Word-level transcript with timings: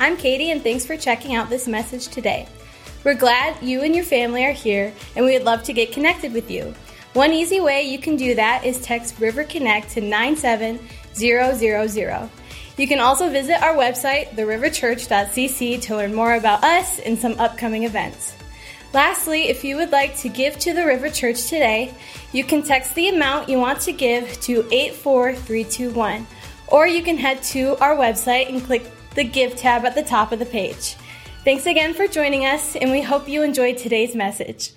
I'm 0.00 0.16
Katie, 0.16 0.50
and 0.50 0.62
thanks 0.62 0.86
for 0.86 0.96
checking 0.96 1.34
out 1.34 1.50
this 1.50 1.68
message 1.68 2.08
today. 2.08 2.48
We're 3.04 3.12
glad 3.12 3.62
you 3.62 3.82
and 3.82 3.94
your 3.94 4.02
family 4.02 4.46
are 4.46 4.52
here, 4.52 4.94
and 5.14 5.26
we 5.26 5.34
would 5.34 5.44
love 5.44 5.62
to 5.64 5.74
get 5.74 5.92
connected 5.92 6.32
with 6.32 6.50
you. 6.50 6.74
One 7.12 7.34
easy 7.34 7.60
way 7.60 7.82
you 7.82 7.98
can 7.98 8.16
do 8.16 8.34
that 8.34 8.64
is 8.64 8.80
text 8.80 9.20
River 9.20 9.44
Connect 9.44 9.90
to 9.90 10.00
97000. 10.00 10.80
You 12.78 12.88
can 12.88 12.98
also 12.98 13.28
visit 13.28 13.62
our 13.62 13.74
website, 13.74 14.30
theriverchurch.cc, 14.30 15.82
to 15.82 15.96
learn 15.96 16.14
more 16.14 16.32
about 16.32 16.64
us 16.64 16.98
and 17.00 17.18
some 17.18 17.38
upcoming 17.38 17.84
events. 17.84 18.34
Lastly, 18.94 19.48
if 19.48 19.64
you 19.64 19.76
would 19.76 19.92
like 19.92 20.16
to 20.20 20.30
give 20.30 20.58
to 20.60 20.72
the 20.72 20.86
River 20.86 21.10
Church 21.10 21.42
today, 21.42 21.92
you 22.32 22.42
can 22.42 22.62
text 22.62 22.94
the 22.94 23.10
amount 23.10 23.50
you 23.50 23.58
want 23.58 23.82
to 23.82 23.92
give 23.92 24.40
to 24.40 24.66
84321, 24.72 26.26
or 26.68 26.86
you 26.86 27.02
can 27.02 27.18
head 27.18 27.42
to 27.42 27.76
our 27.82 27.96
website 27.96 28.48
and 28.48 28.64
click 28.64 28.90
the 29.14 29.24
Give 29.24 29.56
tab 29.56 29.84
at 29.84 29.94
the 29.94 30.02
top 30.02 30.32
of 30.32 30.38
the 30.38 30.46
page. 30.46 30.96
Thanks 31.44 31.66
again 31.66 31.94
for 31.94 32.06
joining 32.06 32.44
us, 32.44 32.76
and 32.76 32.90
we 32.90 33.02
hope 33.02 33.28
you 33.28 33.42
enjoyed 33.42 33.78
today's 33.78 34.14
message. 34.14 34.72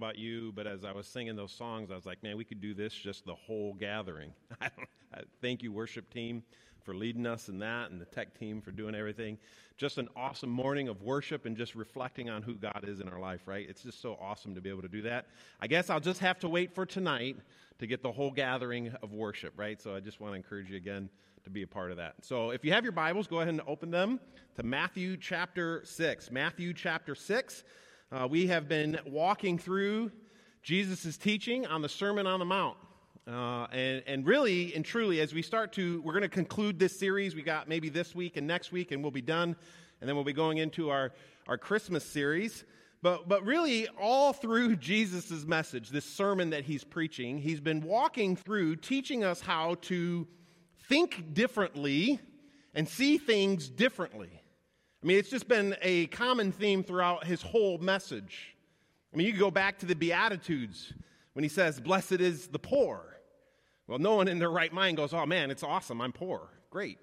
About 0.00 0.16
you, 0.16 0.50
but 0.56 0.66
as 0.66 0.82
I 0.82 0.92
was 0.92 1.06
singing 1.06 1.36
those 1.36 1.52
songs, 1.52 1.90
I 1.90 1.94
was 1.94 2.06
like, 2.06 2.22
man, 2.22 2.38
we 2.38 2.44
could 2.44 2.62
do 2.62 2.72
this 2.72 2.94
just 2.94 3.26
the 3.26 3.34
whole 3.34 3.74
gathering. 3.74 4.32
Thank 5.42 5.62
you, 5.62 5.72
worship 5.72 6.08
team, 6.10 6.42
for 6.84 6.94
leading 6.94 7.26
us 7.26 7.50
in 7.50 7.58
that, 7.58 7.90
and 7.90 8.00
the 8.00 8.06
tech 8.06 8.38
team 8.38 8.62
for 8.62 8.70
doing 8.70 8.94
everything. 8.94 9.36
Just 9.76 9.98
an 9.98 10.08
awesome 10.16 10.48
morning 10.48 10.88
of 10.88 11.02
worship 11.02 11.44
and 11.44 11.54
just 11.54 11.74
reflecting 11.74 12.30
on 12.30 12.40
who 12.40 12.54
God 12.54 12.86
is 12.88 13.00
in 13.00 13.10
our 13.10 13.20
life, 13.20 13.42
right? 13.44 13.66
It's 13.68 13.82
just 13.82 14.00
so 14.00 14.16
awesome 14.22 14.54
to 14.54 14.62
be 14.62 14.70
able 14.70 14.80
to 14.80 14.88
do 14.88 15.02
that. 15.02 15.26
I 15.60 15.66
guess 15.66 15.90
I'll 15.90 16.00
just 16.00 16.20
have 16.20 16.38
to 16.38 16.48
wait 16.48 16.74
for 16.74 16.86
tonight 16.86 17.36
to 17.78 17.86
get 17.86 18.02
the 18.02 18.12
whole 18.12 18.30
gathering 18.30 18.94
of 19.02 19.12
worship, 19.12 19.52
right? 19.58 19.82
So 19.82 19.94
I 19.94 20.00
just 20.00 20.18
want 20.18 20.32
to 20.32 20.36
encourage 20.36 20.70
you 20.70 20.78
again 20.78 21.10
to 21.44 21.50
be 21.50 21.60
a 21.62 21.66
part 21.66 21.90
of 21.90 21.98
that. 21.98 22.14
So 22.22 22.52
if 22.52 22.64
you 22.64 22.72
have 22.72 22.84
your 22.84 22.92
Bibles, 22.92 23.26
go 23.26 23.40
ahead 23.40 23.48
and 23.48 23.60
open 23.66 23.90
them 23.90 24.18
to 24.56 24.62
Matthew 24.62 25.18
chapter 25.18 25.82
6. 25.84 26.30
Matthew 26.30 26.72
chapter 26.72 27.14
6. 27.14 27.64
Uh, 28.12 28.26
we 28.26 28.48
have 28.48 28.68
been 28.68 28.98
walking 29.06 29.56
through 29.56 30.10
Jesus' 30.62 31.16
teaching 31.16 31.64
on 31.64 31.80
the 31.80 31.88
Sermon 31.88 32.26
on 32.26 32.40
the 32.40 32.44
Mount. 32.44 32.76
Uh, 33.24 33.68
and, 33.70 34.02
and 34.04 34.26
really 34.26 34.74
and 34.74 34.84
truly, 34.84 35.20
as 35.20 35.32
we 35.32 35.42
start 35.42 35.72
to, 35.74 36.02
we're 36.02 36.12
going 36.12 36.22
to 36.22 36.28
conclude 36.28 36.76
this 36.76 36.98
series. 36.98 37.36
We 37.36 37.42
got 37.42 37.68
maybe 37.68 37.88
this 37.88 38.12
week 38.12 38.36
and 38.36 38.48
next 38.48 38.72
week, 38.72 38.90
and 38.90 39.00
we'll 39.00 39.12
be 39.12 39.22
done. 39.22 39.54
And 40.00 40.08
then 40.08 40.16
we'll 40.16 40.24
be 40.24 40.32
going 40.32 40.58
into 40.58 40.90
our, 40.90 41.12
our 41.46 41.56
Christmas 41.56 42.04
series. 42.04 42.64
But, 43.00 43.28
but 43.28 43.44
really, 43.44 43.86
all 43.96 44.32
through 44.32 44.74
Jesus' 44.90 45.46
message, 45.46 45.90
this 45.90 46.04
sermon 46.04 46.50
that 46.50 46.64
he's 46.64 46.82
preaching, 46.82 47.38
he's 47.38 47.60
been 47.60 47.80
walking 47.80 48.34
through 48.34 48.76
teaching 48.76 49.22
us 49.22 49.40
how 49.40 49.76
to 49.82 50.26
think 50.88 51.32
differently 51.32 52.18
and 52.74 52.88
see 52.88 53.18
things 53.18 53.68
differently. 53.68 54.42
I 55.02 55.06
mean, 55.06 55.18
it's 55.18 55.30
just 55.30 55.48
been 55.48 55.76
a 55.80 56.06
common 56.08 56.52
theme 56.52 56.84
throughout 56.84 57.24
his 57.24 57.40
whole 57.40 57.78
message. 57.78 58.54
I 59.12 59.16
mean, 59.16 59.26
you 59.26 59.32
go 59.32 59.50
back 59.50 59.78
to 59.78 59.86
the 59.86 59.94
Beatitudes 59.94 60.92
when 61.32 61.42
he 61.42 61.48
says, 61.48 61.80
Blessed 61.80 62.20
is 62.20 62.48
the 62.48 62.58
poor. 62.58 63.16
Well, 63.86 63.98
no 63.98 64.14
one 64.14 64.28
in 64.28 64.38
their 64.38 64.50
right 64.50 64.72
mind 64.72 64.98
goes, 64.98 65.14
Oh 65.14 65.24
man, 65.26 65.50
it's 65.50 65.62
awesome, 65.62 66.00
I'm 66.00 66.12
poor. 66.12 66.48
Great. 66.70 66.98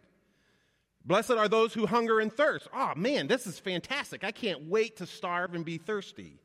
Blessed 1.05 1.31
are 1.31 1.47
those 1.47 1.73
who 1.73 1.85
hunger 1.85 2.19
and 2.19 2.31
thirst. 2.31 2.67
Oh 2.73 2.93
man, 2.95 3.27
this 3.27 3.47
is 3.47 3.57
fantastic. 3.57 4.23
I 4.23 4.31
can't 4.31 4.67
wait 4.69 4.97
to 4.97 5.05
starve 5.05 5.55
and 5.55 5.65
be 5.65 5.77
thirsty. 5.77 6.39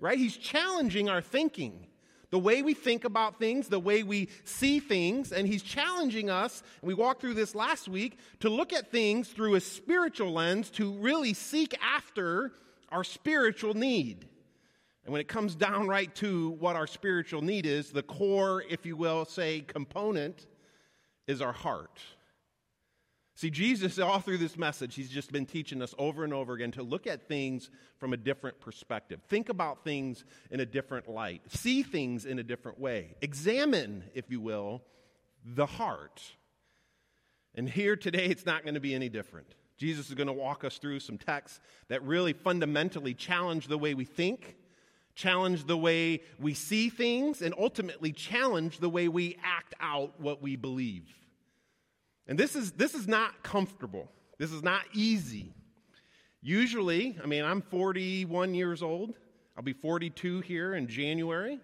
Right? 0.00 0.18
He's 0.18 0.36
challenging 0.36 1.08
our 1.08 1.20
thinking 1.20 1.86
the 2.30 2.38
way 2.38 2.62
we 2.62 2.74
think 2.74 3.04
about 3.04 3.38
things, 3.38 3.68
the 3.68 3.80
way 3.80 4.02
we 4.02 4.28
see 4.44 4.80
things, 4.80 5.32
and 5.32 5.46
he's 5.46 5.62
challenging 5.62 6.30
us, 6.30 6.62
and 6.80 6.88
we 6.88 6.94
walked 6.94 7.20
through 7.20 7.34
this 7.34 7.54
last 7.54 7.88
week, 7.88 8.18
to 8.38 8.48
look 8.48 8.72
at 8.72 8.90
things 8.90 9.28
through 9.28 9.56
a 9.56 9.60
spiritual 9.60 10.32
lens, 10.32 10.70
to 10.70 10.92
really 10.94 11.34
seek 11.34 11.76
after 11.82 12.52
our 12.90 13.04
spiritual 13.04 13.74
need. 13.74 14.26
And 15.04 15.12
when 15.12 15.20
it 15.20 15.28
comes 15.28 15.54
down 15.54 15.88
right 15.88 16.14
to 16.16 16.50
what 16.50 16.76
our 16.76 16.86
spiritual 16.86 17.42
need 17.42 17.66
is, 17.66 17.90
the 17.90 18.02
core, 18.02 18.62
if 18.68 18.86
you 18.86 18.96
will, 18.96 19.24
say, 19.24 19.60
component 19.60 20.46
is 21.26 21.40
our 21.40 21.52
heart. 21.52 22.00
See, 23.40 23.48
Jesus, 23.48 23.98
all 23.98 24.20
through 24.20 24.36
this 24.36 24.58
message, 24.58 24.94
he's 24.94 25.08
just 25.08 25.32
been 25.32 25.46
teaching 25.46 25.80
us 25.80 25.94
over 25.96 26.24
and 26.24 26.34
over 26.34 26.52
again 26.52 26.72
to 26.72 26.82
look 26.82 27.06
at 27.06 27.26
things 27.26 27.70
from 27.96 28.12
a 28.12 28.16
different 28.18 28.60
perspective. 28.60 29.22
Think 29.30 29.48
about 29.48 29.82
things 29.82 30.26
in 30.50 30.60
a 30.60 30.66
different 30.66 31.08
light. 31.08 31.40
See 31.50 31.82
things 31.82 32.26
in 32.26 32.38
a 32.38 32.42
different 32.42 32.78
way. 32.78 33.14
Examine, 33.22 34.04
if 34.12 34.30
you 34.30 34.42
will, 34.42 34.82
the 35.42 35.64
heart. 35.64 36.20
And 37.54 37.66
here 37.66 37.96
today, 37.96 38.26
it's 38.26 38.44
not 38.44 38.62
going 38.62 38.74
to 38.74 38.80
be 38.80 38.94
any 38.94 39.08
different. 39.08 39.54
Jesus 39.78 40.10
is 40.10 40.14
going 40.14 40.26
to 40.26 40.34
walk 40.34 40.62
us 40.62 40.76
through 40.76 41.00
some 41.00 41.16
texts 41.16 41.60
that 41.88 42.02
really 42.02 42.34
fundamentally 42.34 43.14
challenge 43.14 43.68
the 43.68 43.78
way 43.78 43.94
we 43.94 44.04
think, 44.04 44.54
challenge 45.14 45.64
the 45.64 45.78
way 45.78 46.20
we 46.38 46.52
see 46.52 46.90
things, 46.90 47.40
and 47.40 47.54
ultimately 47.58 48.12
challenge 48.12 48.80
the 48.80 48.90
way 48.90 49.08
we 49.08 49.38
act 49.42 49.74
out 49.80 50.20
what 50.20 50.42
we 50.42 50.56
believe. 50.56 51.06
And 52.30 52.38
this 52.38 52.54
is, 52.54 52.70
this 52.72 52.94
is 52.94 53.08
not 53.08 53.42
comfortable. 53.42 54.08
This 54.38 54.52
is 54.52 54.62
not 54.62 54.82
easy. 54.94 55.52
Usually, 56.40 57.18
I 57.22 57.26
mean, 57.26 57.44
I'm 57.44 57.60
41 57.60 58.54
years 58.54 58.82
old. 58.84 59.14
I'll 59.56 59.64
be 59.64 59.72
42 59.72 60.40
here 60.40 60.76
in 60.76 60.86
January. 60.86 61.58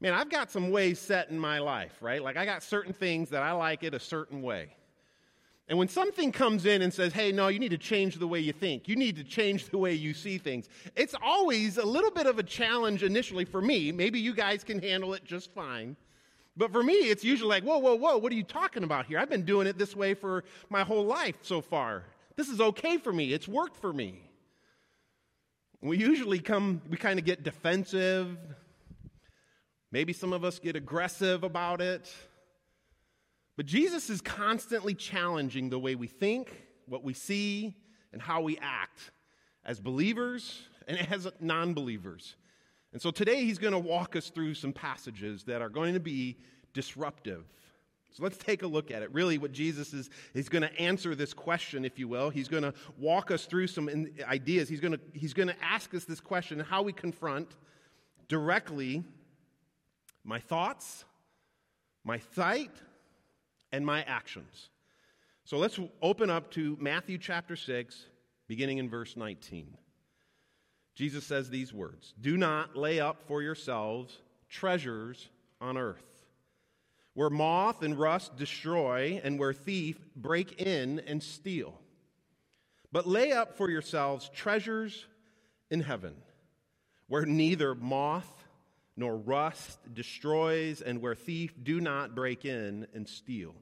Man, 0.00 0.12
I've 0.12 0.28
got 0.28 0.50
some 0.50 0.72
ways 0.72 0.98
set 0.98 1.30
in 1.30 1.38
my 1.38 1.60
life, 1.60 1.96
right? 2.00 2.20
Like, 2.20 2.36
I 2.36 2.44
got 2.44 2.64
certain 2.64 2.92
things 2.92 3.30
that 3.30 3.44
I 3.44 3.52
like 3.52 3.84
it 3.84 3.94
a 3.94 4.00
certain 4.00 4.42
way. 4.42 4.74
And 5.68 5.78
when 5.78 5.86
something 5.86 6.32
comes 6.32 6.66
in 6.66 6.82
and 6.82 6.92
says, 6.92 7.12
hey, 7.12 7.30
no, 7.30 7.46
you 7.46 7.60
need 7.60 7.70
to 7.70 7.78
change 7.78 8.16
the 8.16 8.26
way 8.26 8.40
you 8.40 8.52
think, 8.52 8.88
you 8.88 8.96
need 8.96 9.14
to 9.16 9.24
change 9.24 9.68
the 9.68 9.78
way 9.78 9.94
you 9.94 10.14
see 10.14 10.36
things, 10.36 10.68
it's 10.96 11.14
always 11.22 11.78
a 11.78 11.86
little 11.86 12.10
bit 12.10 12.26
of 12.26 12.40
a 12.40 12.42
challenge 12.42 13.04
initially 13.04 13.44
for 13.44 13.62
me. 13.62 13.92
Maybe 13.92 14.18
you 14.18 14.34
guys 14.34 14.64
can 14.64 14.82
handle 14.82 15.14
it 15.14 15.24
just 15.24 15.54
fine. 15.54 15.96
But 16.56 16.70
for 16.70 16.82
me, 16.82 16.94
it's 16.94 17.24
usually 17.24 17.48
like, 17.48 17.64
whoa, 17.64 17.78
whoa, 17.78 17.94
whoa, 17.94 18.18
what 18.18 18.32
are 18.32 18.36
you 18.36 18.42
talking 18.42 18.84
about 18.84 19.06
here? 19.06 19.18
I've 19.18 19.30
been 19.30 19.44
doing 19.44 19.66
it 19.66 19.78
this 19.78 19.96
way 19.96 20.14
for 20.14 20.44
my 20.68 20.84
whole 20.84 21.04
life 21.04 21.36
so 21.42 21.60
far. 21.60 22.04
This 22.36 22.48
is 22.48 22.60
okay 22.60 22.98
for 22.98 23.12
me. 23.12 23.32
It's 23.32 23.48
worked 23.48 23.76
for 23.76 23.92
me. 23.92 24.20
We 25.80 25.98
usually 25.98 26.38
come, 26.38 26.82
we 26.88 26.96
kind 26.96 27.18
of 27.18 27.24
get 27.24 27.42
defensive. 27.42 28.36
Maybe 29.90 30.12
some 30.12 30.32
of 30.32 30.44
us 30.44 30.58
get 30.58 30.76
aggressive 30.76 31.42
about 31.42 31.80
it. 31.80 32.12
But 33.56 33.66
Jesus 33.66 34.08
is 34.08 34.20
constantly 34.20 34.94
challenging 34.94 35.70
the 35.70 35.78
way 35.78 35.94
we 35.94 36.06
think, 36.06 36.66
what 36.86 37.02
we 37.02 37.14
see, 37.14 37.76
and 38.12 38.20
how 38.20 38.42
we 38.42 38.58
act 38.58 39.10
as 39.64 39.80
believers 39.80 40.62
and 40.86 40.98
as 41.12 41.28
non 41.40 41.74
believers. 41.74 42.36
And 42.92 43.00
so 43.00 43.10
today 43.10 43.44
he's 43.44 43.58
going 43.58 43.72
to 43.72 43.78
walk 43.78 44.16
us 44.16 44.28
through 44.30 44.54
some 44.54 44.72
passages 44.72 45.44
that 45.44 45.62
are 45.62 45.68
going 45.68 45.94
to 45.94 46.00
be 46.00 46.36
disruptive. 46.74 47.44
So 48.12 48.22
let's 48.22 48.36
take 48.36 48.62
a 48.62 48.66
look 48.66 48.90
at 48.90 49.02
it. 49.02 49.10
Really, 49.12 49.38
what 49.38 49.52
Jesus 49.52 49.94
is, 49.94 50.10
he's 50.34 50.50
going 50.50 50.62
to 50.62 50.78
answer 50.78 51.14
this 51.14 51.32
question, 51.32 51.86
if 51.86 51.98
you 51.98 52.06
will. 52.08 52.28
He's 52.28 52.48
going 52.48 52.62
to 52.62 52.74
walk 52.98 53.30
us 53.30 53.46
through 53.46 53.68
some 53.68 53.88
ideas. 54.28 54.68
He's 54.68 54.80
going 54.80 54.92
to, 54.92 55.00
he's 55.14 55.32
going 55.32 55.48
to 55.48 55.56
ask 55.64 55.94
us 55.94 56.04
this 56.04 56.20
question 56.20 56.60
how 56.60 56.82
we 56.82 56.92
confront 56.92 57.56
directly 58.28 59.02
my 60.24 60.38
thoughts, 60.38 61.04
my 62.04 62.20
sight, 62.34 62.70
and 63.72 63.84
my 63.84 64.02
actions. 64.02 64.68
So 65.44 65.56
let's 65.56 65.80
open 66.02 66.28
up 66.28 66.50
to 66.52 66.76
Matthew 66.78 67.16
chapter 67.16 67.56
6, 67.56 68.06
beginning 68.46 68.76
in 68.76 68.90
verse 68.90 69.16
19. 69.16 69.78
Jesus 70.94 71.24
says 71.24 71.48
these 71.48 71.72
words 71.72 72.14
Do 72.20 72.36
not 72.36 72.76
lay 72.76 73.00
up 73.00 73.22
for 73.26 73.42
yourselves 73.42 74.18
treasures 74.48 75.28
on 75.60 75.78
earth, 75.78 76.24
where 77.14 77.30
moth 77.30 77.82
and 77.82 77.98
rust 77.98 78.36
destroy, 78.36 79.20
and 79.24 79.38
where 79.38 79.52
thief 79.52 79.98
break 80.14 80.60
in 80.60 81.00
and 81.00 81.22
steal. 81.22 81.78
But 82.90 83.06
lay 83.06 83.32
up 83.32 83.56
for 83.56 83.70
yourselves 83.70 84.30
treasures 84.34 85.06
in 85.70 85.80
heaven, 85.80 86.14
where 87.08 87.24
neither 87.24 87.74
moth 87.74 88.44
nor 88.94 89.16
rust 89.16 89.78
destroys, 89.94 90.82
and 90.82 91.00
where 91.00 91.14
thief 91.14 91.54
do 91.62 91.80
not 91.80 92.14
break 92.14 92.44
in 92.44 92.86
and 92.94 93.08
steal. 93.08 93.54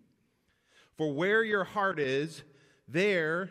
For 0.96 1.12
where 1.12 1.44
your 1.44 1.62
heart 1.62 2.00
is, 2.00 2.42
there 2.88 3.50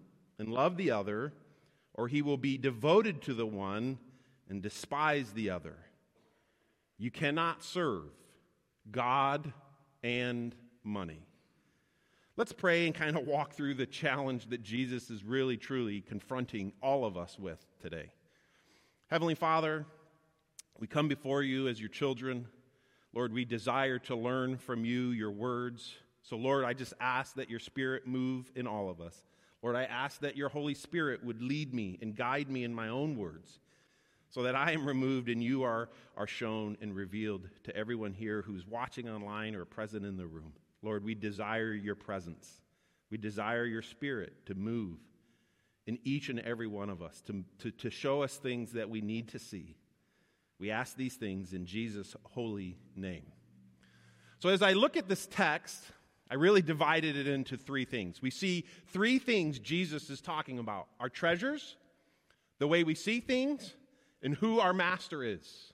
and 0.41 0.51
love 0.51 0.75
the 0.75 0.89
other, 0.89 1.31
or 1.93 2.07
he 2.07 2.23
will 2.23 2.35
be 2.35 2.57
devoted 2.57 3.21
to 3.21 3.35
the 3.35 3.45
one 3.45 3.99
and 4.49 4.59
despise 4.59 5.31
the 5.33 5.51
other. 5.51 5.75
You 6.97 7.11
cannot 7.11 7.63
serve 7.63 8.05
God 8.89 9.53
and 10.03 10.55
money. 10.83 11.27
Let's 12.37 12.53
pray 12.53 12.87
and 12.87 12.95
kind 12.95 13.15
of 13.15 13.27
walk 13.27 13.53
through 13.53 13.75
the 13.75 13.85
challenge 13.85 14.47
that 14.49 14.63
Jesus 14.63 15.11
is 15.11 15.23
really, 15.23 15.57
truly 15.57 16.01
confronting 16.01 16.73
all 16.81 17.05
of 17.05 17.17
us 17.17 17.37
with 17.37 17.63
today. 17.79 18.09
Heavenly 19.11 19.35
Father, 19.35 19.85
we 20.79 20.87
come 20.87 21.07
before 21.07 21.43
you 21.43 21.67
as 21.67 21.79
your 21.79 21.89
children. 21.89 22.47
Lord, 23.13 23.31
we 23.31 23.45
desire 23.45 23.99
to 23.99 24.15
learn 24.15 24.57
from 24.57 24.85
you 24.85 25.11
your 25.11 25.31
words. 25.31 25.93
So, 26.23 26.35
Lord, 26.35 26.65
I 26.65 26.73
just 26.73 26.95
ask 26.99 27.35
that 27.35 27.49
your 27.49 27.59
Spirit 27.59 28.07
move 28.07 28.51
in 28.55 28.65
all 28.65 28.89
of 28.89 29.01
us. 29.01 29.21
Lord, 29.61 29.75
I 29.75 29.83
ask 29.83 30.21
that 30.21 30.35
your 30.35 30.49
Holy 30.49 30.73
Spirit 30.73 31.23
would 31.23 31.41
lead 31.41 31.73
me 31.73 31.99
and 32.01 32.15
guide 32.15 32.49
me 32.49 32.63
in 32.63 32.73
my 32.73 32.89
own 32.89 33.15
words 33.15 33.59
so 34.29 34.43
that 34.43 34.55
I 34.55 34.71
am 34.71 34.87
removed 34.87 35.29
and 35.29 35.43
you 35.43 35.63
are, 35.63 35.89
are 36.17 36.27
shown 36.27 36.77
and 36.81 36.95
revealed 36.95 37.47
to 37.65 37.75
everyone 37.75 38.13
here 38.13 38.41
who's 38.41 38.65
watching 38.65 39.09
online 39.09 39.55
or 39.55 39.65
present 39.65 40.05
in 40.05 40.17
the 40.17 40.25
room. 40.25 40.53
Lord, 40.81 41.03
we 41.03 41.13
desire 41.13 41.73
your 41.73 41.95
presence. 41.95 42.61
We 43.11 43.17
desire 43.17 43.65
your 43.65 43.81
spirit 43.81 44.45
to 44.47 44.55
move 44.55 44.97
in 45.85 45.99
each 46.03 46.29
and 46.29 46.39
every 46.39 46.67
one 46.67 46.89
of 46.89 47.01
us, 47.01 47.21
to, 47.27 47.43
to, 47.59 47.71
to 47.71 47.89
show 47.89 48.23
us 48.23 48.37
things 48.37 48.71
that 48.71 48.89
we 48.89 49.01
need 49.01 49.27
to 49.29 49.39
see. 49.39 49.75
We 50.59 50.71
ask 50.71 50.95
these 50.95 51.15
things 51.15 51.53
in 51.53 51.65
Jesus' 51.65 52.15
holy 52.23 52.77
name. 52.95 53.25
So, 54.39 54.49
as 54.49 54.61
I 54.61 54.73
look 54.73 54.95
at 54.95 55.09
this 55.09 55.27
text, 55.27 55.83
I 56.31 56.35
really 56.35 56.61
divided 56.61 57.17
it 57.17 57.27
into 57.27 57.57
three 57.57 57.83
things. 57.83 58.21
We 58.21 58.31
see 58.31 58.65
three 58.87 59.19
things 59.19 59.59
Jesus 59.59 60.09
is 60.09 60.21
talking 60.21 60.59
about 60.59 60.87
our 60.97 61.09
treasures, 61.09 61.75
the 62.57 62.67
way 62.67 62.85
we 62.85 62.95
see 62.95 63.19
things, 63.19 63.73
and 64.23 64.35
who 64.35 64.61
our 64.61 64.71
master 64.71 65.25
is. 65.25 65.73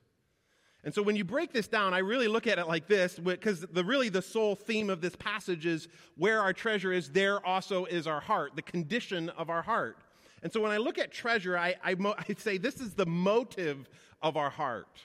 And 0.83 0.95
so 0.95 1.04
when 1.04 1.15
you 1.15 1.24
break 1.24 1.54
this 1.54 1.68
down, 1.68 1.94
I 1.94 2.00
really 2.00 2.27
look 2.27 2.48
at 2.48 2.57
it 2.57 2.68
like 2.68 2.88
this 2.88 3.19
because 3.19 3.62
the 3.62 3.83
really 3.83 4.09
the 4.09 4.24
sole 4.24 4.56
theme 4.56 4.89
of 4.89 5.00
this 5.00 5.15
passage 5.15 5.68
is 5.68 5.89
where 6.15 6.42
our 6.42 6.54
treasure 6.54 6.92
is, 6.92 7.12
there 7.12 7.45
also 7.45 7.86
is 7.86 8.07
our 8.07 8.21
heart, 8.21 8.56
the 8.56 8.63
condition 8.63 9.30
of 9.30 9.51
our 9.51 9.62
heart. 9.62 9.98
And 10.42 10.51
so 10.51 10.59
when 10.59 10.71
I 10.71 10.77
look 10.77 10.98
at 10.98 11.12
treasure, 11.12 11.56
I, 11.56 11.75
I, 11.83 11.95
I 12.18 12.33
say 12.36 12.57
this 12.57 12.81
is 12.81 12.95
the 12.95 13.06
motive 13.06 13.88
of 14.24 14.38
our 14.38 14.50
heart. 14.50 15.01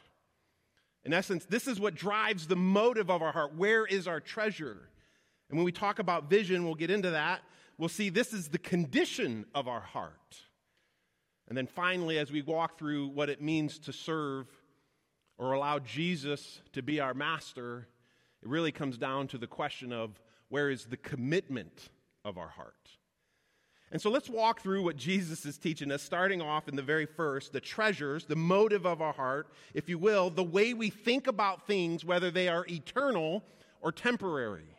In 1.05 1.13
essence, 1.13 1.45
this 1.45 1.67
is 1.67 1.79
what 1.79 1.95
drives 1.95 2.47
the 2.47 2.57
motive 2.57 3.11
of 3.11 3.21
our 3.21 3.33
heart. 3.33 3.55
Where 3.55 3.85
is 3.85 4.09
our 4.09 4.21
treasure? 4.21 4.89
And 5.53 5.59
when 5.59 5.67
we 5.67 5.73
talk 5.73 5.99
about 5.99 6.31
vision, 6.31 6.65
we'll 6.65 6.75
get 6.75 6.91
into 6.91 7.11
that. 7.11 7.43
We'll 7.77 7.91
see 7.91 8.09
this 8.09 8.33
is 8.33 8.49
the 8.49 8.57
condition 8.57 9.45
of 9.55 9.69
our 9.69 9.83
heart. 9.83 10.39
And 11.47 11.59
then 11.59 11.67
finally, 11.67 12.17
as 12.17 12.33
we 12.33 12.41
walk 12.41 12.79
through 12.79 13.09
what 13.09 13.29
it 13.29 13.43
means 13.43 13.79
to 13.81 13.93
serve 13.93 14.47
or 15.37 15.53
allow 15.53 15.79
Jesus 15.79 16.63
to 16.73 16.83
be 16.83 17.01
our 17.01 17.13
master, 17.13 17.87
it 18.43 18.49
really 18.49 18.73
comes 18.73 18.97
down 18.97 19.29
to 19.29 19.37
the 19.37 19.47
question 19.47 19.93
of 19.93 20.19
where 20.49 20.71
is 20.71 20.87
the 20.87 20.97
commitment 20.97 21.91
of 22.25 22.39
our 22.39 22.49
heart? 22.49 22.89
And 23.91 24.01
so 24.01 24.09
let's 24.09 24.31
walk 24.31 24.63
through 24.63 24.83
what 24.83 24.97
Jesus 24.97 25.45
is 25.45 25.59
teaching 25.59 25.93
us, 25.93 26.01
starting 26.01 26.41
off 26.41 26.67
in 26.67 26.77
the 26.77 26.83
very 26.83 27.05
first 27.05 27.53
the 27.53 27.61
treasures, 27.61 28.25
the 28.25 28.37
motive 28.37 28.87
of 28.87 29.03
our 29.03 29.13
heart, 29.13 29.49
if 29.75 29.87
you 29.91 29.99
will, 29.99 30.31
the 30.31 30.43
way 30.43 30.73
we 30.73 30.89
think 30.89 31.27
about 31.27 31.67
things, 31.67 32.07
whether 32.07 32.31
they 32.31 32.49
are 32.49 32.65
eternal 32.71 33.45
or 33.83 33.93
temporary. 33.93 34.79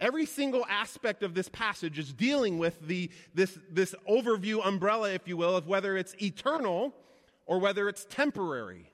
Every 0.00 0.26
single 0.26 0.64
aspect 0.68 1.22
of 1.22 1.34
this 1.34 1.48
passage 1.48 1.98
is 1.98 2.12
dealing 2.12 2.58
with 2.58 2.80
the, 2.86 3.10
this, 3.34 3.58
this 3.70 3.94
overview 4.08 4.64
umbrella, 4.66 5.12
if 5.12 5.26
you 5.28 5.36
will, 5.36 5.56
of 5.56 5.66
whether 5.66 5.96
it's 5.96 6.14
eternal 6.22 6.94
or 7.46 7.58
whether 7.58 7.88
it's 7.88 8.04
temporary. 8.04 8.90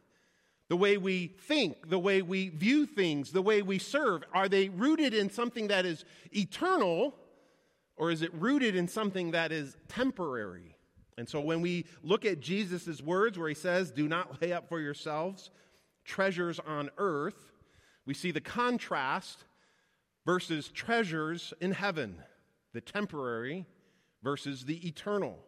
The 0.69 0.77
way 0.77 0.99
we 0.99 1.35
think, 1.49 1.89
the 1.91 1.99
way 1.99 2.23
we 2.23 2.49
view 2.51 2.87
things, 2.87 3.33
the 3.33 3.43
way 3.43 3.63
we 3.63 3.79
serve, 3.79 4.23
are 4.33 4.49
they 4.49 4.69
rooted 4.69 5.15
in 5.15 5.31
something 5.31 5.69
that 5.69 5.85
is 5.85 6.05
eternal 6.33 7.15
or 7.97 8.11
is 8.11 8.23
it 8.23 8.33
rooted 8.35 8.77
in 8.77 8.87
something 8.89 9.33
that 9.33 9.53
is 9.53 9.77
temporary? 9.89 10.77
And 11.19 11.29
so 11.29 11.41
when 11.41 11.61
we 11.61 11.87
look 12.03 12.25
at 12.25 12.41
Jesus' 12.41 13.03
words 13.03 13.39
where 13.39 13.49
he 13.49 13.55
says, 13.55 13.91
Do 13.91 14.09
not 14.09 14.41
lay 14.41 14.53
up 14.53 14.69
for 14.69 14.81
yourselves 14.81 15.51
treasures 16.05 16.59
on 16.67 16.91
earth, 16.99 17.53
we 18.07 18.15
see 18.15 18.31
the 18.31 18.41
contrast 18.41 19.45
versus 20.25 20.69
treasures 20.69 21.53
in 21.61 21.73
heaven, 21.73 22.23
the 22.73 22.81
temporary 22.81 23.67
versus 24.23 24.65
the 24.65 24.87
eternal. 24.87 25.39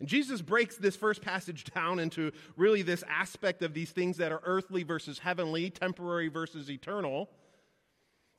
And 0.00 0.08
Jesus 0.08 0.40
breaks 0.40 0.76
this 0.76 0.96
first 0.96 1.20
passage 1.20 1.64
down 1.64 1.98
into 1.98 2.32
really 2.56 2.82
this 2.82 3.04
aspect 3.08 3.62
of 3.62 3.74
these 3.74 3.90
things 3.90 4.16
that 4.16 4.32
are 4.32 4.40
earthly 4.44 4.82
versus 4.82 5.18
heavenly, 5.18 5.70
temporary 5.70 6.28
versus 6.28 6.70
eternal. 6.70 7.28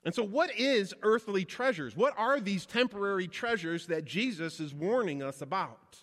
And 0.03 0.13
so, 0.13 0.23
what 0.23 0.49
is 0.57 0.95
earthly 1.03 1.45
treasures? 1.45 1.95
What 1.95 2.15
are 2.17 2.39
these 2.39 2.65
temporary 2.65 3.27
treasures 3.27 3.85
that 3.87 4.05
Jesus 4.05 4.59
is 4.59 4.73
warning 4.73 5.21
us 5.21 5.43
about? 5.43 5.99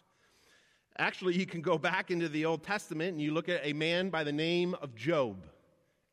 Actually, 0.97 1.37
you 1.37 1.47
can 1.47 1.61
go 1.61 1.77
back 1.77 2.11
into 2.13 2.29
the 2.29 2.45
Old 2.45 2.63
Testament 2.63 3.11
and 3.11 3.21
you 3.21 3.33
look 3.33 3.49
at 3.49 3.61
a 3.65 3.73
man 3.73 4.11
by 4.11 4.23
the 4.23 4.33
name 4.33 4.75
of 4.81 4.95
Job, 4.95 5.45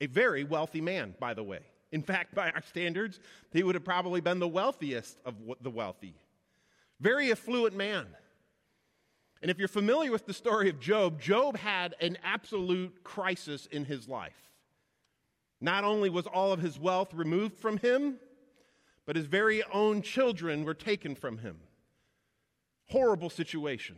a 0.01 0.08
very 0.08 0.44
wealthy 0.44 0.81
man, 0.81 1.16
by 1.19 1.36
the 1.36 1.44
way. 1.44 1.62
In 1.95 2.01
fact, 2.01 2.36
by 2.36 2.50
our 2.50 2.62
standards, 2.62 3.21
he 3.53 3.63
would 3.63 3.74
have 3.74 3.86
probably 3.86 4.19
been 4.19 4.39
the 4.39 4.47
wealthiest 4.50 5.18
of 5.24 5.36
the 5.62 5.69
wealthy. 5.69 6.13
Very 7.00 7.31
affluent 7.31 7.74
man. 7.74 8.06
And 9.41 9.50
if 9.50 9.58
you're 9.58 9.70
familiar 9.70 10.12
with 10.12 10.25
the 10.25 10.34
story 10.34 10.67
of 10.67 10.81
Job, 10.81 11.22
Job 11.22 11.55
had 11.55 11.96
an 12.01 12.17
absolute 12.22 13.01
crisis 13.05 13.65
in 13.67 13.86
his 13.86 14.10
life. 14.10 14.51
Not 15.62 15.86
only 15.86 16.10
was 16.10 16.27
all 16.27 16.51
of 16.51 16.60
his 16.60 16.77
wealth 16.77 17.13
removed 17.13 17.58
from 17.58 17.77
him, 17.77 18.17
but 19.05 19.15
his 19.15 19.25
very 19.25 19.63
own 19.72 20.01
children 20.01 20.65
were 20.65 20.74
taken 20.74 21.15
from 21.15 21.38
him. 21.38 21.60
Horrible 22.89 23.29
situation. 23.29 23.96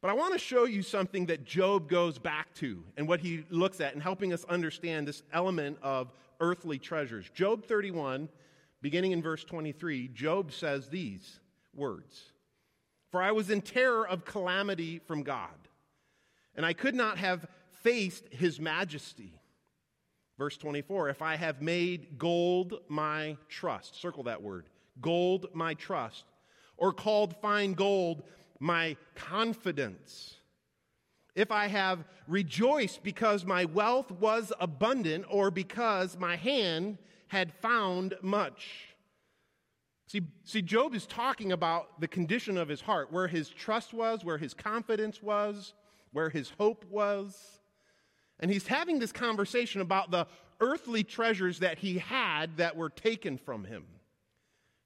But 0.00 0.10
I 0.10 0.14
want 0.14 0.34
to 0.34 0.38
show 0.38 0.66
you 0.66 0.82
something 0.82 1.26
that 1.26 1.44
Job 1.44 1.88
goes 1.88 2.16
back 2.16 2.54
to 2.54 2.84
and 2.96 3.08
what 3.08 3.18
he 3.18 3.44
looks 3.50 3.80
at 3.80 3.92
in 3.92 4.00
helping 4.00 4.32
us 4.32 4.44
understand 4.44 5.08
this 5.08 5.24
element 5.32 5.78
of 5.82 6.12
earthly 6.40 6.78
treasures. 6.78 7.28
Job 7.30 7.64
31, 7.64 8.28
beginning 8.82 9.12
in 9.12 9.22
verse 9.22 9.44
23, 9.44 10.08
Job 10.08 10.52
says 10.52 10.88
these 10.88 11.40
words 11.74 12.32
For 13.10 13.22
I 13.22 13.32
was 13.32 13.50
in 13.50 13.62
terror 13.62 14.06
of 14.06 14.24
calamity 14.24 14.98
from 14.98 15.22
God, 15.22 15.68
and 16.54 16.66
I 16.66 16.72
could 16.72 16.94
not 16.94 17.18
have 17.18 17.46
faced 17.82 18.24
his 18.30 18.58
majesty. 18.58 19.34
Verse 20.38 20.56
24, 20.56 21.10
if 21.10 21.20
I 21.20 21.36
have 21.36 21.60
made 21.60 22.18
gold 22.18 22.80
my 22.88 23.36
trust, 23.48 24.00
circle 24.00 24.22
that 24.22 24.42
word, 24.42 24.66
gold 25.00 25.48
my 25.52 25.74
trust, 25.74 26.24
or 26.78 26.94
called 26.94 27.36
fine 27.42 27.74
gold 27.74 28.22
my 28.58 28.96
confidence 29.14 30.39
if 31.34 31.50
I 31.50 31.66
have 31.68 32.04
rejoiced 32.26 33.02
because 33.02 33.44
my 33.44 33.64
wealth 33.64 34.10
was 34.10 34.52
abundant 34.60 35.24
or 35.28 35.50
because 35.50 36.18
my 36.18 36.36
hand 36.36 36.98
had 37.28 37.52
found 37.52 38.14
much. 38.22 38.90
See, 40.06 40.22
see, 40.44 40.62
Job 40.62 40.94
is 40.94 41.06
talking 41.06 41.52
about 41.52 42.00
the 42.00 42.08
condition 42.08 42.58
of 42.58 42.68
his 42.68 42.80
heart, 42.80 43.12
where 43.12 43.28
his 43.28 43.48
trust 43.48 43.94
was, 43.94 44.24
where 44.24 44.38
his 44.38 44.54
confidence 44.54 45.22
was, 45.22 45.72
where 46.12 46.30
his 46.30 46.50
hope 46.58 46.84
was. 46.90 47.60
And 48.40 48.50
he's 48.50 48.66
having 48.66 48.98
this 48.98 49.12
conversation 49.12 49.80
about 49.80 50.10
the 50.10 50.26
earthly 50.60 51.04
treasures 51.04 51.60
that 51.60 51.78
he 51.78 51.98
had 51.98 52.56
that 52.56 52.76
were 52.76 52.90
taken 52.90 53.38
from 53.38 53.64
him. 53.64 53.84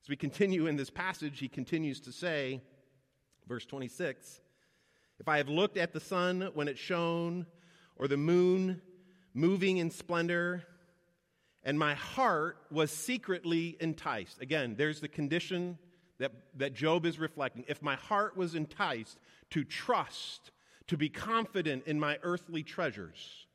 As 0.03 0.11
we 0.11 0.17
continue 0.17 0.67
in 0.67 0.77
this 0.77 0.91
passage, 0.91 1.39
he 1.39 1.49
continues 1.49 2.01
to 2.01 2.13
say, 2.13 2.61
verse 3.49 3.65
26, 3.65 4.41
if 5.21 5.29
I 5.29 5.37
have 5.39 5.49
looked 5.49 5.77
at 5.77 5.93
the 5.93 6.01
sun 6.01 6.51
when 6.55 6.69
it 6.69 6.79
shone, 6.79 7.47
or 7.97 8.09
the 8.09 8.17
moon 8.17 8.83
moving 9.33 9.79
in 9.79 9.91
splendor, 9.91 10.65
and 11.63 11.79
my 11.79 11.95
heart 11.95 12.59
was 12.71 12.91
secretly 12.91 13.77
enticed. 13.81 14.41
Again, 14.41 14.75
there's 14.77 15.01
the 15.01 15.09
condition 15.09 15.79
that, 16.19 16.33
that 16.57 16.75
Job 16.75 17.07
is 17.07 17.19
reflecting, 17.19 17.65
if 17.69 17.83
my 17.83 17.97
heart 17.97 18.37
was 18.37 18.55
enticed 18.55 19.19
to 19.51 19.65
trust, 19.65 20.51
to 20.87 20.97
be 20.97 21.09
confident 21.09 21.85
in 21.87 21.99
my 21.99 22.19
earthly 22.23 22.63
treasures, 22.63 23.47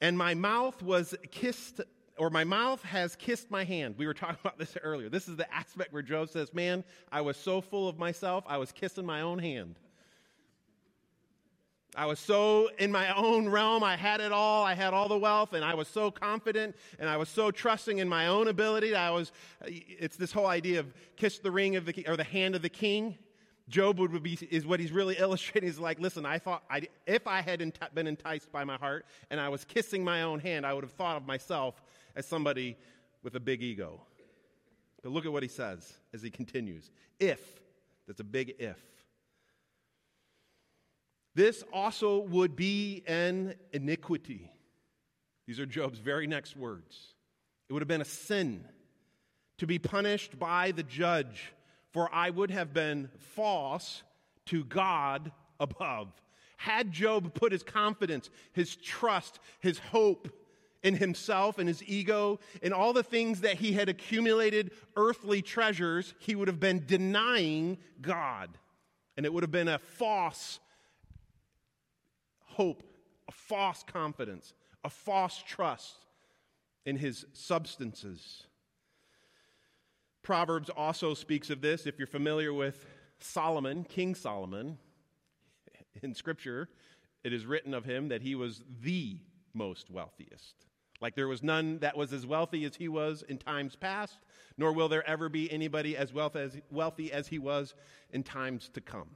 and 0.00 0.16
my 0.16 0.34
mouth 0.34 0.82
was 0.82 1.14
kissed, 1.30 1.80
or 2.20 2.28
my 2.28 2.44
mouth 2.44 2.82
has 2.82 3.16
kissed 3.16 3.50
my 3.50 3.64
hand. 3.64 3.94
We 3.96 4.06
were 4.06 4.12
talking 4.12 4.36
about 4.44 4.58
this 4.58 4.76
earlier. 4.82 5.08
This 5.08 5.26
is 5.26 5.36
the 5.36 5.52
aspect 5.52 5.90
where 5.90 6.02
Job 6.02 6.28
says, 6.28 6.52
Man, 6.52 6.84
I 7.10 7.22
was 7.22 7.38
so 7.38 7.62
full 7.62 7.88
of 7.88 7.98
myself, 7.98 8.44
I 8.46 8.58
was 8.58 8.72
kissing 8.72 9.06
my 9.06 9.22
own 9.22 9.38
hand. 9.38 9.76
I 11.96 12.04
was 12.04 12.20
so 12.20 12.68
in 12.78 12.92
my 12.92 13.12
own 13.16 13.48
realm. 13.48 13.82
I 13.82 13.96
had 13.96 14.20
it 14.20 14.32
all. 14.32 14.64
I 14.64 14.74
had 14.74 14.92
all 14.92 15.08
the 15.08 15.18
wealth, 15.18 15.54
and 15.54 15.64
I 15.64 15.74
was 15.74 15.88
so 15.88 16.10
confident, 16.10 16.76
and 17.00 17.08
I 17.08 17.16
was 17.16 17.28
so 17.28 17.50
trusting 17.50 17.98
in 17.98 18.08
my 18.08 18.26
own 18.26 18.48
ability. 18.48 18.94
I 18.94 19.10
was. 19.10 19.32
It's 19.64 20.16
this 20.16 20.30
whole 20.30 20.46
idea 20.46 20.80
of 20.80 20.94
kiss 21.16 21.38
the 21.38 21.50
ring 21.50 21.74
of 21.74 21.86
the 21.86 22.06
or 22.06 22.16
the 22.18 22.22
hand 22.22 22.54
of 22.54 22.60
the 22.60 22.68
king. 22.68 23.16
Job 23.68 23.98
would 23.98 24.22
be 24.22 24.38
is 24.50 24.66
what 24.66 24.78
he's 24.78 24.92
really 24.92 25.16
illustrating. 25.18 25.68
He's 25.68 25.78
like, 25.78 25.98
listen, 25.98 26.26
I 26.26 26.38
thought 26.38 26.64
I, 26.68 26.82
if 27.06 27.26
I 27.26 27.40
had 27.40 27.72
been 27.94 28.06
enticed 28.06 28.52
by 28.52 28.62
my 28.62 28.76
heart 28.76 29.06
and 29.30 29.40
I 29.40 29.48
was 29.48 29.64
kissing 29.64 30.04
my 30.04 30.22
own 30.22 30.38
hand, 30.38 30.66
I 30.66 30.74
would 30.74 30.84
have 30.84 30.92
thought 30.92 31.16
of 31.16 31.26
myself 31.26 31.82
as 32.16 32.26
somebody 32.26 32.76
with 33.22 33.34
a 33.34 33.40
big 33.40 33.62
ego. 33.62 34.00
But 35.02 35.12
look 35.12 35.26
at 35.26 35.32
what 35.32 35.42
he 35.42 35.48
says 35.48 35.92
as 36.12 36.22
he 36.22 36.30
continues. 36.30 36.90
If 37.18 37.40
that's 38.06 38.20
a 38.20 38.24
big 38.24 38.54
if. 38.58 38.78
This 41.34 41.62
also 41.72 42.18
would 42.18 42.56
be 42.56 43.02
an 43.06 43.54
iniquity. 43.72 44.50
These 45.46 45.60
are 45.60 45.66
Job's 45.66 45.98
very 45.98 46.26
next 46.26 46.56
words. 46.56 47.14
It 47.68 47.72
would 47.72 47.82
have 47.82 47.88
been 47.88 48.00
a 48.00 48.04
sin 48.04 48.64
to 49.58 49.66
be 49.66 49.78
punished 49.78 50.38
by 50.38 50.72
the 50.72 50.82
judge, 50.82 51.52
for 51.92 52.12
I 52.12 52.30
would 52.30 52.50
have 52.50 52.72
been 52.72 53.10
false 53.18 54.02
to 54.46 54.64
God 54.64 55.30
above. 55.60 56.08
Had 56.56 56.92
Job 56.92 57.32
put 57.34 57.52
his 57.52 57.62
confidence, 57.62 58.28
his 58.52 58.74
trust, 58.76 59.38
his 59.60 59.78
hope 59.78 60.28
in 60.82 60.94
himself 60.94 61.58
and 61.58 61.68
his 61.68 61.82
ego, 61.84 62.40
in 62.62 62.72
all 62.72 62.92
the 62.92 63.02
things 63.02 63.42
that 63.42 63.56
he 63.56 63.72
had 63.72 63.88
accumulated 63.88 64.70
earthly 64.96 65.42
treasures, 65.42 66.14
he 66.18 66.34
would 66.34 66.48
have 66.48 66.60
been 66.60 66.84
denying 66.86 67.78
God. 68.00 68.50
And 69.16 69.26
it 69.26 69.32
would 69.32 69.42
have 69.42 69.50
been 69.50 69.68
a 69.68 69.78
false 69.78 70.58
hope, 72.44 72.82
a 73.28 73.32
false 73.32 73.82
confidence, 73.82 74.54
a 74.84 74.90
false 74.90 75.42
trust 75.46 75.96
in 76.86 76.96
his 76.96 77.26
substances. 77.32 78.44
Proverbs 80.22 80.70
also 80.70 81.14
speaks 81.14 81.50
of 81.50 81.60
this. 81.60 81.86
If 81.86 81.98
you're 81.98 82.06
familiar 82.06 82.52
with 82.52 82.86
Solomon, 83.18 83.84
King 83.84 84.14
Solomon, 84.14 84.78
in 86.02 86.14
Scripture, 86.14 86.68
it 87.24 87.32
is 87.32 87.46
written 87.46 87.74
of 87.74 87.84
him 87.84 88.08
that 88.08 88.22
he 88.22 88.34
was 88.34 88.62
the 88.82 89.18
most 89.52 89.90
wealthiest. 89.90 90.66
Like 91.00 91.14
there 91.14 91.28
was 91.28 91.42
none 91.42 91.78
that 91.78 91.96
was 91.96 92.12
as 92.12 92.26
wealthy 92.26 92.64
as 92.64 92.76
he 92.76 92.88
was 92.88 93.22
in 93.28 93.38
times 93.38 93.74
past, 93.76 94.18
nor 94.58 94.72
will 94.72 94.88
there 94.88 95.08
ever 95.08 95.28
be 95.28 95.50
anybody 95.50 95.96
as 95.96 96.12
wealthy 96.12 97.12
as 97.12 97.28
he 97.28 97.38
was 97.38 97.74
in 98.12 98.22
times 98.22 98.70
to 98.74 98.80
come. 98.80 99.08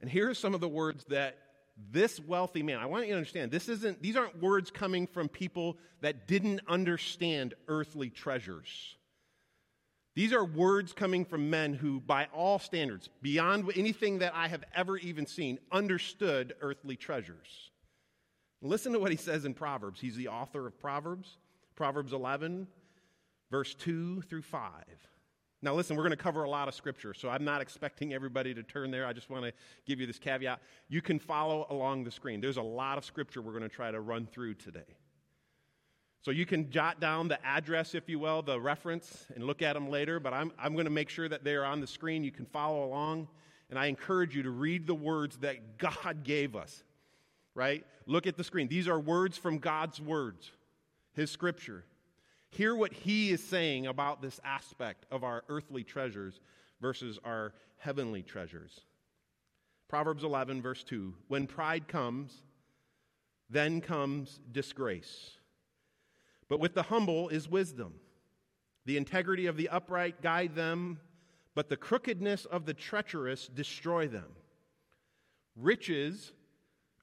And 0.00 0.10
here 0.10 0.30
are 0.30 0.34
some 0.34 0.54
of 0.54 0.60
the 0.60 0.68
words 0.68 1.04
that 1.08 1.38
this 1.90 2.18
wealthy 2.18 2.62
man, 2.62 2.78
I 2.78 2.86
want 2.86 3.06
you 3.06 3.12
to 3.12 3.18
understand, 3.18 3.50
this 3.50 3.68
isn't, 3.68 4.02
these 4.02 4.16
aren't 4.16 4.40
words 4.40 4.70
coming 4.70 5.06
from 5.06 5.28
people 5.28 5.76
that 6.00 6.26
didn't 6.26 6.60
understand 6.66 7.52
earthly 7.68 8.08
treasures. 8.08 8.96
These 10.14 10.32
are 10.32 10.44
words 10.44 10.94
coming 10.94 11.26
from 11.26 11.50
men 11.50 11.74
who, 11.74 12.00
by 12.00 12.28
all 12.32 12.58
standards, 12.58 13.10
beyond 13.20 13.70
anything 13.76 14.20
that 14.20 14.34
I 14.34 14.48
have 14.48 14.64
ever 14.74 14.96
even 14.96 15.26
seen, 15.26 15.58
understood 15.70 16.54
earthly 16.62 16.96
treasures. 16.96 17.70
Listen 18.62 18.92
to 18.92 18.98
what 18.98 19.10
he 19.10 19.16
says 19.16 19.44
in 19.44 19.54
Proverbs. 19.54 20.00
He's 20.00 20.16
the 20.16 20.28
author 20.28 20.66
of 20.66 20.78
Proverbs, 20.78 21.38
Proverbs 21.74 22.12
11, 22.12 22.66
verse 23.50 23.74
2 23.74 24.22
through 24.22 24.42
5. 24.42 24.72
Now, 25.62 25.74
listen, 25.74 25.96
we're 25.96 26.02
going 26.02 26.10
to 26.10 26.16
cover 26.16 26.44
a 26.44 26.50
lot 26.50 26.68
of 26.68 26.74
scripture, 26.74 27.14
so 27.14 27.28
I'm 27.28 27.44
not 27.44 27.60
expecting 27.60 28.12
everybody 28.12 28.54
to 28.54 28.62
turn 28.62 28.90
there. 28.90 29.06
I 29.06 29.12
just 29.12 29.30
want 29.30 29.44
to 29.44 29.52
give 29.86 30.00
you 30.00 30.06
this 30.06 30.18
caveat. 30.18 30.60
You 30.88 31.00
can 31.00 31.18
follow 31.18 31.66
along 31.70 32.04
the 32.04 32.10
screen. 32.10 32.40
There's 32.40 32.58
a 32.58 32.62
lot 32.62 32.98
of 32.98 33.04
scripture 33.04 33.40
we're 33.40 33.52
going 33.52 33.62
to 33.62 33.68
try 33.68 33.90
to 33.90 34.00
run 34.00 34.26
through 34.26 34.54
today. 34.54 34.96
So 36.22 36.30
you 36.30 36.44
can 36.44 36.70
jot 36.70 37.00
down 37.00 37.28
the 37.28 37.44
address, 37.46 37.94
if 37.94 38.08
you 38.08 38.18
will, 38.18 38.42
the 38.42 38.60
reference, 38.60 39.26
and 39.34 39.44
look 39.44 39.62
at 39.62 39.74
them 39.74 39.88
later, 39.88 40.20
but 40.20 40.34
I'm, 40.34 40.52
I'm 40.58 40.74
going 40.74 40.86
to 40.86 40.90
make 40.90 41.08
sure 41.08 41.28
that 41.28 41.44
they're 41.44 41.64
on 41.64 41.80
the 41.80 41.86
screen. 41.86 42.24
You 42.24 42.32
can 42.32 42.46
follow 42.46 42.84
along, 42.84 43.28
and 43.70 43.78
I 43.78 43.86
encourage 43.86 44.34
you 44.34 44.42
to 44.42 44.50
read 44.50 44.86
the 44.86 44.94
words 44.94 45.36
that 45.38 45.78
God 45.78 46.24
gave 46.24 46.56
us, 46.56 46.82
right? 47.56 47.84
Look 48.06 48.28
at 48.28 48.36
the 48.36 48.44
screen. 48.44 48.68
These 48.68 48.86
are 48.86 49.00
words 49.00 49.36
from 49.36 49.58
God's 49.58 50.00
words, 50.00 50.52
His 51.14 51.30
scripture. 51.32 51.84
Hear 52.50 52.74
what 52.74 52.92
he 52.92 53.30
is 53.30 53.42
saying 53.42 53.86
about 53.86 54.22
this 54.22 54.40
aspect 54.44 55.04
of 55.10 55.24
our 55.24 55.42
earthly 55.48 55.84
treasures 55.84 56.40
versus 56.80 57.18
our 57.24 57.52
heavenly 57.78 58.22
treasures. 58.22 58.80
Proverbs 59.88 60.24
11, 60.24 60.62
verse 60.62 60.82
2 60.84 61.12
When 61.28 61.46
pride 61.46 61.88
comes, 61.88 62.32
then 63.50 63.80
comes 63.80 64.40
disgrace. 64.52 65.32
But 66.48 66.60
with 66.60 66.74
the 66.74 66.84
humble 66.84 67.28
is 67.28 67.48
wisdom. 67.48 67.94
The 68.84 68.96
integrity 68.96 69.46
of 69.46 69.56
the 69.56 69.68
upright 69.68 70.22
guide 70.22 70.54
them, 70.54 71.00
but 71.54 71.68
the 71.68 71.76
crookedness 71.76 72.44
of 72.44 72.66
the 72.66 72.74
treacherous 72.74 73.48
destroy 73.48 74.06
them. 74.06 74.28
Riches, 75.56 76.32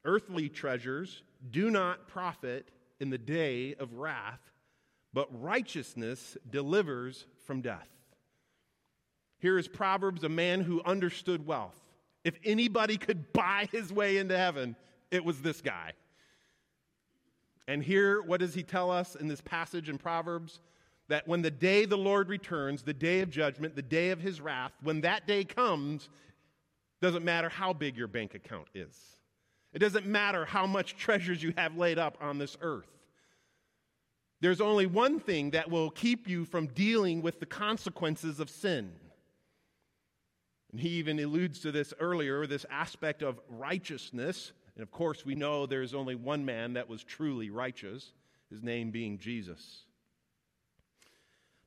earthly 0.05 0.49
treasures, 0.49 1.23
do 1.51 1.69
not 1.69 2.07
profit 2.07 2.69
in 2.99 3.09
the 3.09 3.17
day 3.17 3.75
of 3.75 3.93
wrath 3.93 4.39
but 5.13 5.27
righteousness 5.41 6.35
delivers 6.49 7.25
from 7.45 7.61
death. 7.61 7.87
Here 9.39 9.59
is 9.59 9.67
Proverbs, 9.67 10.23
a 10.23 10.29
man 10.29 10.61
who 10.61 10.81
understood 10.83 11.45
wealth. 11.45 11.79
If 12.23 12.35
anybody 12.43 12.97
could 12.97 13.31
buy 13.33 13.67
his 13.71 13.93
way 13.93 14.17
into 14.17 14.37
heaven, 14.37 14.75
it 15.11 15.23
was 15.23 15.41
this 15.41 15.61
guy. 15.61 15.93
And 17.67 17.83
here, 17.83 18.21
what 18.21 18.39
does 18.39 18.53
he 18.53 18.63
tell 18.63 18.89
us 18.89 19.15
in 19.15 19.27
this 19.27 19.41
passage 19.41 19.89
in 19.89 19.97
Proverbs? 19.97 20.59
That 21.09 21.27
when 21.27 21.41
the 21.41 21.51
day 21.51 21.85
the 21.85 21.97
Lord 21.97 22.29
returns, 22.29 22.81
the 22.81 22.93
day 22.93 23.19
of 23.19 23.29
judgment, 23.29 23.75
the 23.75 23.81
day 23.81 24.09
of 24.09 24.19
his 24.19 24.41
wrath, 24.41 24.71
when 24.81 25.01
that 25.01 25.27
day 25.27 25.43
comes, 25.43 26.09
doesn't 27.01 27.25
matter 27.25 27.49
how 27.49 27.73
big 27.73 27.97
your 27.97 28.07
bank 28.07 28.33
account 28.33 28.67
is. 28.73 28.97
It 29.73 29.79
doesn't 29.79 30.05
matter 30.05 30.45
how 30.45 30.67
much 30.67 30.95
treasures 30.95 31.41
you 31.41 31.53
have 31.57 31.77
laid 31.77 31.97
up 31.97 32.17
on 32.21 32.37
this 32.37 32.55
earth. 32.61 32.87
There's 34.39 34.61
only 34.61 34.85
one 34.85 35.19
thing 35.19 35.51
that 35.51 35.71
will 35.71 35.89
keep 35.89 36.27
you 36.27 36.45
from 36.45 36.67
dealing 36.67 37.21
with 37.21 37.39
the 37.39 37.45
consequences 37.45 38.39
of 38.39 38.49
sin. 38.49 38.91
And 40.71 40.81
he 40.81 40.89
even 40.89 41.19
alludes 41.19 41.59
to 41.61 41.71
this 41.71 41.93
earlier 41.99 42.45
this 42.45 42.65
aspect 42.69 43.21
of 43.23 43.39
righteousness. 43.47 44.51
And 44.75 44.83
of 44.83 44.91
course, 44.91 45.25
we 45.25 45.33
know 45.33 45.65
there's 45.65 45.93
only 45.93 46.15
one 46.15 46.45
man 46.45 46.73
that 46.73 46.89
was 46.89 47.03
truly 47.03 47.49
righteous, 47.49 48.11
his 48.49 48.61
name 48.61 48.91
being 48.91 49.17
Jesus. 49.17 49.85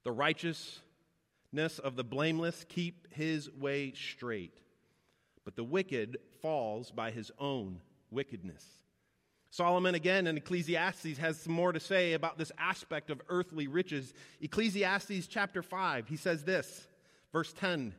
The 0.04 0.12
righteousness 0.12 1.78
of 1.82 1.96
the 1.96 2.04
blameless 2.04 2.66
keep 2.68 3.12
his 3.12 3.50
way 3.50 3.92
straight, 3.92 4.58
but 5.44 5.56
the 5.56 5.64
wicked 5.64 6.18
falls 6.42 6.90
by 6.90 7.10
his 7.10 7.32
own 7.38 7.80
wickedness. 8.16 8.64
Solomon, 9.50 9.94
again, 9.94 10.26
in 10.26 10.37
Ecclesiastes, 10.37 11.18
has 11.18 11.38
some 11.38 11.52
more 11.52 11.73
to 11.73 11.78
say 11.78 12.14
about 12.14 12.37
this 12.37 12.50
aspect 12.58 13.11
of 13.11 13.23
earthly 13.28 13.68
riches. 13.68 14.12
Ecclesiastes 14.40 15.28
chapter 15.28 15.62
5, 15.62 16.08
he 16.08 16.16
says 16.16 16.42
this, 16.42 16.88
verse 17.32 17.52
10 17.52 17.94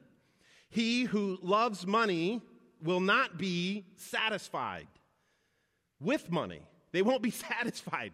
He 0.69 1.03
who 1.03 1.37
loves 1.41 1.87
money 1.87 2.41
will 2.83 2.99
not 2.99 3.37
be 3.37 3.85
satisfied 3.95 4.87
with 6.01 6.29
money. 6.29 6.61
They 6.91 7.01
won't 7.01 7.21
be 7.21 7.31
satisfied. 7.53 8.11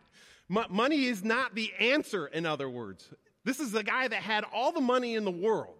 Money 0.48 1.06
is 1.06 1.24
not 1.24 1.56
the 1.56 1.72
answer, 1.80 2.28
in 2.28 2.46
other 2.46 2.70
words. 2.70 3.10
This 3.46 3.60
is 3.60 3.72
the 3.72 3.84
guy 3.84 4.08
that 4.08 4.22
had 4.22 4.46
all 4.54 4.72
the 4.72 4.82
money 4.82 5.16
in 5.16 5.26
the 5.26 5.32
world. 5.32 5.76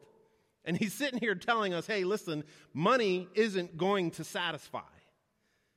And 0.66 0.78
he's 0.78 0.94
sitting 0.94 1.20
here 1.20 1.36
telling 1.36 1.74
us, 1.74 1.86
hey, 1.86 2.06
listen, 2.06 2.44
money 2.74 3.28
isn't 3.36 3.78
going 3.78 4.12
to 4.12 4.24
satisfy. 4.24 4.80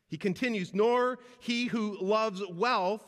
He 0.08 0.16
continues, 0.16 0.72
nor 0.72 1.18
he 1.40 1.66
who 1.66 1.98
loves 2.00 2.42
wealth 2.48 3.04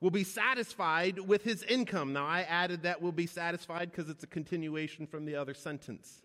will 0.00 0.10
be 0.10 0.24
satisfied 0.24 1.18
with 1.18 1.44
his 1.44 1.62
income. 1.62 2.12
Now, 2.12 2.26
I 2.26 2.40
added 2.42 2.82
that 2.82 3.02
will 3.02 3.12
be 3.12 3.26
satisfied 3.26 3.90
because 3.90 4.10
it's 4.10 4.24
a 4.24 4.26
continuation 4.26 5.06
from 5.06 5.26
the 5.26 5.36
other 5.36 5.54
sentence. 5.54 6.22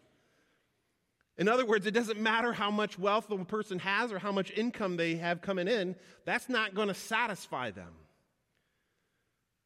In 1.37 1.49
other 1.49 1.65
words, 1.65 1.85
it 1.85 1.91
doesn't 1.91 2.19
matter 2.19 2.53
how 2.53 2.71
much 2.71 2.97
wealth 2.97 3.29
a 3.29 3.37
person 3.43 3.79
has 3.79 4.13
or 4.13 4.19
how 4.19 4.31
much 4.31 4.51
income 4.51 4.95
they 4.95 5.15
have 5.15 5.41
coming 5.41 5.67
in, 5.67 5.95
that's 6.23 6.47
not 6.47 6.73
going 6.73 6.87
to 6.87 6.93
satisfy 6.93 7.71
them. 7.71 7.91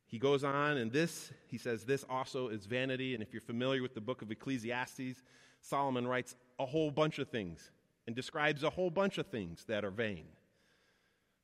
he 0.07 0.17
goes 0.17 0.43
on, 0.43 0.77
and 0.77 0.91
this, 0.91 1.31
he 1.47 1.59
says, 1.59 1.85
this 1.85 2.03
also 2.09 2.47
is 2.47 2.65
vanity. 2.65 3.13
And 3.13 3.21
if 3.21 3.31
you're 3.31 3.41
familiar 3.41 3.83
with 3.83 3.93
the 3.93 4.01
book 4.01 4.23
of 4.23 4.31
Ecclesiastes, 4.31 5.21
Solomon 5.61 6.07
writes 6.07 6.35
a 6.57 6.65
whole 6.65 6.89
bunch 6.89 7.19
of 7.19 7.29
things 7.29 7.69
and 8.07 8.15
describes 8.15 8.63
a 8.63 8.71
whole 8.71 8.89
bunch 8.89 9.19
of 9.19 9.27
things 9.27 9.65
that 9.65 9.85
are 9.85 9.91
vain, 9.91 10.25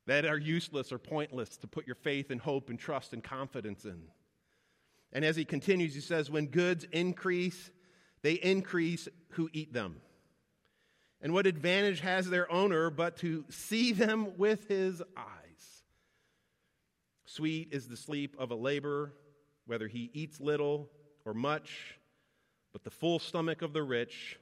that 0.08 0.26
are 0.26 0.38
useless 0.38 0.92
or 0.92 0.98
pointless 0.98 1.58
to 1.58 1.68
put 1.68 1.88
your 1.88 1.96
faith 1.96 2.30
and 2.30 2.40
hope 2.40 2.70
and 2.70 2.80
trust 2.80 3.14
and 3.14 3.24
confidence 3.24 3.86
in. 3.86 4.04
And 5.12 5.24
as 5.24 5.36
he 5.36 5.46
continues, 5.46 5.96
he 5.96 6.02
says, 6.02 6.30
When 6.30 6.48
goods 6.48 6.86
increase, 6.92 7.72
they 8.22 8.34
increase 8.34 9.08
who 9.30 9.50
eat 9.54 9.74
them. 9.74 10.02
And 11.22 11.34
what 11.34 11.48
advantage 11.48 12.02
has 12.02 12.30
their 12.30 12.52
owner 12.52 12.90
but 12.90 13.18
to 13.18 13.46
see 13.50 13.94
them 13.94 14.38
with 14.38 14.68
his 14.68 15.02
eyes? 15.18 15.84
Sweet 17.26 17.70
is 17.72 17.88
the 17.88 17.98
sleep 17.98 18.36
of 18.38 18.52
a 18.52 18.56
laborer, 18.56 19.14
whether 19.66 19.88
he 19.88 20.12
eats 20.14 20.40
little 20.40 20.90
or 21.26 21.34
much, 21.34 21.98
but 22.74 22.84
the 22.84 22.92
full 22.92 23.20
stomach 23.20 23.62
of 23.62 23.74
the 23.74 23.82
rich 23.82 24.40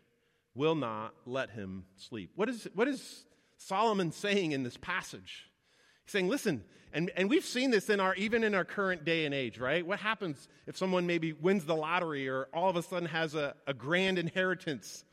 will 0.55 0.75
not 0.75 1.13
let 1.25 1.51
him 1.51 1.86
sleep. 1.96 2.32
What 2.36 2.50
is, 2.50 2.67
what 2.74 2.88
is 2.88 3.25
Solomon 3.58 4.12
saying 4.12 4.51
in 4.51 4.63
this 4.63 4.77
passage? 4.77 5.50
He's 6.05 6.12
saying, 6.12 6.29
listen, 6.29 6.63
and, 6.93 7.12
and 7.15 7.29
we've 7.29 7.45
seen 7.45 7.72
this 7.72 7.89
in 7.89 8.00
our, 8.00 8.13
even 8.15 8.43
in 8.43 8.53
our 8.53 8.63
current 8.63 9.03
day 9.03 9.25
and 9.25 9.33
age, 9.33 9.57
right? 9.57 9.86
What 9.86 10.00
happens 10.00 10.48
if 10.67 10.77
someone 10.77 11.07
maybe 11.07 11.33
wins 11.33 11.65
the 11.65 11.75
lottery 11.75 12.29
or 12.29 12.48
all 12.53 12.69
of 12.69 12.75
a 12.75 12.83
sudden 12.83 13.07
has 13.07 13.33
a, 13.33 13.55
a 13.65 13.74
grand 13.74 14.19
inheritance? 14.19 15.03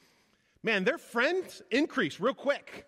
Man, 0.62 0.84
their 0.84 0.98
friends 0.98 1.62
increase 1.70 2.20
real 2.20 2.34
quick. 2.34 2.86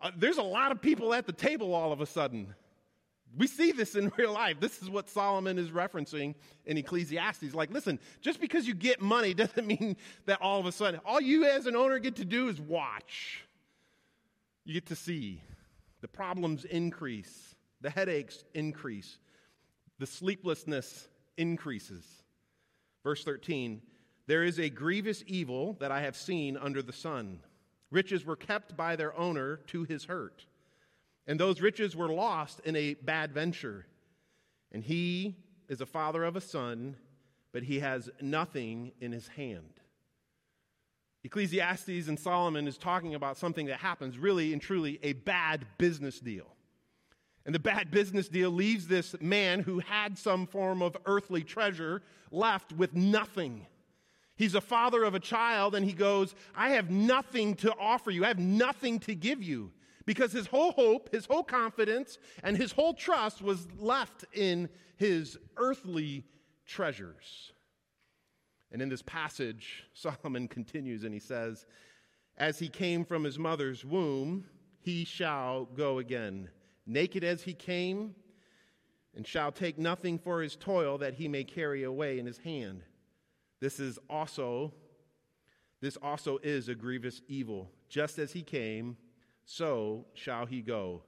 Uh, 0.00 0.10
there's 0.16 0.38
a 0.38 0.42
lot 0.42 0.72
of 0.72 0.80
people 0.80 1.12
at 1.12 1.26
the 1.26 1.32
table 1.32 1.74
all 1.74 1.92
of 1.92 2.00
a 2.00 2.06
sudden. 2.06 2.54
We 3.36 3.46
see 3.46 3.72
this 3.72 3.94
in 3.94 4.10
real 4.16 4.32
life. 4.32 4.58
This 4.58 4.80
is 4.80 4.88
what 4.88 5.10
Solomon 5.10 5.58
is 5.58 5.68
referencing 5.68 6.34
in 6.64 6.78
Ecclesiastes. 6.78 7.52
Like, 7.52 7.70
listen, 7.70 7.98
just 8.22 8.40
because 8.40 8.66
you 8.66 8.74
get 8.74 9.02
money 9.02 9.34
doesn't 9.34 9.66
mean 9.66 9.96
that 10.24 10.40
all 10.40 10.58
of 10.58 10.64
a 10.64 10.72
sudden, 10.72 11.00
all 11.04 11.20
you 11.20 11.44
as 11.44 11.66
an 11.66 11.76
owner 11.76 11.98
get 11.98 12.16
to 12.16 12.24
do 12.24 12.48
is 12.48 12.58
watch. 12.58 13.44
You 14.64 14.72
get 14.72 14.86
to 14.86 14.96
see. 14.96 15.42
The 16.00 16.08
problems 16.08 16.64
increase, 16.64 17.54
the 17.80 17.90
headaches 17.90 18.44
increase, 18.54 19.18
the 19.98 20.06
sleeplessness 20.06 21.08
increases. 21.36 22.04
Verse 23.02 23.24
13 23.24 23.82
There 24.26 24.44
is 24.44 24.58
a 24.60 24.70
grievous 24.70 25.24
evil 25.26 25.76
that 25.80 25.90
I 25.90 26.02
have 26.02 26.16
seen 26.16 26.56
under 26.56 26.82
the 26.82 26.92
sun. 26.92 27.40
Riches 27.90 28.24
were 28.24 28.36
kept 28.36 28.76
by 28.76 28.96
their 28.96 29.16
owner 29.16 29.56
to 29.68 29.84
his 29.84 30.04
hurt 30.04 30.44
and 31.28 31.38
those 31.38 31.60
riches 31.60 31.94
were 31.94 32.08
lost 32.08 32.60
in 32.64 32.74
a 32.74 32.94
bad 32.94 33.32
venture. 33.32 33.86
And 34.72 34.82
he 34.82 35.36
is 35.68 35.82
a 35.82 35.86
father 35.86 36.24
of 36.24 36.36
a 36.36 36.40
son, 36.40 36.96
but 37.52 37.62
he 37.62 37.80
has 37.80 38.08
nothing 38.20 38.92
in 39.00 39.12
his 39.12 39.28
hand. 39.28 39.74
Ecclesiastes 41.24 42.08
and 42.08 42.18
Solomon 42.18 42.68
is 42.68 42.78
talking 42.78 43.14
about 43.14 43.36
something 43.36 43.66
that 43.66 43.80
happens 43.80 44.18
really 44.18 44.52
and 44.52 44.62
truly 44.62 44.98
a 45.02 45.14
bad 45.14 45.66
business 45.76 46.20
deal. 46.20 46.54
And 47.44 47.54
the 47.54 47.58
bad 47.58 47.90
business 47.90 48.28
deal 48.28 48.50
leaves 48.50 48.86
this 48.86 49.16
man 49.20 49.60
who 49.60 49.78
had 49.78 50.18
some 50.18 50.46
form 50.46 50.82
of 50.82 50.96
earthly 51.06 51.42
treasure 51.42 52.02
left 52.30 52.72
with 52.72 52.94
nothing. 52.94 53.66
He's 54.36 54.54
a 54.54 54.60
father 54.60 55.02
of 55.02 55.14
a 55.14 55.20
child, 55.20 55.74
and 55.74 55.84
he 55.84 55.92
goes, 55.92 56.34
I 56.54 56.70
have 56.70 56.90
nothing 56.90 57.54
to 57.56 57.74
offer 57.76 58.10
you. 58.10 58.24
I 58.24 58.28
have 58.28 58.38
nothing 58.38 59.00
to 59.00 59.14
give 59.14 59.42
you 59.42 59.72
because 60.04 60.30
his 60.30 60.46
whole 60.46 60.72
hope, 60.72 61.12
his 61.12 61.26
whole 61.26 61.42
confidence, 61.42 62.18
and 62.44 62.56
his 62.56 62.70
whole 62.70 62.94
trust 62.94 63.42
was 63.42 63.66
left 63.78 64.24
in 64.32 64.68
his 64.96 65.38
earthly 65.56 66.24
treasures. 66.66 67.52
And 68.72 68.82
in 68.82 68.88
this 68.88 69.02
passage, 69.02 69.84
Solomon 69.94 70.48
continues 70.48 71.04
and 71.04 71.12
he 71.12 71.20
says, 71.20 71.66
As 72.36 72.58
he 72.58 72.68
came 72.68 73.04
from 73.04 73.24
his 73.24 73.38
mother's 73.38 73.84
womb, 73.84 74.44
he 74.80 75.04
shall 75.04 75.64
go 75.64 75.98
again, 75.98 76.48
naked 76.86 77.24
as 77.24 77.42
he 77.42 77.54
came, 77.54 78.14
and 79.14 79.26
shall 79.26 79.50
take 79.50 79.78
nothing 79.78 80.18
for 80.18 80.40
his 80.40 80.56
toil 80.56 80.98
that 80.98 81.14
he 81.14 81.28
may 81.28 81.44
carry 81.44 81.82
away 81.82 82.18
in 82.18 82.26
his 82.26 82.38
hand. 82.38 82.82
This 83.60 83.80
is 83.80 83.98
also 84.08 84.72
this 85.80 85.96
also 86.02 86.38
is 86.42 86.68
a 86.68 86.74
grievous 86.74 87.22
evil. 87.28 87.70
Just 87.88 88.18
as 88.18 88.32
he 88.32 88.42
came, 88.42 88.96
so 89.44 90.06
shall 90.14 90.46
he 90.46 90.60
go. 90.60 91.02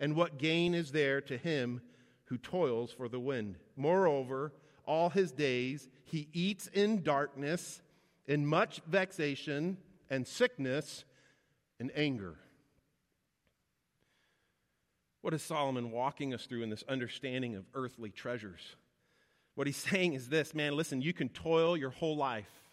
And 0.00 0.16
what 0.16 0.38
gain 0.38 0.74
is 0.74 0.92
there 0.92 1.20
to 1.22 1.36
him 1.36 1.80
who 2.24 2.38
toils 2.38 2.92
for 2.92 3.08
the 3.08 3.20
wind? 3.20 3.56
Moreover, 3.76 4.52
all 4.86 5.10
his 5.10 5.32
days 5.32 5.88
he 6.04 6.28
eats 6.32 6.68
in 6.68 7.02
darkness, 7.02 7.82
in 8.26 8.46
much 8.46 8.80
vexation 8.86 9.76
and 10.08 10.26
sickness 10.26 11.04
and 11.80 11.90
anger. 11.94 12.36
What 15.22 15.34
is 15.34 15.42
Solomon 15.42 15.90
walking 15.90 16.32
us 16.32 16.46
through 16.46 16.62
in 16.62 16.70
this 16.70 16.84
understanding 16.88 17.56
of 17.56 17.64
earthly 17.74 18.10
treasures? 18.10 18.76
What 19.56 19.66
he's 19.66 19.76
saying 19.76 20.14
is 20.14 20.28
this 20.28 20.54
man, 20.54 20.76
listen, 20.76 21.02
you 21.02 21.12
can 21.12 21.28
toil 21.28 21.76
your 21.76 21.90
whole 21.90 22.16
life. 22.16 22.65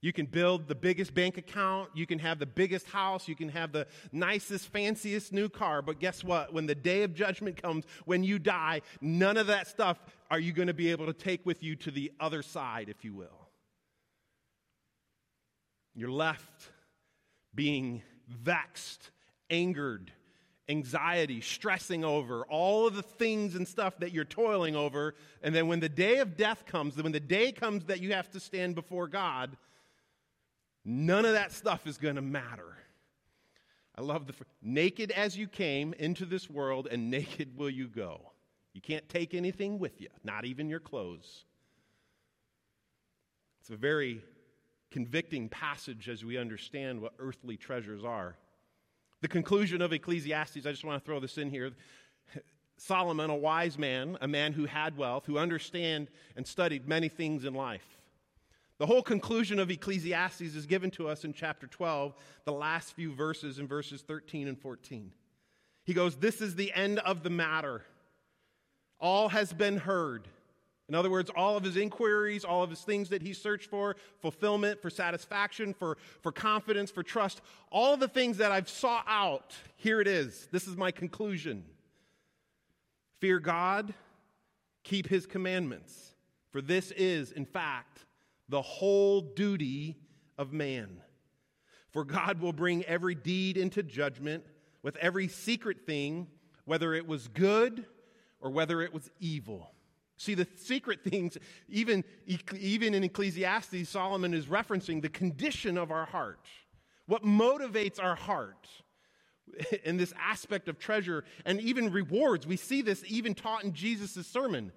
You 0.00 0.12
can 0.12 0.26
build 0.26 0.68
the 0.68 0.76
biggest 0.76 1.12
bank 1.12 1.38
account. 1.38 1.90
You 1.94 2.06
can 2.06 2.20
have 2.20 2.38
the 2.38 2.46
biggest 2.46 2.86
house. 2.86 3.26
You 3.26 3.34
can 3.34 3.48
have 3.48 3.72
the 3.72 3.86
nicest, 4.12 4.68
fanciest 4.68 5.32
new 5.32 5.48
car. 5.48 5.82
But 5.82 5.98
guess 5.98 6.22
what? 6.22 6.52
When 6.52 6.66
the 6.66 6.74
day 6.74 7.02
of 7.02 7.14
judgment 7.14 7.60
comes, 7.60 7.84
when 8.04 8.22
you 8.22 8.38
die, 8.38 8.82
none 9.00 9.36
of 9.36 9.48
that 9.48 9.66
stuff 9.66 9.98
are 10.30 10.38
you 10.38 10.52
going 10.52 10.68
to 10.68 10.74
be 10.74 10.92
able 10.92 11.06
to 11.06 11.12
take 11.12 11.44
with 11.44 11.64
you 11.64 11.74
to 11.76 11.90
the 11.90 12.12
other 12.20 12.42
side, 12.42 12.88
if 12.88 13.04
you 13.04 13.12
will. 13.12 13.48
You're 15.94 16.12
left 16.12 16.70
being 17.52 18.02
vexed, 18.28 19.10
angered, 19.50 20.12
anxiety, 20.68 21.40
stressing 21.40 22.04
over, 22.04 22.44
all 22.44 22.86
of 22.86 22.94
the 22.94 23.02
things 23.02 23.56
and 23.56 23.66
stuff 23.66 23.98
that 23.98 24.12
you're 24.12 24.24
toiling 24.24 24.76
over. 24.76 25.16
And 25.42 25.52
then 25.52 25.66
when 25.66 25.80
the 25.80 25.88
day 25.88 26.18
of 26.18 26.36
death 26.36 26.66
comes, 26.66 26.96
when 27.02 27.10
the 27.10 27.18
day 27.18 27.50
comes 27.50 27.86
that 27.86 28.00
you 28.00 28.12
have 28.12 28.30
to 28.30 28.38
stand 28.38 28.76
before 28.76 29.08
God, 29.08 29.56
None 30.90 31.26
of 31.26 31.32
that 31.32 31.52
stuff 31.52 31.86
is 31.86 31.98
going 31.98 32.14
to 32.14 32.22
matter. 32.22 32.78
I 33.94 34.00
love 34.00 34.26
the 34.26 34.32
naked 34.62 35.10
as 35.10 35.36
you 35.36 35.46
came 35.46 35.92
into 35.92 36.24
this 36.24 36.48
world, 36.48 36.88
and 36.90 37.10
naked 37.10 37.58
will 37.58 37.68
you 37.68 37.88
go. 37.88 38.32
You 38.72 38.80
can't 38.80 39.06
take 39.06 39.34
anything 39.34 39.78
with 39.78 40.00
you, 40.00 40.08
not 40.24 40.46
even 40.46 40.70
your 40.70 40.80
clothes. 40.80 41.44
It's 43.60 43.68
a 43.68 43.76
very 43.76 44.22
convicting 44.90 45.50
passage 45.50 46.08
as 46.08 46.24
we 46.24 46.38
understand 46.38 47.02
what 47.02 47.12
earthly 47.18 47.58
treasures 47.58 48.02
are. 48.02 48.36
The 49.20 49.28
conclusion 49.28 49.82
of 49.82 49.92
Ecclesiastes, 49.92 50.64
I 50.64 50.70
just 50.70 50.86
want 50.86 51.02
to 51.02 51.06
throw 51.06 51.20
this 51.20 51.36
in 51.36 51.50
here. 51.50 51.72
Solomon, 52.78 53.28
a 53.28 53.36
wise 53.36 53.76
man, 53.76 54.16
a 54.22 54.28
man 54.28 54.54
who 54.54 54.64
had 54.64 54.96
wealth, 54.96 55.26
who 55.26 55.36
understand 55.36 56.08
and 56.34 56.46
studied 56.46 56.88
many 56.88 57.10
things 57.10 57.44
in 57.44 57.52
life. 57.52 57.97
The 58.78 58.86
whole 58.86 59.02
conclusion 59.02 59.58
of 59.58 59.70
Ecclesiastes 59.70 60.40
is 60.40 60.66
given 60.66 60.90
to 60.92 61.08
us 61.08 61.24
in 61.24 61.32
chapter 61.32 61.66
12, 61.66 62.14
the 62.44 62.52
last 62.52 62.94
few 62.94 63.12
verses 63.12 63.58
in 63.58 63.66
verses 63.66 64.02
13 64.02 64.46
and 64.46 64.58
14. 64.58 65.12
He 65.84 65.94
goes, 65.94 66.16
This 66.16 66.40
is 66.40 66.54
the 66.54 66.72
end 66.72 67.00
of 67.00 67.24
the 67.24 67.30
matter. 67.30 67.82
All 69.00 69.28
has 69.30 69.52
been 69.52 69.78
heard. 69.78 70.28
In 70.88 70.94
other 70.94 71.10
words, 71.10 71.30
all 71.36 71.56
of 71.56 71.64
his 71.64 71.76
inquiries, 71.76 72.44
all 72.44 72.62
of 72.62 72.70
his 72.70 72.80
things 72.80 73.10
that 73.10 73.20
he 73.20 73.34
searched 73.34 73.68
for, 73.68 73.96
fulfillment, 74.20 74.80
for 74.80 74.90
satisfaction, 74.90 75.74
for, 75.74 75.98
for 76.22 76.32
confidence, 76.32 76.90
for 76.90 77.02
trust, 77.02 77.42
all 77.70 77.96
the 77.96 78.08
things 78.08 78.38
that 78.38 78.52
I've 78.52 78.70
sought 78.70 79.04
out, 79.06 79.54
here 79.76 80.00
it 80.00 80.06
is. 80.06 80.48
This 80.50 80.66
is 80.66 80.76
my 80.76 80.90
conclusion. 80.90 81.64
Fear 83.20 83.40
God, 83.40 83.92
keep 84.82 85.08
his 85.08 85.26
commandments, 85.26 86.14
for 86.52 86.62
this 86.62 86.90
is, 86.92 87.32
in 87.32 87.44
fact, 87.44 88.06
the 88.48 88.62
whole 88.62 89.20
duty 89.20 89.96
of 90.36 90.52
man. 90.52 91.02
For 91.90 92.04
God 92.04 92.40
will 92.40 92.52
bring 92.52 92.84
every 92.84 93.14
deed 93.14 93.56
into 93.56 93.82
judgment 93.82 94.44
with 94.82 94.96
every 94.96 95.28
secret 95.28 95.86
thing, 95.86 96.28
whether 96.64 96.94
it 96.94 97.06
was 97.06 97.28
good 97.28 97.86
or 98.40 98.50
whether 98.50 98.82
it 98.82 98.92
was 98.92 99.10
evil. 99.18 99.72
See, 100.16 100.34
the 100.34 100.48
secret 100.56 101.04
things, 101.04 101.38
even, 101.68 102.04
even 102.58 102.94
in 102.94 103.04
Ecclesiastes, 103.04 103.88
Solomon 103.88 104.34
is 104.34 104.46
referencing 104.46 105.00
the 105.00 105.08
condition 105.08 105.78
of 105.78 105.90
our 105.90 106.06
heart, 106.06 106.40
what 107.06 107.24
motivates 107.24 108.02
our 108.02 108.16
heart 108.16 108.68
in 109.84 109.96
this 109.96 110.12
aspect 110.20 110.68
of 110.68 110.78
treasure 110.78 111.24
and 111.44 111.60
even 111.60 111.90
rewards. 111.90 112.46
We 112.46 112.56
see 112.56 112.82
this 112.82 113.02
even 113.06 113.34
taught 113.34 113.64
in 113.64 113.72
Jesus' 113.72 114.26
sermon 114.26 114.72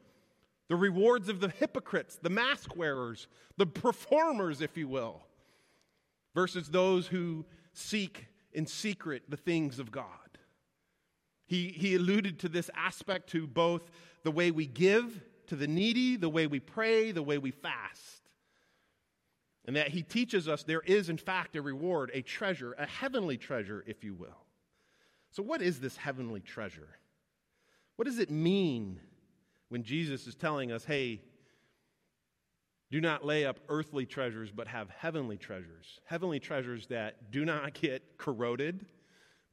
the 0.71 0.77
rewards 0.77 1.27
of 1.27 1.41
the 1.41 1.49
hypocrites, 1.49 2.17
the 2.21 2.29
mask 2.29 2.77
wearers, 2.77 3.27
the 3.57 3.65
performers, 3.65 4.61
if 4.61 4.77
you 4.77 4.87
will, 4.87 5.21
versus 6.33 6.69
those 6.69 7.07
who 7.07 7.45
seek 7.73 8.27
in 8.53 8.65
secret 8.65 9.23
the 9.27 9.35
things 9.35 9.79
of 9.79 9.91
God. 9.91 10.05
He, 11.45 11.67
he 11.67 11.95
alluded 11.95 12.39
to 12.39 12.47
this 12.47 12.69
aspect 12.73 13.31
to 13.31 13.47
both 13.47 13.91
the 14.23 14.31
way 14.31 14.49
we 14.49 14.65
give 14.65 15.21
to 15.47 15.57
the 15.57 15.67
needy, 15.67 16.15
the 16.15 16.29
way 16.29 16.47
we 16.47 16.61
pray, 16.61 17.11
the 17.11 17.21
way 17.21 17.37
we 17.37 17.51
fast. 17.51 18.29
And 19.65 19.75
that 19.75 19.89
he 19.89 20.03
teaches 20.03 20.47
us 20.47 20.63
there 20.63 20.83
is, 20.85 21.09
in 21.09 21.17
fact, 21.17 21.57
a 21.57 21.61
reward, 21.61 22.11
a 22.13 22.21
treasure, 22.21 22.71
a 22.79 22.85
heavenly 22.85 23.35
treasure, 23.35 23.83
if 23.87 24.05
you 24.05 24.13
will. 24.13 24.45
So, 25.31 25.43
what 25.43 25.61
is 25.61 25.81
this 25.81 25.97
heavenly 25.97 26.39
treasure? 26.39 26.97
What 27.97 28.05
does 28.05 28.19
it 28.19 28.31
mean 28.31 29.01
when 29.71 29.83
Jesus 29.83 30.27
is 30.27 30.35
telling 30.35 30.69
us, 30.69 30.83
hey, 30.83 31.21
do 32.91 32.99
not 32.99 33.25
lay 33.25 33.45
up 33.45 33.57
earthly 33.69 34.05
treasures, 34.05 34.51
but 34.51 34.67
have 34.67 34.89
heavenly 34.89 35.37
treasures? 35.37 36.01
Heavenly 36.03 36.41
treasures 36.41 36.87
that 36.87 37.31
do 37.31 37.45
not 37.45 37.73
get 37.81 38.17
corroded, 38.17 38.85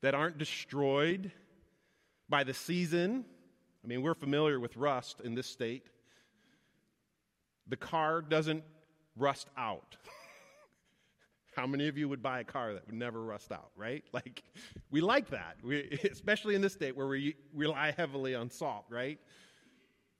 that 0.02 0.16
aren't 0.16 0.36
destroyed 0.36 1.30
by 2.28 2.42
the 2.42 2.52
season. 2.52 3.24
I 3.84 3.86
mean, 3.86 4.02
we're 4.02 4.14
familiar 4.14 4.58
with 4.58 4.76
rust 4.76 5.20
in 5.22 5.36
this 5.36 5.46
state. 5.46 5.84
The 7.68 7.76
car 7.76 8.20
doesn't 8.20 8.64
rust 9.16 9.46
out. 9.56 9.96
How 11.56 11.68
many 11.68 11.86
of 11.86 11.96
you 11.96 12.08
would 12.08 12.24
buy 12.24 12.40
a 12.40 12.44
car 12.44 12.74
that 12.74 12.86
would 12.86 12.96
never 12.96 13.22
rust 13.22 13.52
out, 13.52 13.70
right? 13.76 14.02
Like, 14.12 14.42
we 14.90 15.00
like 15.00 15.30
that, 15.30 15.58
we, 15.62 15.96
especially 16.10 16.56
in 16.56 16.60
this 16.60 16.72
state 16.72 16.96
where 16.96 17.06
we 17.06 17.36
rely 17.54 17.94
heavily 17.96 18.34
on 18.34 18.50
salt, 18.50 18.84
right? 18.90 19.20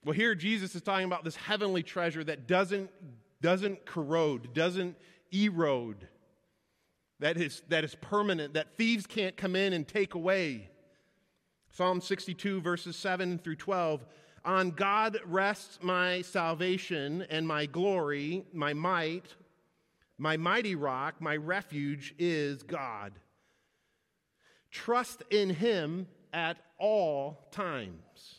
Well, 0.05 0.13
here 0.13 0.33
Jesus 0.33 0.75
is 0.75 0.81
talking 0.81 1.05
about 1.05 1.23
this 1.23 1.35
heavenly 1.35 1.83
treasure 1.83 2.23
that 2.23 2.47
doesn't, 2.47 2.89
doesn't 3.41 3.85
corrode, 3.85 4.53
doesn't 4.53 4.95
erode, 5.31 6.07
that 7.19 7.37
is, 7.37 7.61
that 7.67 7.83
is 7.83 7.95
permanent, 7.95 8.53
that 8.53 8.77
thieves 8.77 9.05
can't 9.05 9.35
come 9.35 9.55
in 9.55 9.73
and 9.73 9.87
take 9.87 10.13
away. 10.13 10.69
Psalm 11.71 12.01
62, 12.01 12.61
verses 12.61 12.95
7 12.95 13.39
through 13.39 13.57
12. 13.57 14.05
On 14.45 14.71
God 14.71 15.19
rests 15.25 15.79
my 15.81 16.21
salvation 16.21 17.25
and 17.29 17.45
my 17.45 17.65
glory, 17.65 18.45
my 18.53 18.73
might, 18.73 19.35
my 20.17 20.37
mighty 20.37 20.75
rock, 20.75 21.15
my 21.19 21.35
refuge 21.35 22.15
is 22.17 22.63
God. 22.63 23.13
Trust 24.71 25.23
in 25.29 25.49
him 25.49 26.07
at 26.31 26.57
all 26.77 27.47
times. 27.51 28.38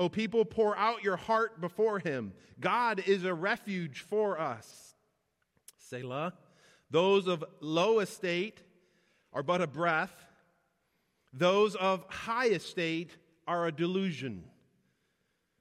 O 0.00 0.08
people, 0.08 0.46
pour 0.46 0.74
out 0.78 1.04
your 1.04 1.18
heart 1.18 1.60
before 1.60 1.98
him. 1.98 2.32
God 2.58 3.02
is 3.06 3.24
a 3.24 3.34
refuge 3.34 4.00
for 4.00 4.40
us. 4.40 4.94
Selah. 5.76 6.32
Those 6.90 7.26
of 7.26 7.44
low 7.60 8.00
estate 8.00 8.62
are 9.34 9.42
but 9.42 9.60
a 9.60 9.66
breath, 9.66 10.12
those 11.34 11.76
of 11.76 12.04
high 12.08 12.48
estate 12.48 13.16
are 13.46 13.66
a 13.66 13.72
delusion. 13.72 14.44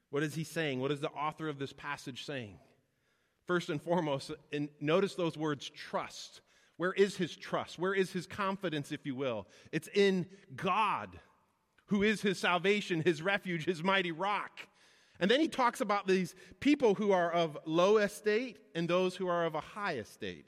What 0.09 0.23
is 0.23 0.33
he 0.35 0.45
saying? 0.45 0.79
What 0.79 0.91
is 0.91 1.01
the 1.01 1.09
author 1.09 1.49
of 1.49 1.59
this 1.59 1.73
passage 1.73 2.25
saying? 2.25 2.57
First 3.45 3.69
and 3.69 3.81
foremost, 3.81 4.31
and 4.53 4.69
notice 4.79 5.15
those 5.15 5.37
words 5.37 5.69
trust. 5.69 6.39
Where 6.77 6.93
is 6.93 7.17
his 7.17 7.35
trust? 7.35 7.77
Where 7.77 7.93
is 7.93 8.13
his 8.13 8.25
confidence, 8.25 8.93
if 8.93 9.05
you 9.05 9.15
will? 9.15 9.47
It's 9.73 9.89
in 9.93 10.27
God, 10.55 11.19
who 11.89 12.03
is 12.03 12.21
his 12.21 12.39
salvation, 12.39 13.01
his 13.01 13.21
refuge, 13.21 13.65
his 13.65 13.83
mighty 13.83 14.11
rock. 14.11 14.59
And 15.19 15.29
then 15.29 15.39
he 15.39 15.47
talks 15.47 15.81
about 15.81 16.07
these 16.07 16.33
people 16.59 16.95
who 16.95 17.11
are 17.11 17.31
of 17.31 17.57
low 17.65 17.97
estate 17.97 18.57
and 18.75 18.87
those 18.87 19.15
who 19.15 19.27
are 19.27 19.45
of 19.45 19.55
a 19.55 19.59
high 19.59 19.95
estate. 19.95 20.47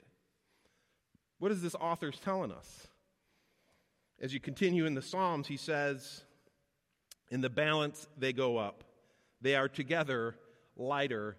What 1.40 1.52
is 1.52 1.62
this 1.62 1.76
author 1.76 2.12
telling 2.12 2.52
us? 2.52 2.88
As 4.22 4.34
you 4.34 4.40
continue 4.40 4.86
in 4.86 4.94
the 4.94 5.02
Psalms, 5.02 5.48
he 5.48 5.58
says, 5.58 6.24
In 7.32 7.42
the 7.42 7.50
balance 7.50 8.08
they 8.18 8.34
go 8.34 8.58
up, 8.58 8.84
they 9.42 9.56
are 9.56 9.68
together 9.68 10.36
lighter 10.78 11.36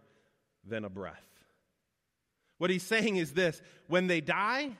than 0.66 0.84
a 0.84 0.90
breath. 0.90 1.24
What 2.58 2.70
he's 2.70 2.82
saying 2.82 3.16
is 3.16 3.32
this 3.32 3.62
when 3.86 4.08
they 4.08 4.20
die, 4.20 4.72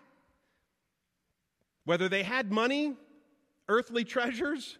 whether 1.84 2.08
they 2.08 2.24
had 2.24 2.50
money, 2.50 2.96
earthly 3.68 4.02
treasures, 4.04 4.78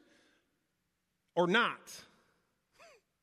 or 1.35 1.47
not, 1.47 1.93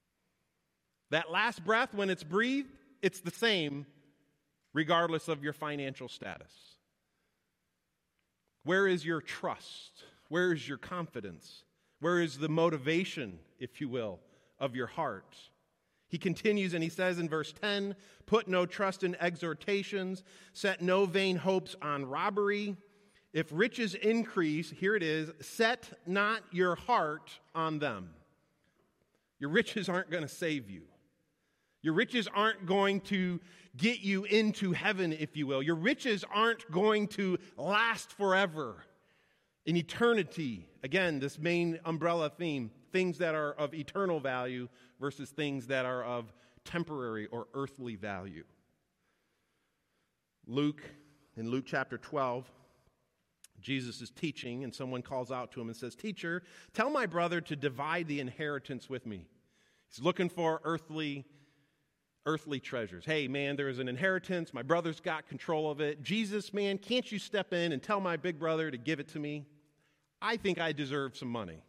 that 1.12 1.32
last 1.32 1.64
breath, 1.64 1.94
when 1.94 2.10
it's 2.10 2.24
breathed, 2.24 2.70
it's 3.02 3.22
the 3.22 3.32
same 3.32 3.86
regardless 4.74 5.28
of 5.28 5.44
your 5.44 5.54
financial 5.54 6.08
status. 6.08 6.52
Where 8.64 8.88
is 8.88 9.06
your 9.06 9.22
trust? 9.22 10.04
Where 10.28 10.54
is 10.54 10.68
your 10.68 10.78
confidence? 10.78 11.64
Where 12.00 12.22
is 12.22 12.38
the 12.38 12.50
motivation, 12.50 13.40
if 13.60 13.82
you 13.82 13.90
will, 13.90 14.20
of 14.60 14.76
your 14.76 14.88
heart? 14.88 15.36
He 16.08 16.18
continues 16.18 16.74
and 16.74 16.84
he 16.84 16.90
says 16.90 17.20
in 17.20 17.30
verse 17.30 17.54
10 17.54 17.96
Put 18.26 18.48
no 18.48 18.66
trust 18.66 19.04
in 19.04 19.16
exhortations, 19.16 20.24
set 20.54 20.82
no 20.82 21.06
vain 21.06 21.38
hopes 21.38 21.76
on 21.82 22.06
robbery. 22.06 22.76
If 23.34 23.48
riches 23.52 23.94
increase, 23.94 24.72
here 24.72 24.96
it 24.96 25.04
is, 25.04 25.32
set 25.40 26.00
not 26.06 26.42
your 26.52 26.76
heart 26.76 27.32
on 27.54 27.80
them. 27.80 28.10
Your 29.40 29.52
riches 29.52 29.88
aren't 29.88 30.10
going 30.10 30.24
to 30.24 30.30
save 30.30 30.70
you. 30.70 30.82
Your 31.82 31.94
riches 31.94 32.28
aren't 32.34 32.66
going 32.66 33.02
to 33.02 33.40
get 33.78 34.02
you 34.02 34.26
into 34.26 34.74
heaven, 34.74 35.14
if 35.14 35.38
you 35.38 35.48
will. 35.48 35.64
Your 35.64 35.76
riches 35.76 36.26
aren't 36.34 36.70
going 36.72 37.08
to 37.10 37.38
last 37.56 38.12
forever 38.12 38.84
in 39.66 39.78
eternity. 39.78 40.68
Again, 40.84 41.20
this 41.20 41.40
main 41.40 41.80
umbrella 41.86 42.30
theme 42.30 42.72
things 42.92 43.20
that 43.20 43.36
are 43.36 43.54
of 43.54 43.74
eternal 43.74 44.20
value 44.20 44.68
versus 45.00 45.30
things 45.30 45.68
that 45.68 45.86
are 45.86 46.04
of 46.04 46.34
temporary 46.66 47.28
or 47.28 47.48
earthly 47.54 47.96
value. 47.96 48.44
Luke, 50.48 50.82
in 51.38 51.50
Luke 51.50 51.66
chapter 51.68 51.98
12, 51.98 52.50
Jesus 53.62 54.02
is 54.02 54.10
teaching, 54.10 54.64
and 54.64 54.74
someone 54.74 55.02
calls 55.02 55.32
out 55.32 55.52
to 55.54 55.62
him 55.62 55.68
and 55.68 55.76
says, 55.76 55.96
Teacher, 55.96 56.44
tell 56.74 56.90
my 56.90 57.06
brother 57.06 57.42
to 57.42 57.56
divide 57.56 58.08
the 58.08 58.20
inheritance 58.20 58.90
with 58.90 59.06
me. 59.06 59.28
He's 59.90 60.04
looking 60.04 60.30
for 60.30 60.62
earthly 60.64 61.26
earthly 62.26 62.60
treasures. 62.60 63.06
Hey, 63.06 63.28
man, 63.28 63.56
there 63.56 63.70
is 63.70 63.80
an 63.80 63.88
inheritance. 63.88 64.54
My 64.54 64.62
brother's 64.62 65.00
got 65.00 65.28
control 65.28 65.72
of 65.72 65.82
it. 65.82 66.04
Jesus, 66.04 66.54
man, 66.54 66.78
can't 66.78 67.12
you 67.12 67.18
step 67.18 67.54
in 67.54 67.72
and 67.72 67.82
tell 67.82 68.00
my 68.00 68.18
big 68.18 68.38
brother 68.38 68.70
to 68.70 68.78
give 68.78 69.00
it 69.00 69.08
to 69.10 69.20
me? 69.20 69.46
I 70.22 70.38
think 70.38 70.60
I 70.60 70.72
deserve 70.72 71.18
some 71.18 71.30
money. 71.30 71.64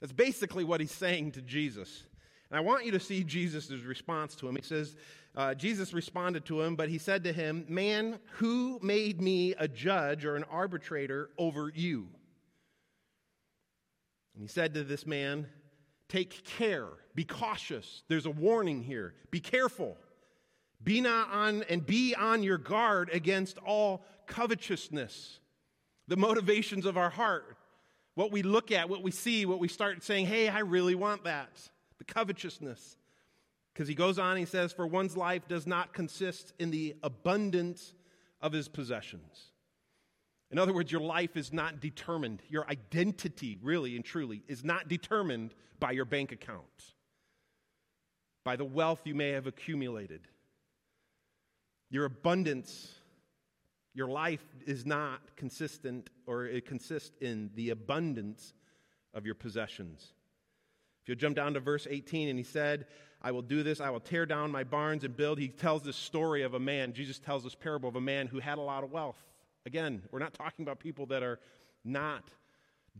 That's 0.00 0.12
basically 0.12 0.64
what 0.64 0.80
he's 0.80 0.92
saying 0.92 1.32
to 1.32 1.42
Jesus. 1.42 2.04
And 2.50 2.58
I 2.58 2.60
want 2.60 2.86
you 2.86 2.92
to 2.92 3.00
see 3.00 3.24
Jesus' 3.24 3.70
response 3.70 4.34
to 4.36 4.48
him. 4.48 4.56
He 4.56 4.62
says, 4.62 4.96
uh, 5.36 5.54
Jesus 5.54 5.92
responded 5.92 6.44
to 6.46 6.62
him, 6.62 6.76
but 6.76 6.88
he 6.88 6.98
said 6.98 7.24
to 7.24 7.32
him, 7.32 7.64
Man, 7.68 8.18
who 8.32 8.78
made 8.82 9.20
me 9.20 9.54
a 9.58 9.68
judge 9.68 10.24
or 10.24 10.36
an 10.36 10.44
arbitrator 10.44 11.30
over 11.36 11.70
you? 11.74 12.08
And 14.34 14.42
he 14.42 14.48
said 14.48 14.74
to 14.74 14.84
this 14.84 15.06
man, 15.06 15.46
Take 16.08 16.44
care, 16.44 16.88
be 17.14 17.24
cautious. 17.24 18.02
There's 18.08 18.26
a 18.26 18.30
warning 18.30 18.82
here. 18.82 19.14
Be 19.30 19.40
careful. 19.40 19.96
Be 20.82 21.00
not 21.00 21.30
on 21.30 21.64
and 21.68 21.84
be 21.84 22.14
on 22.14 22.42
your 22.42 22.56
guard 22.56 23.10
against 23.12 23.58
all 23.58 24.04
covetousness. 24.26 25.40
The 26.06 26.16
motivations 26.16 26.86
of 26.86 26.96
our 26.96 27.10
heart, 27.10 27.58
what 28.14 28.32
we 28.32 28.42
look 28.42 28.72
at, 28.72 28.88
what 28.88 29.02
we 29.02 29.10
see, 29.10 29.44
what 29.44 29.58
we 29.58 29.68
start 29.68 30.02
saying, 30.02 30.26
hey, 30.26 30.48
I 30.48 30.60
really 30.60 30.94
want 30.94 31.24
that. 31.24 31.50
The 31.98 32.04
covetousness. 32.04 32.96
Because 33.72 33.88
he 33.88 33.94
goes 33.94 34.18
on, 34.18 34.36
he 34.36 34.44
says, 34.44 34.72
For 34.72 34.86
one's 34.86 35.16
life 35.16 35.46
does 35.48 35.66
not 35.66 35.92
consist 35.92 36.52
in 36.58 36.70
the 36.70 36.96
abundance 37.02 37.94
of 38.40 38.52
his 38.52 38.68
possessions. 38.68 39.52
In 40.50 40.58
other 40.58 40.72
words, 40.72 40.90
your 40.90 41.00
life 41.00 41.36
is 41.36 41.52
not 41.52 41.80
determined. 41.80 42.42
Your 42.48 42.68
identity, 42.68 43.58
really 43.62 43.96
and 43.96 44.04
truly, 44.04 44.42
is 44.48 44.64
not 44.64 44.88
determined 44.88 45.54
by 45.78 45.92
your 45.92 46.06
bank 46.06 46.32
account, 46.32 46.64
by 48.44 48.56
the 48.56 48.64
wealth 48.64 49.00
you 49.04 49.14
may 49.14 49.30
have 49.30 49.46
accumulated. 49.46 50.22
Your 51.90 52.06
abundance, 52.06 52.94
your 53.94 54.08
life 54.08 54.44
is 54.66 54.86
not 54.86 55.20
consistent, 55.36 56.10
or 56.26 56.46
it 56.46 56.66
consists 56.66 57.16
in 57.20 57.50
the 57.54 57.70
abundance 57.70 58.54
of 59.14 59.26
your 59.26 59.34
possessions. 59.34 60.12
You'll 61.08 61.16
jump 61.16 61.36
down 61.36 61.54
to 61.54 61.60
verse 61.60 61.86
18, 61.88 62.28
and 62.28 62.38
he 62.38 62.44
said, 62.44 62.86
I 63.22 63.32
will 63.32 63.42
do 63.42 63.62
this, 63.62 63.80
I 63.80 63.90
will 63.90 63.98
tear 64.00 64.26
down 64.26 64.52
my 64.52 64.62
barns 64.62 65.04
and 65.04 65.16
build. 65.16 65.38
He 65.38 65.48
tells 65.48 65.82
this 65.82 65.96
story 65.96 66.42
of 66.42 66.54
a 66.54 66.60
man, 66.60 66.92
Jesus 66.92 67.18
tells 67.18 67.42
this 67.42 67.54
parable 67.54 67.88
of 67.88 67.96
a 67.96 68.00
man 68.00 68.26
who 68.26 68.38
had 68.38 68.58
a 68.58 68.62
lot 68.62 68.84
of 68.84 68.92
wealth. 68.92 69.16
Again, 69.66 70.02
we're 70.12 70.18
not 70.20 70.34
talking 70.34 70.64
about 70.64 70.78
people 70.78 71.06
that 71.06 71.22
are 71.22 71.40
not 71.84 72.24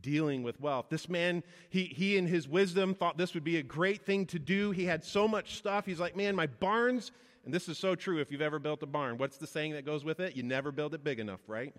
dealing 0.00 0.42
with 0.42 0.60
wealth. 0.60 0.86
This 0.88 1.08
man, 1.08 1.42
he, 1.70 1.84
he 1.84 2.16
in 2.16 2.26
his 2.26 2.48
wisdom 2.48 2.94
thought 2.94 3.18
this 3.18 3.34
would 3.34 3.44
be 3.44 3.58
a 3.58 3.62
great 3.62 4.06
thing 4.06 4.26
to 4.26 4.38
do. 4.38 4.70
He 4.70 4.84
had 4.84 5.04
so 5.04 5.28
much 5.28 5.56
stuff. 5.56 5.86
He's 5.86 6.00
like, 6.00 6.16
man, 6.16 6.34
my 6.34 6.46
barns, 6.46 7.12
and 7.44 7.52
this 7.52 7.68
is 7.68 7.78
so 7.78 7.94
true 7.94 8.20
if 8.20 8.32
you've 8.32 8.42
ever 8.42 8.58
built 8.58 8.82
a 8.82 8.86
barn. 8.86 9.18
What's 9.18 9.36
the 9.36 9.46
saying 9.46 9.72
that 9.72 9.84
goes 9.84 10.04
with 10.04 10.18
it? 10.20 10.34
You 10.34 10.42
never 10.42 10.72
build 10.72 10.94
it 10.94 11.04
big 11.04 11.20
enough, 11.20 11.40
right? 11.46 11.74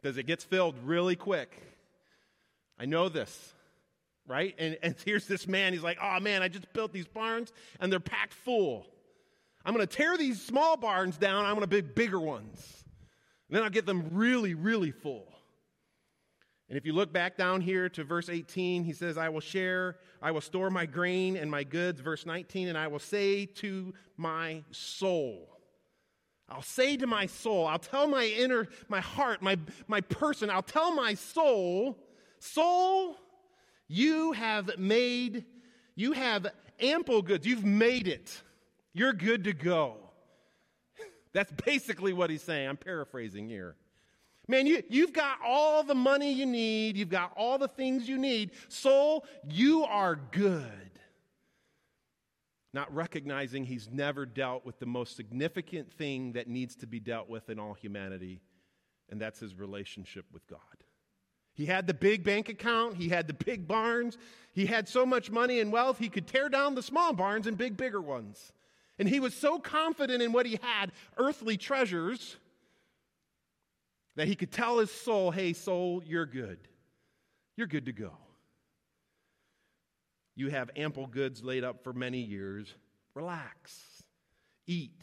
Because 0.00 0.16
it 0.18 0.24
gets 0.24 0.44
filled 0.44 0.76
really 0.82 1.16
quick. 1.16 1.56
I 2.78 2.86
know 2.86 3.08
this. 3.08 3.54
Right? 4.26 4.54
And, 4.58 4.78
and 4.82 4.94
here's 5.04 5.26
this 5.26 5.46
man, 5.46 5.72
he's 5.72 5.82
like, 5.82 5.98
oh 6.02 6.20
man, 6.20 6.42
I 6.42 6.48
just 6.48 6.72
built 6.72 6.92
these 6.92 7.06
barns 7.06 7.52
and 7.80 7.90
they're 7.90 8.00
packed 8.00 8.34
full. 8.34 8.86
I'm 9.64 9.74
going 9.74 9.86
to 9.86 9.96
tear 9.96 10.16
these 10.16 10.40
small 10.40 10.76
barns 10.76 11.16
down, 11.16 11.44
I'm 11.44 11.54
going 11.54 11.62
to 11.62 11.66
build 11.66 11.94
bigger 11.94 12.20
ones. 12.20 12.84
And 13.48 13.56
then 13.56 13.62
I'll 13.62 13.70
get 13.70 13.86
them 13.86 14.10
really, 14.12 14.54
really 14.54 14.90
full. 14.90 15.26
And 16.68 16.76
if 16.76 16.84
you 16.84 16.92
look 16.92 17.12
back 17.12 17.36
down 17.36 17.60
here 17.60 17.88
to 17.90 18.02
verse 18.02 18.28
18, 18.28 18.82
he 18.82 18.92
says, 18.92 19.16
I 19.16 19.28
will 19.28 19.40
share, 19.40 19.98
I 20.20 20.32
will 20.32 20.40
store 20.40 20.68
my 20.68 20.84
grain 20.84 21.36
and 21.36 21.48
my 21.48 21.62
goods. 21.62 22.00
Verse 22.00 22.26
19, 22.26 22.68
and 22.68 22.76
I 22.76 22.88
will 22.88 22.98
say 22.98 23.46
to 23.46 23.94
my 24.16 24.64
soul, 24.72 25.56
I'll 26.48 26.62
say 26.62 26.96
to 26.96 27.06
my 27.06 27.26
soul, 27.26 27.66
I'll 27.66 27.78
tell 27.78 28.06
my 28.06 28.24
inner, 28.24 28.68
my 28.88 29.00
heart, 29.00 29.42
my, 29.42 29.58
my 29.88 30.00
person, 30.00 30.48
I'll 30.48 30.62
tell 30.62 30.94
my 30.94 31.14
soul, 31.14 31.98
soul, 32.38 33.16
you 33.88 34.32
have 34.32 34.78
made, 34.78 35.44
you 35.94 36.12
have 36.12 36.46
ample 36.80 37.22
goods. 37.22 37.46
You've 37.46 37.64
made 37.64 38.08
it. 38.08 38.42
You're 38.92 39.12
good 39.12 39.44
to 39.44 39.52
go. 39.52 39.96
That's 41.32 41.52
basically 41.64 42.12
what 42.12 42.30
he's 42.30 42.42
saying. 42.42 42.68
I'm 42.68 42.76
paraphrasing 42.76 43.48
here. 43.48 43.76
Man, 44.48 44.66
you, 44.66 44.82
you've 44.88 45.12
got 45.12 45.38
all 45.44 45.82
the 45.82 45.94
money 45.94 46.32
you 46.32 46.46
need. 46.46 46.96
You've 46.96 47.08
got 47.08 47.32
all 47.36 47.58
the 47.58 47.68
things 47.68 48.08
you 48.08 48.16
need. 48.16 48.52
Soul, 48.68 49.24
you 49.48 49.84
are 49.84 50.16
good. 50.30 50.90
Not 52.72 52.94
recognizing 52.94 53.64
he's 53.64 53.88
never 53.90 54.26
dealt 54.26 54.64
with 54.64 54.78
the 54.78 54.86
most 54.86 55.16
significant 55.16 55.92
thing 55.92 56.32
that 56.32 56.48
needs 56.48 56.76
to 56.76 56.86
be 56.86 57.00
dealt 57.00 57.28
with 57.28 57.48
in 57.48 57.58
all 57.58 57.74
humanity, 57.74 58.40
and 59.08 59.20
that's 59.20 59.40
his 59.40 59.54
relationship 59.54 60.26
with 60.32 60.46
God. 60.46 60.60
He 61.56 61.64
had 61.64 61.86
the 61.86 61.94
big 61.94 62.22
bank 62.22 62.50
account, 62.50 62.96
he 62.96 63.08
had 63.08 63.26
the 63.26 63.32
big 63.32 63.66
barns, 63.66 64.18
he 64.52 64.66
had 64.66 64.86
so 64.88 65.06
much 65.06 65.30
money 65.30 65.58
and 65.58 65.72
wealth, 65.72 65.98
he 65.98 66.10
could 66.10 66.26
tear 66.26 66.50
down 66.50 66.74
the 66.74 66.82
small 66.82 67.14
barns 67.14 67.46
and 67.46 67.56
big, 67.56 67.78
bigger 67.78 68.00
ones. 68.00 68.52
And 68.98 69.08
he 69.08 69.20
was 69.20 69.32
so 69.32 69.58
confident 69.58 70.22
in 70.22 70.32
what 70.32 70.44
he 70.44 70.58
had, 70.60 70.92
earthly 71.16 71.56
treasures, 71.56 72.36
that 74.16 74.28
he 74.28 74.36
could 74.36 74.52
tell 74.52 74.78
his 74.78 74.90
soul, 74.90 75.30
hey, 75.30 75.54
soul, 75.54 76.02
you're 76.04 76.26
good. 76.26 76.58
You're 77.56 77.66
good 77.66 77.86
to 77.86 77.92
go. 77.92 78.12
You 80.34 80.50
have 80.50 80.70
ample 80.76 81.06
goods 81.06 81.42
laid 81.42 81.64
up 81.64 81.82
for 81.82 81.94
many 81.94 82.20
years. 82.20 82.74
Relax, 83.14 84.04
eat, 84.66 85.02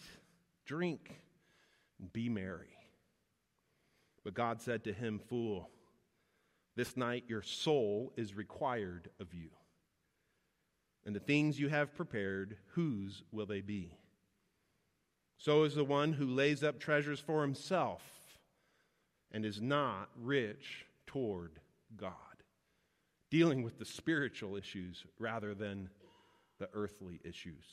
drink, 0.65 1.19
and 1.99 2.13
be 2.13 2.29
merry. 2.29 2.77
But 4.23 4.35
God 4.35 4.61
said 4.61 4.83
to 4.83 4.93
him, 4.93 5.19
Fool, 5.27 5.69
this 6.75 6.97
night 6.97 7.25
your 7.27 7.41
soul 7.41 8.13
is 8.17 8.36
required 8.36 9.09
of 9.19 9.33
you. 9.33 9.49
And 11.05 11.15
the 11.15 11.19
things 11.19 11.59
you 11.59 11.69
have 11.69 11.95
prepared, 11.95 12.57
whose 12.73 13.23
will 13.31 13.45
they 13.45 13.62
be? 13.62 13.97
So 15.38 15.63
is 15.63 15.75
the 15.75 15.83
one 15.83 16.13
who 16.13 16.27
lays 16.27 16.63
up 16.63 16.79
treasures 16.79 17.19
for 17.19 17.41
himself 17.41 18.01
and 19.31 19.45
is 19.45 19.62
not 19.62 20.09
rich 20.21 20.86
toward 21.05 21.59
God, 21.97 22.13
dealing 23.29 23.63
with 23.63 23.77
the 23.77 23.86
spiritual 23.86 24.55
issues 24.55 25.03
rather 25.19 25.53
than 25.53 25.89
the 26.59 26.69
earthly 26.73 27.19
issues. 27.25 27.65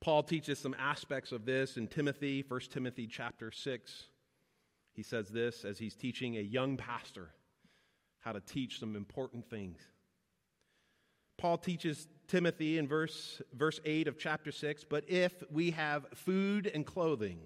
Paul 0.00 0.22
teaches 0.22 0.58
some 0.58 0.76
aspects 0.78 1.32
of 1.32 1.46
this 1.46 1.76
in 1.76 1.88
Timothy, 1.88 2.44
1 2.46 2.60
Timothy 2.70 3.06
chapter 3.06 3.50
6. 3.50 4.04
He 4.96 5.02
says 5.02 5.28
this 5.28 5.66
as 5.66 5.78
he's 5.78 5.94
teaching 5.94 6.38
a 6.38 6.40
young 6.40 6.78
pastor 6.78 7.28
how 8.20 8.32
to 8.32 8.40
teach 8.40 8.80
some 8.80 8.96
important 8.96 9.48
things. 9.48 9.78
Paul 11.36 11.58
teaches 11.58 12.08
Timothy 12.28 12.78
in 12.78 12.88
verse, 12.88 13.42
verse 13.52 13.78
8 13.84 14.08
of 14.08 14.18
chapter 14.18 14.50
6 14.50 14.84
But 14.84 15.04
if 15.06 15.44
we 15.50 15.72
have 15.72 16.06
food 16.14 16.70
and 16.72 16.86
clothing, 16.86 17.38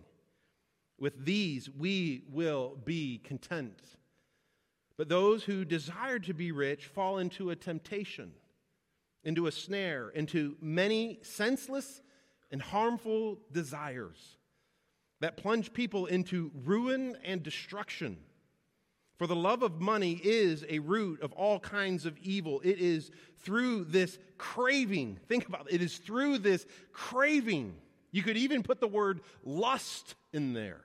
with 0.96 1.24
these 1.24 1.68
we 1.68 2.22
will 2.30 2.78
be 2.84 3.18
content. 3.18 3.82
But 4.96 5.08
those 5.08 5.42
who 5.42 5.64
desire 5.64 6.20
to 6.20 6.32
be 6.32 6.52
rich 6.52 6.86
fall 6.86 7.18
into 7.18 7.50
a 7.50 7.56
temptation, 7.56 8.30
into 9.24 9.48
a 9.48 9.52
snare, 9.52 10.08
into 10.10 10.56
many 10.60 11.18
senseless 11.22 12.00
and 12.52 12.62
harmful 12.62 13.40
desires 13.50 14.36
that 15.20 15.36
plunge 15.36 15.72
people 15.72 16.06
into 16.06 16.50
ruin 16.64 17.16
and 17.24 17.42
destruction. 17.42 18.16
For 19.18 19.26
the 19.26 19.36
love 19.36 19.62
of 19.62 19.80
money 19.80 20.20
is 20.22 20.64
a 20.68 20.78
root 20.78 21.20
of 21.20 21.32
all 21.32 21.60
kinds 21.60 22.06
of 22.06 22.16
evil. 22.18 22.60
It 22.64 22.78
is 22.78 23.10
through 23.40 23.84
this 23.84 24.18
craving, 24.38 25.18
think 25.28 25.46
about 25.46 25.66
it, 25.68 25.74
it 25.74 25.82
is 25.82 25.98
through 25.98 26.38
this 26.38 26.66
craving. 26.92 27.74
You 28.12 28.22
could 28.22 28.36
even 28.36 28.62
put 28.62 28.80
the 28.80 28.88
word 28.88 29.20
lust 29.44 30.14
in 30.32 30.54
there 30.54 30.80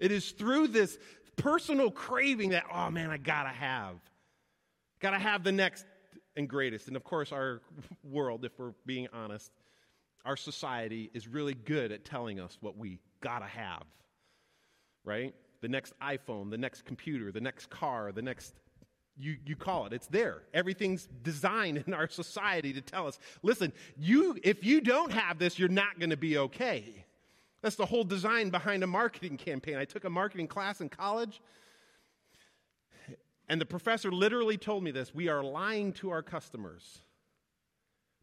it 0.00 0.10
is 0.10 0.30
through 0.30 0.68
this 0.68 0.98
personal 1.36 1.90
craving 1.90 2.50
that, 2.50 2.64
oh 2.72 2.90
man, 2.90 3.10
I 3.10 3.18
gotta 3.18 3.50
have. 3.50 3.96
Gotta 4.98 5.18
have 5.18 5.44
the 5.44 5.52
next 5.52 5.84
and 6.36 6.48
greatest. 6.48 6.88
And 6.88 6.96
of 6.96 7.04
course, 7.04 7.30
our 7.32 7.60
world, 8.02 8.44
if 8.44 8.58
we're 8.58 8.72
being 8.86 9.08
honest, 9.12 9.52
our 10.24 10.36
society 10.36 11.10
is 11.14 11.28
really 11.28 11.54
good 11.54 11.92
at 11.92 12.04
telling 12.04 12.40
us 12.40 12.56
what 12.60 12.76
we 12.76 12.98
gotta 13.20 13.46
have, 13.46 13.84
right? 15.04 15.34
The 15.60 15.68
next 15.68 15.92
iPhone, 16.00 16.50
the 16.50 16.58
next 16.58 16.84
computer, 16.84 17.30
the 17.32 17.40
next 17.40 17.68
car, 17.70 18.12
the 18.12 18.22
next 18.22 18.54
you, 19.16 19.36
you 19.44 19.56
call 19.56 19.86
it. 19.86 19.92
It's 19.92 20.06
there. 20.06 20.42
Everything's 20.54 21.08
designed 21.22 21.84
in 21.86 21.92
our 21.92 22.08
society 22.08 22.72
to 22.72 22.80
tell 22.80 23.06
us, 23.06 23.18
listen, 23.42 23.72
you 23.96 24.38
if 24.42 24.64
you 24.64 24.80
don't 24.80 25.12
have 25.12 25.38
this, 25.38 25.58
you're 25.58 25.68
not 25.68 25.98
going 25.98 26.10
to 26.10 26.16
be 26.16 26.38
okay. 26.38 27.04
That's 27.62 27.76
the 27.76 27.86
whole 27.86 28.04
design 28.04 28.48
behind 28.50 28.82
a 28.82 28.86
marketing 28.86 29.36
campaign. 29.36 29.76
I 29.76 29.84
took 29.84 30.04
a 30.04 30.10
marketing 30.10 30.46
class 30.46 30.80
in 30.80 30.88
college, 30.88 31.42
and 33.48 33.60
the 33.60 33.66
professor 33.66 34.10
literally 34.10 34.56
told 34.56 34.82
me 34.82 34.90
this 34.90 35.14
we 35.14 35.28
are 35.28 35.44
lying 35.44 35.92
to 35.94 36.10
our 36.10 36.22
customers. 36.22 37.00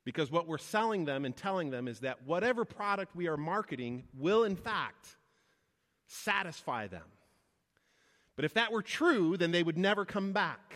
Because 0.08 0.32
what 0.32 0.48
we're 0.48 0.58
selling 0.58 1.04
them 1.04 1.26
and 1.26 1.36
telling 1.36 1.70
them 1.70 1.86
is 1.86 2.00
that 2.00 2.26
whatever 2.26 2.64
product 2.64 3.14
we 3.14 3.28
are 3.28 3.36
marketing 3.36 4.06
will, 4.18 4.46
in 4.46 4.56
fact, 4.56 5.18
satisfy 6.06 6.88
them. 6.88 7.04
But 8.38 8.46
if 8.46 8.54
that 8.54 8.72
were 8.72 8.82
true, 8.82 9.36
then 9.36 9.52
they 9.52 9.64
would 9.64 9.78
never 9.78 10.06
come 10.06 10.32
back. 10.32 10.76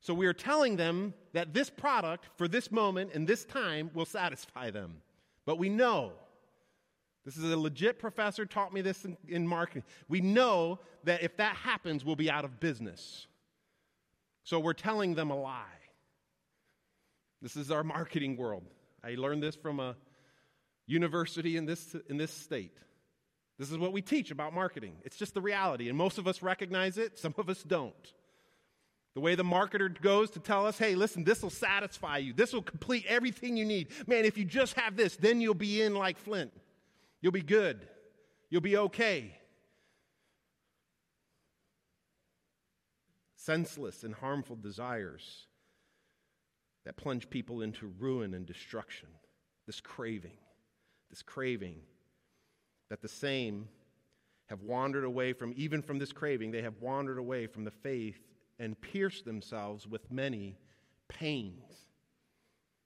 So 0.00 0.12
we 0.12 0.26
are 0.26 0.34
telling 0.34 0.76
them 0.76 1.14
that 1.32 1.54
this 1.54 1.70
product 1.70 2.28
for 2.36 2.48
this 2.48 2.70
moment 2.70 3.12
and 3.14 3.26
this 3.26 3.46
time 3.46 3.90
will 3.94 4.04
satisfy 4.04 4.70
them. 4.70 5.00
But 5.46 5.56
we 5.56 5.70
know 5.70 6.12
this 7.24 7.38
is 7.38 7.50
a 7.50 7.56
legit 7.56 7.98
professor, 7.98 8.44
taught 8.44 8.74
me 8.74 8.82
this 8.82 9.06
in, 9.06 9.16
in, 9.26 9.46
marketing. 9.46 9.84
We 10.10 10.20
know 10.20 10.80
that 11.04 11.22
if 11.22 11.38
that 11.38 11.56
happens, 11.56 12.04
we'll 12.04 12.16
be 12.16 12.30
out 12.30 12.44
of 12.44 12.60
business. 12.60 13.26
So 14.44 14.60
we're 14.60 14.74
telling 14.74 15.14
them 15.14 15.30
a 15.30 15.40
lie. 15.40 15.81
This 17.42 17.56
is 17.56 17.72
our 17.72 17.82
marketing 17.82 18.36
world. 18.36 18.62
I 19.02 19.16
learned 19.16 19.42
this 19.42 19.56
from 19.56 19.80
a 19.80 19.96
university 20.86 21.56
in 21.56 21.66
this, 21.66 21.96
in 22.08 22.16
this 22.16 22.30
state. 22.30 22.78
This 23.58 23.70
is 23.70 23.78
what 23.78 23.92
we 23.92 24.00
teach 24.00 24.30
about 24.30 24.54
marketing. 24.54 24.94
It's 25.04 25.16
just 25.16 25.34
the 25.34 25.40
reality, 25.40 25.88
and 25.88 25.98
most 25.98 26.18
of 26.18 26.28
us 26.28 26.40
recognize 26.40 26.98
it, 26.98 27.18
some 27.18 27.34
of 27.36 27.48
us 27.48 27.64
don't. 27.64 28.12
The 29.14 29.20
way 29.20 29.34
the 29.34 29.44
marketer 29.44 30.00
goes 30.00 30.30
to 30.30 30.40
tell 30.40 30.66
us, 30.66 30.78
hey, 30.78 30.94
listen, 30.94 31.24
this 31.24 31.42
will 31.42 31.50
satisfy 31.50 32.18
you. 32.18 32.32
This 32.32 32.52
will 32.52 32.62
complete 32.62 33.04
everything 33.06 33.56
you 33.56 33.64
need. 33.64 33.88
Man, 34.06 34.24
if 34.24 34.38
you 34.38 34.44
just 34.44 34.74
have 34.74 34.96
this, 34.96 35.16
then 35.16 35.40
you'll 35.40 35.54
be 35.54 35.82
in 35.82 35.94
like 35.94 36.18
Flint. 36.18 36.52
You'll 37.20 37.32
be 37.32 37.42
good. 37.42 37.86
You'll 38.50 38.62
be 38.62 38.76
okay. 38.76 39.36
Senseless 43.36 44.04
and 44.04 44.14
harmful 44.14 44.56
desires 44.56 45.48
that 46.84 46.96
plunge 46.96 47.30
people 47.30 47.62
into 47.62 47.92
ruin 47.98 48.34
and 48.34 48.46
destruction. 48.46 49.08
This 49.66 49.80
craving, 49.80 50.38
this 51.10 51.22
craving 51.22 51.76
that 52.90 53.00
the 53.00 53.08
same 53.08 53.68
have 54.46 54.62
wandered 54.62 55.04
away 55.04 55.32
from, 55.32 55.54
even 55.56 55.80
from 55.80 55.98
this 55.98 56.12
craving, 56.12 56.50
they 56.50 56.62
have 56.62 56.80
wandered 56.80 57.18
away 57.18 57.46
from 57.46 57.64
the 57.64 57.70
faith 57.70 58.20
and 58.58 58.80
pierced 58.80 59.24
themselves 59.24 59.86
with 59.86 60.10
many 60.10 60.58
pains. 61.08 61.86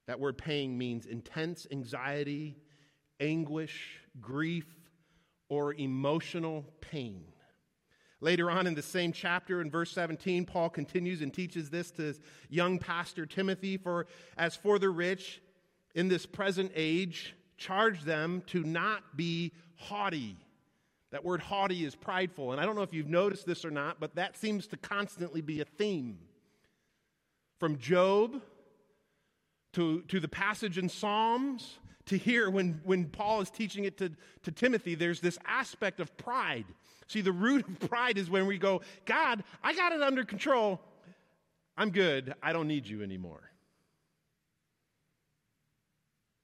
That 0.06 0.20
word 0.20 0.38
pain 0.38 0.78
means 0.78 1.06
intense 1.06 1.66
anxiety, 1.72 2.56
anguish, 3.18 4.00
grief, 4.20 4.66
or 5.48 5.74
emotional 5.74 6.64
pain. 6.80 7.24
Later 8.20 8.50
on 8.50 8.66
in 8.66 8.74
the 8.74 8.82
same 8.82 9.12
chapter, 9.12 9.60
in 9.60 9.70
verse 9.70 9.90
17, 9.90 10.46
Paul 10.46 10.70
continues 10.70 11.20
and 11.20 11.32
teaches 11.32 11.68
this 11.68 11.90
to 11.92 12.14
young 12.48 12.78
pastor 12.78 13.26
Timothy 13.26 13.76
For 13.76 14.06
as 14.38 14.56
for 14.56 14.78
the 14.78 14.88
rich 14.88 15.42
in 15.94 16.08
this 16.08 16.24
present 16.24 16.72
age, 16.74 17.34
charge 17.58 18.02
them 18.02 18.42
to 18.46 18.62
not 18.62 19.16
be 19.16 19.52
haughty. 19.76 20.36
That 21.10 21.24
word 21.24 21.40
haughty 21.40 21.84
is 21.84 21.94
prideful. 21.94 22.52
And 22.52 22.60
I 22.60 22.64
don't 22.64 22.74
know 22.74 22.82
if 22.82 22.92
you've 22.92 23.08
noticed 23.08 23.46
this 23.46 23.64
or 23.64 23.70
not, 23.70 24.00
but 24.00 24.14
that 24.16 24.36
seems 24.36 24.66
to 24.68 24.76
constantly 24.76 25.40
be 25.40 25.60
a 25.60 25.64
theme. 25.64 26.18
From 27.58 27.78
Job 27.78 28.42
to, 29.74 30.02
to 30.02 30.20
the 30.20 30.28
passage 30.28 30.78
in 30.78 30.88
Psalms 30.88 31.78
to 32.06 32.16
here 32.16 32.48
when, 32.50 32.80
when 32.84 33.06
Paul 33.06 33.40
is 33.40 33.50
teaching 33.50 33.84
it 33.84 33.98
to, 33.98 34.12
to 34.44 34.52
Timothy, 34.52 34.94
there's 34.94 35.20
this 35.20 35.38
aspect 35.44 36.00
of 36.00 36.16
pride. 36.16 36.66
See, 37.08 37.20
the 37.20 37.32
root 37.32 37.66
of 37.68 37.88
pride 37.88 38.18
is 38.18 38.30
when 38.30 38.46
we 38.46 38.58
go, 38.58 38.82
God, 39.04 39.44
I 39.62 39.74
got 39.74 39.92
it 39.92 40.02
under 40.02 40.24
control. 40.24 40.80
I'm 41.76 41.90
good. 41.90 42.34
I 42.42 42.52
don't 42.52 42.68
need 42.68 42.86
you 42.86 43.02
anymore. 43.02 43.50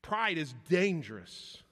Pride 0.03 0.37
is 0.37 0.55
dangerous. 0.69 1.63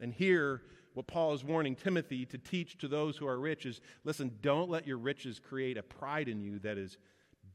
And 0.00 0.12
here, 0.12 0.62
what 0.94 1.06
Paul 1.06 1.34
is 1.34 1.44
warning 1.44 1.76
Timothy 1.76 2.24
to 2.26 2.38
teach 2.38 2.78
to 2.78 2.88
those 2.88 3.16
who 3.16 3.26
are 3.26 3.38
rich 3.38 3.66
is 3.66 3.80
listen, 4.04 4.32
don't 4.40 4.70
let 4.70 4.86
your 4.86 4.98
riches 4.98 5.38
create 5.38 5.76
a 5.76 5.82
pride 5.82 6.28
in 6.28 6.40
you 6.40 6.58
that 6.60 6.78
is 6.78 6.98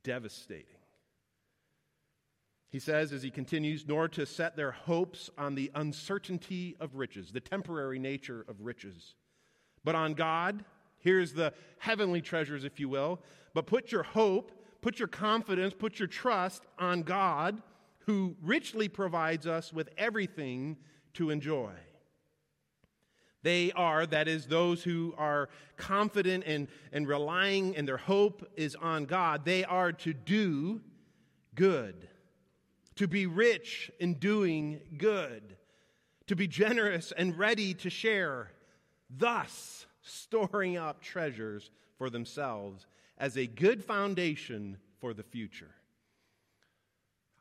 devastating. 0.04 0.79
He 2.70 2.80
says, 2.80 3.12
as 3.12 3.24
he 3.24 3.32
continues, 3.32 3.88
nor 3.88 4.08
to 4.10 4.26
set 4.26 4.56
their 4.56 4.72
hopes 4.72 5.30
on 5.38 5.56
the 5.56 5.72
uncertainty 5.74 6.76
of 6.80 6.96
riches, 6.96 7.32
the 7.32 7.40
temporary 7.40 7.98
nature 7.98 8.46
of 8.48 8.62
riches, 8.62 9.16
but 9.84 9.96
on 9.96 10.14
God. 10.14 10.64
Here's 11.00 11.34
the 11.34 11.54
heavenly 11.80 12.22
treasures, 12.22 12.64
if 12.64 12.80
you 12.80 12.90
will. 12.90 13.22
But 13.54 13.66
put 13.66 13.92
your 13.92 14.04
hope, 14.04 14.52
put 14.82 15.00
your 15.00 15.08
confidence, 15.08 15.74
put 15.74 15.98
your 15.98 16.08
trust 16.08 16.64
on 16.78 17.04
God, 17.04 17.62
who 18.06 18.36
richly 18.42 18.88
provides 18.88 19.48
us 19.48 19.74
with 19.74 19.90
everything 19.98 20.78
to 21.14 21.30
enjoy. 21.30 21.72
They 23.42 23.72
are, 23.72 24.06
that 24.06 24.28
is, 24.28 24.46
those 24.46 24.84
who 24.84 25.14
are 25.18 25.50
confident 25.78 26.44
and, 26.46 26.68
and 26.92 27.08
relying, 27.08 27.76
and 27.78 27.88
their 27.88 27.98
hope 27.98 28.46
is 28.58 28.76
on 28.76 29.06
God. 29.06 29.46
They 29.46 29.64
are 29.64 29.94
to 29.94 30.14
do 30.14 30.82
good, 31.56 32.10
to 33.00 33.08
be 33.08 33.26
rich 33.26 33.90
in 34.02 34.16
doing 34.16 34.82
good, 34.98 35.56
to 36.28 36.36
be 36.36 36.50
generous 36.50 37.14
and 37.18 37.40
ready 37.40 37.74
to 37.74 37.90
share, 37.90 38.52
thus 39.10 39.88
storing 40.02 40.76
up 40.76 41.02
treasures 41.02 41.72
for 41.98 42.10
themselves 42.10 42.88
as 43.18 43.38
a 43.38 43.48
good 43.48 43.82
foundation 43.82 44.76
for 45.00 45.14
the 45.14 45.24
future. 45.24 45.72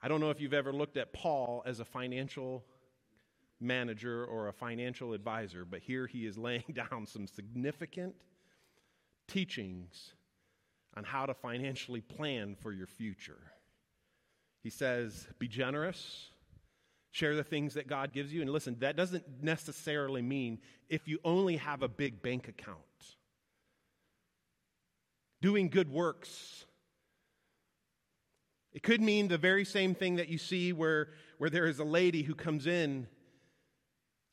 I 0.01 0.07
don't 0.07 0.21
know 0.21 0.31
if 0.31 0.41
you've 0.41 0.55
ever 0.55 0.73
looked 0.73 0.97
at 0.97 1.13
Paul 1.13 1.65
as 1.67 1.81
a 1.81 1.85
financial 1.85 2.65
manager 3.61 4.25
or 4.27 4.47
a 4.47 4.53
financial 4.53 5.13
advisor, 5.13 5.65
but 5.65 5.81
here 5.81 6.07
he 6.07 6.25
is 6.25 6.39
laying 6.39 6.73
down 6.73 7.05
some 7.05 7.27
significant 7.27 8.15
teachings 9.27 10.13
on 10.97 11.03
how 11.03 11.27
to 11.27 11.35
financially 11.35 12.01
plan 12.01 12.55
for 12.55 12.71
your 12.71 12.87
future. 12.87 13.41
He 14.69 14.71
says, 14.71 15.27
Be 15.39 15.49
generous, 15.49 16.29
share 17.11 17.35
the 17.35 17.43
things 17.43 17.73
that 17.73 17.89
God 17.89 18.13
gives 18.13 18.35
you. 18.35 18.43
And 18.43 18.51
listen, 18.51 18.77
that 18.81 18.97
doesn't 18.97 19.25
necessarily 19.43 20.21
mean 20.21 20.59
if 20.91 21.09
you 21.09 21.21
only 21.25 21.57
have 21.57 21.83
a 21.83 21.89
big 21.89 22.21
bank 22.21 22.49
account. 22.49 22.77
Doing 25.41 25.71
good 25.71 25.91
works. 25.91 26.67
It 28.75 28.83
could 28.83 29.01
mean 29.01 29.29
the 29.29 29.39
very 29.39 29.65
same 29.65 29.95
thing 29.95 30.17
that 30.17 30.29
you 30.29 30.37
see 30.37 30.75
where, 30.75 31.09
where 31.39 31.49
there 31.49 31.65
is 31.65 31.79
a 31.79 31.85
lady 31.85 32.23
who 32.23 32.35
comes 32.35 32.67
in 32.67 33.07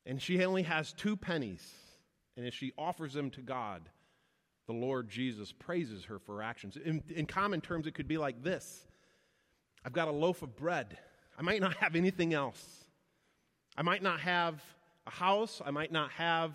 and 0.05 0.21
she 0.21 0.43
only 0.43 0.63
has 0.63 0.91
two 0.91 1.15
pennies. 1.15 1.65
And 2.35 2.45
as 2.45 2.53
she 2.53 2.73
offers 2.77 3.13
them 3.13 3.31
to 3.31 3.41
God, 3.41 3.83
the 4.67 4.73
Lord 4.73 5.07
Jesus 5.07 5.53
praises 5.53 6.03
her 6.03 6.19
for 6.19 6.35
her 6.35 6.43
actions. 6.43 6.75
In, 6.75 7.03
in 7.07 7.25
common 7.25 7.61
terms, 7.61 7.87
it 7.87 7.93
could 7.93 8.09
be 8.09 8.17
like 8.17 8.43
this 8.43 8.85
I've 9.85 9.93
got 9.93 10.07
a 10.07 10.11
loaf 10.11 10.41
of 10.41 10.55
bread. 10.55 10.97
I 11.37 11.43
might 11.43 11.61
not 11.61 11.75
have 11.77 11.95
anything 11.95 12.33
else. 12.33 12.85
I 13.77 13.83
might 13.83 14.01
not 14.01 14.19
have 14.21 14.63
a 15.05 15.11
house. 15.11 15.61
I 15.63 15.69
might 15.69 15.91
not 15.91 16.11
have 16.11 16.51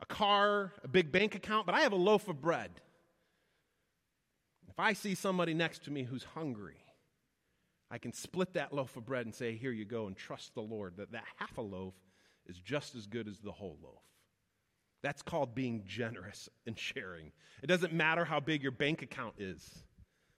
a 0.00 0.06
car, 0.06 0.72
a 0.82 0.88
big 0.88 1.12
bank 1.12 1.34
account, 1.34 1.66
but 1.66 1.74
I 1.74 1.80
have 1.80 1.92
a 1.92 1.96
loaf 1.96 2.28
of 2.28 2.40
bread. 2.40 2.70
If 4.68 4.80
I 4.80 4.94
see 4.94 5.14
somebody 5.14 5.54
next 5.54 5.84
to 5.84 5.90
me 5.90 6.04
who's 6.04 6.24
hungry, 6.24 6.78
I 7.90 7.98
can 7.98 8.12
split 8.12 8.54
that 8.54 8.72
loaf 8.72 8.96
of 8.96 9.06
bread 9.06 9.26
and 9.26 9.34
say, 9.34 9.56
Here 9.56 9.72
you 9.72 9.84
go, 9.84 10.06
and 10.06 10.16
trust 10.16 10.54
the 10.54 10.62
Lord 10.62 10.94
that 10.96 11.12
that 11.12 11.24
half 11.36 11.56
a 11.58 11.62
loaf 11.62 11.94
is 12.46 12.58
just 12.58 12.94
as 12.94 13.06
good 13.06 13.28
as 13.28 13.38
the 13.38 13.52
whole 13.52 13.78
loaf. 13.82 14.02
That's 15.02 15.22
called 15.22 15.54
being 15.54 15.84
generous 15.86 16.48
and 16.66 16.78
sharing. 16.78 17.32
It 17.62 17.66
doesn't 17.66 17.92
matter 17.92 18.24
how 18.24 18.40
big 18.40 18.62
your 18.62 18.72
bank 18.72 19.02
account 19.02 19.34
is. 19.38 19.84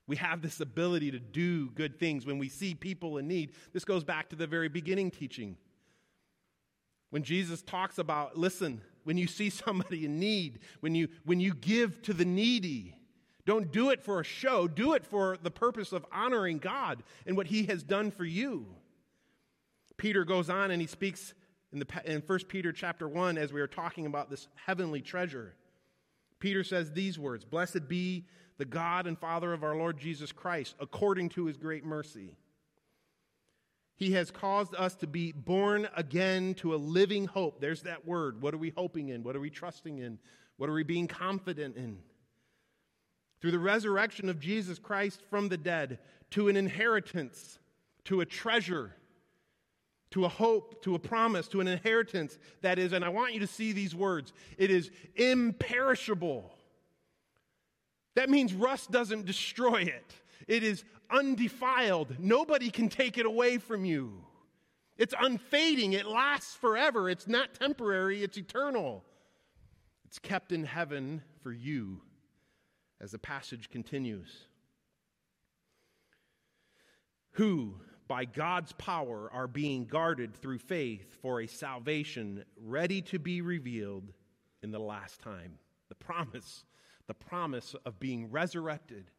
We 0.09 0.17
have 0.17 0.43
this 0.43 0.61
ability 0.61 1.13
to 1.13 1.21
do 1.21 1.71
good 1.71 2.01
things 2.01 2.27
when 2.27 2.39
we 2.39 2.49
see 2.49 2.75
people 2.75 3.19
in 3.19 3.29
need. 3.29 3.53
This 3.73 3.85
goes 3.85 4.03
back 4.03 4.31
to 4.31 4.37
the 4.37 4.47
very 4.47 4.69
beginning 4.69 5.13
teaching. 5.13 5.57
When 7.11 7.23
Jesus 7.23 7.63
talks 7.63 7.99
about, 7.99 8.37
listen, 8.37 8.81
when 9.05 9.17
you 9.17 9.29
see 9.29 9.51
somebody 9.51 10.05
in 10.05 10.19
need, 10.19 10.59
when 10.81 10.97
you, 10.97 11.09
when 11.25 11.39
you 11.39 11.55
give 11.55 12.03
to 12.03 12.13
the 12.13 12.25
needy, 12.25 12.97
don't 13.47 13.71
do 13.71 13.91
it 13.91 14.03
for 14.03 14.19
a 14.19 14.25
show, 14.25 14.67
do 14.67 14.95
it 14.95 15.07
for 15.07 15.39
the 15.43 15.51
purpose 15.51 15.93
of 15.93 16.05
honoring 16.11 16.59
God 16.59 17.03
and 17.25 17.37
what 17.37 17.47
He 17.47 17.65
has 17.67 17.83
done 17.83 18.11
for 18.11 18.25
you. 18.25 18.67
Peter 19.99 20.25
goes 20.25 20.49
on 20.49 20.71
and 20.71 20.81
he 20.81 20.87
speaks 20.87 21.35
in, 21.73 21.81
the, 21.81 21.87
in 22.05 22.23
1 22.23 22.39
Peter 22.49 22.73
chapter 22.73 23.07
1 23.07 23.37
as 23.37 23.53
we 23.53 23.61
are 23.61 23.67
talking 23.67 24.07
about 24.07 24.31
this 24.31 24.49
heavenly 24.55 25.03
treasure. 25.03 25.55
Peter 26.39 26.65
says 26.65 26.93
these 26.93 27.19
words 27.19 27.45
Blessed 27.45 27.89
be 27.89 28.25
the 28.59 28.65
God 28.65 29.07
and 29.07 29.19
Father 29.19 29.53
of 29.53 29.65
our 29.65 29.77
Lord 29.77 29.99
Jesus 29.99 30.33
Christ, 30.33 30.75
according 30.81 31.31
to 31.31 31.47
his 31.47 31.57
great 31.57 31.85
mercy. 31.85 32.37
He 33.97 34.13
has 34.13 34.31
caused 34.31 34.75
us 34.77 34.95
to 34.97 35.07
be 35.07 35.33
born 35.33 35.89
again 35.97 36.55
to 36.55 36.75
a 36.75 36.77
living 36.77 37.27
hope. 37.27 37.61
There's 37.61 37.83
that 37.83 38.07
word. 38.07 38.43
What 38.43 38.55
are 38.55 38.59
we 38.59 38.73
hoping 38.77 39.09
in? 39.09 39.23
What 39.25 39.35
are 39.35 39.41
we 39.41 39.51
trusting 39.51 39.99
in? 39.99 40.19
What 40.57 40.69
are 40.69 40.75
we 40.75 40.85
being 40.85 41.09
confident 41.09 41.77
in? 41.77 41.99
Through 43.41 43.53
the 43.53 43.59
resurrection 43.59 44.29
of 44.29 44.41
Jesus 44.41 44.79
Christ 44.79 45.23
from 45.31 45.49
the 45.49 45.57
dead, 45.57 45.99
to 46.31 46.49
an 46.49 46.57
inheritance, 46.57 47.59
to 48.05 48.21
a 48.21 48.27
treasure 48.27 48.95
to 50.11 50.25
a 50.25 50.29
hope, 50.29 50.83
to 50.83 50.95
a 50.95 50.99
promise, 50.99 51.49
to 51.49 51.61
an 51.61 51.69
inheritance 51.69 52.39
that 52.63 52.79
is, 52.79 52.93
and 52.93 53.05
I 53.05 53.09
want 53.11 53.35
you 53.35 53.41
to 53.41 53.47
see 53.47 53.73
these 53.73 53.95
words, 53.95 54.33
it 54.57 54.71
is 54.71 54.91
imperishable. 55.17 56.51
That 58.15 58.31
means 58.31 58.53
rust 58.53 58.91
doesn't 58.91 59.27
destroy 59.27 59.83
it, 59.83 60.15
it 60.47 60.63
is 60.63 60.85
undefiled. 61.11 62.17
Nobody 62.19 62.71
can 62.71 62.89
take 62.89 63.19
it 63.19 63.27
away 63.27 63.59
from 63.59 63.85
you. 63.85 64.25
It's 64.97 65.15
unfading, 65.19 65.93
it 65.93 66.07
lasts 66.07 66.57
forever. 66.57 67.09
It's 67.09 67.29
not 67.29 67.55
temporary, 67.55 68.23
it's 68.23 68.37
eternal. 68.37 69.05
It's 70.07 70.19
kept 70.19 70.53
in 70.53 70.65
heaven 70.65 71.23
for 71.43 71.53
you 71.53 72.01
as 73.01 73.13
the 73.13 73.19
passage 73.19 73.71
continues. 73.71 74.49
Who 77.33 77.75
by 78.09 78.25
God's 78.25 78.73
power 78.73 79.31
are 79.33 79.47
being 79.47 79.85
guarded 79.85 80.35
through 80.35 80.59
faith 80.59 81.19
for 81.21 81.43
a 81.43 81.47
salvation 81.47 82.45
ready 82.57 83.03
to 83.03 83.19
be 83.19 83.43
revealed 83.43 84.13
in 84.63 84.71
the 84.71 84.79
last 84.81 85.21
time. 85.21 85.59
The 85.91 85.95
promise, 85.95 86.65
the 87.09 87.15
promise 87.15 87.75
of 87.85 87.99
being 87.99 88.31
resurrected 88.31 89.11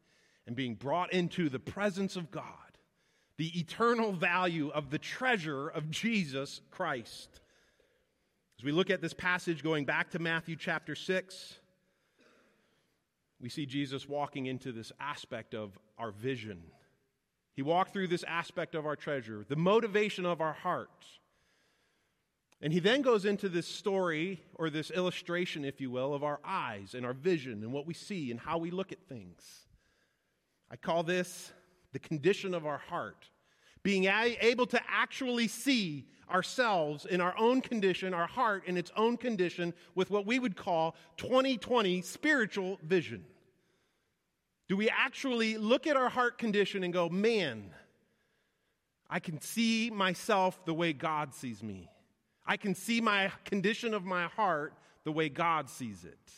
and 0.46 0.56
being 0.56 0.74
brought 0.74 1.12
into 1.12 1.50
the 1.50 1.58
presence 1.58 2.16
of 2.16 2.30
God, 2.30 2.44
the 3.36 3.60
eternal 3.60 4.12
value 4.12 4.70
of 4.70 4.88
the 4.88 4.98
treasure 4.98 5.68
of 5.68 5.90
Jesus 5.90 6.62
Christ. 6.70 7.40
As 8.58 8.64
we 8.64 8.72
look 8.72 8.88
at 8.88 9.02
this 9.02 9.12
passage 9.12 9.62
going 9.62 9.84
back 9.84 10.10
to 10.12 10.18
Matthew 10.18 10.56
chapter 10.56 10.94
6, 10.94 11.54
we 13.38 13.50
see 13.50 13.66
Jesus 13.66 14.08
walking 14.08 14.46
into 14.46 14.72
this 14.72 14.92
aspect 14.98 15.54
of 15.54 15.78
our 15.98 16.10
vision 16.10 16.62
he 17.60 17.62
walked 17.62 17.92
through 17.92 18.08
this 18.08 18.24
aspect 18.24 18.74
of 18.74 18.86
our 18.86 18.96
treasure, 18.96 19.44
the 19.46 19.54
motivation 19.54 20.24
of 20.24 20.40
our 20.40 20.54
hearts. 20.54 21.18
And 22.62 22.72
he 22.72 22.80
then 22.80 23.00
goes 23.00 23.24
into 23.24 23.48
this 23.48 23.66
story, 23.66 24.42
or 24.54 24.68
this 24.68 24.90
illustration, 24.90 25.64
if 25.64 25.80
you 25.80 25.90
will, 25.90 26.12
of 26.12 26.22
our 26.22 26.40
eyes 26.44 26.94
and 26.94 27.06
our 27.06 27.14
vision 27.14 27.62
and 27.62 27.72
what 27.72 27.86
we 27.86 27.94
see 27.94 28.30
and 28.30 28.38
how 28.38 28.58
we 28.58 28.70
look 28.70 28.92
at 28.92 28.98
things. 29.08 29.42
I 30.70 30.76
call 30.76 31.02
this 31.02 31.52
the 31.92 31.98
condition 31.98 32.52
of 32.52 32.66
our 32.66 32.78
heart. 32.78 33.30
Being 33.82 34.04
able 34.04 34.66
to 34.66 34.80
actually 34.88 35.48
see 35.48 36.06
ourselves 36.30 37.06
in 37.06 37.22
our 37.22 37.34
own 37.38 37.62
condition, 37.62 38.12
our 38.12 38.26
heart 38.26 38.64
in 38.66 38.76
its 38.76 38.92
own 38.94 39.16
condition, 39.16 39.72
with 39.94 40.10
what 40.10 40.26
we 40.26 40.38
would 40.38 40.54
call 40.54 40.94
2020 41.16 42.02
spiritual 42.02 42.78
vision. 42.82 43.24
Do 44.68 44.76
we 44.76 44.90
actually 44.90 45.56
look 45.56 45.86
at 45.86 45.96
our 45.96 46.10
heart 46.10 46.36
condition 46.36 46.84
and 46.84 46.92
go, 46.92 47.08
man, 47.08 47.70
I 49.08 49.18
can 49.18 49.40
see 49.40 49.90
myself 49.90 50.64
the 50.66 50.74
way 50.74 50.92
God 50.92 51.34
sees 51.34 51.62
me? 51.62 51.88
I 52.50 52.56
can 52.56 52.74
see 52.74 53.00
my 53.00 53.30
condition 53.44 53.94
of 53.94 54.04
my 54.04 54.24
heart 54.26 54.74
the 55.04 55.12
way 55.12 55.28
God 55.28 55.70
sees 55.70 56.04
it. 56.04 56.32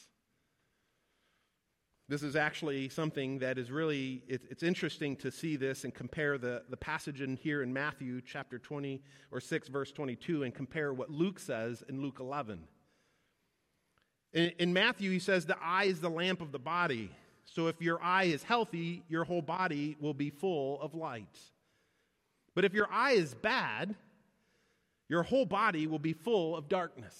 This 2.07 2.23
is 2.23 2.37
actually 2.37 2.91
something 2.91 3.39
that 3.39 3.57
is 3.57 3.71
really, 3.71 4.23
it, 4.29 4.43
it's 4.51 4.63
interesting 4.63 5.17
to 5.17 5.31
see 5.31 5.57
this 5.57 5.85
and 5.85 5.95
compare 5.95 6.37
the, 6.37 6.65
the 6.69 6.77
passage 6.77 7.23
in 7.23 7.37
here 7.37 7.63
in 7.63 7.73
Matthew 7.73 8.21
chapter 8.21 8.59
20 8.59 9.01
or 9.31 9.41
6, 9.41 9.69
verse 9.69 9.91
22, 9.91 10.43
and 10.43 10.55
compare 10.55 10.93
what 10.93 11.09
Luke 11.09 11.39
says 11.39 11.83
in 11.89 12.03
Luke 12.03 12.19
11. 12.21 12.61
In, 14.35 14.53
in 14.59 14.71
Matthew, 14.75 15.11
he 15.11 15.19
says, 15.19 15.47
The 15.47 15.57
eye 15.63 15.85
is 15.85 16.01
the 16.01 16.11
lamp 16.11 16.43
of 16.43 16.53
the 16.53 16.59
body. 16.59 17.11
So 17.47 17.69
if 17.69 17.81
your 17.81 18.03
eye 18.03 18.25
is 18.25 18.43
healthy, 18.43 19.03
your 19.09 19.25
whole 19.25 19.41
body 19.41 19.97
will 19.99 20.13
be 20.13 20.29
full 20.29 20.79
of 20.83 20.95
light. 20.95 21.39
But 22.55 22.67
if 22.67 22.75
your 22.75 22.93
eye 22.93 23.13
is 23.13 23.33
bad, 23.33 23.95
your 25.13 25.23
whole 25.23 25.45
body 25.45 25.87
will 25.87 25.99
be 25.99 26.15
full 26.15 26.57
of 26.57 26.71
darkness. 26.71 27.15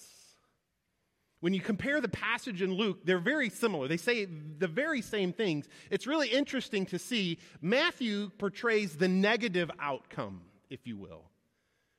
When 1.41 1.53
you 1.53 1.61
compare 1.61 2.01
the 2.01 2.09
passage 2.09 2.63
in 2.63 2.73
Luke, 2.73 3.05
they're 3.05 3.19
very 3.19 3.51
similar. 3.51 3.87
They 3.87 3.97
say 3.97 4.25
the 4.25 4.67
very 4.67 5.03
same 5.03 5.31
things. 5.31 5.69
It's 5.91 6.07
really 6.07 6.27
interesting 6.27 6.87
to 6.87 6.97
see 6.97 7.37
Matthew 7.61 8.31
portrays 8.39 8.95
the 8.95 9.07
negative 9.07 9.69
outcome, 9.79 10.41
if 10.71 10.87
you 10.87 10.97
will, 10.97 11.21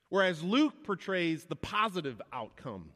whereas 0.08 0.42
Luke 0.42 0.82
portrays 0.82 1.44
the 1.44 1.54
positive 1.54 2.20
outcome 2.32 2.90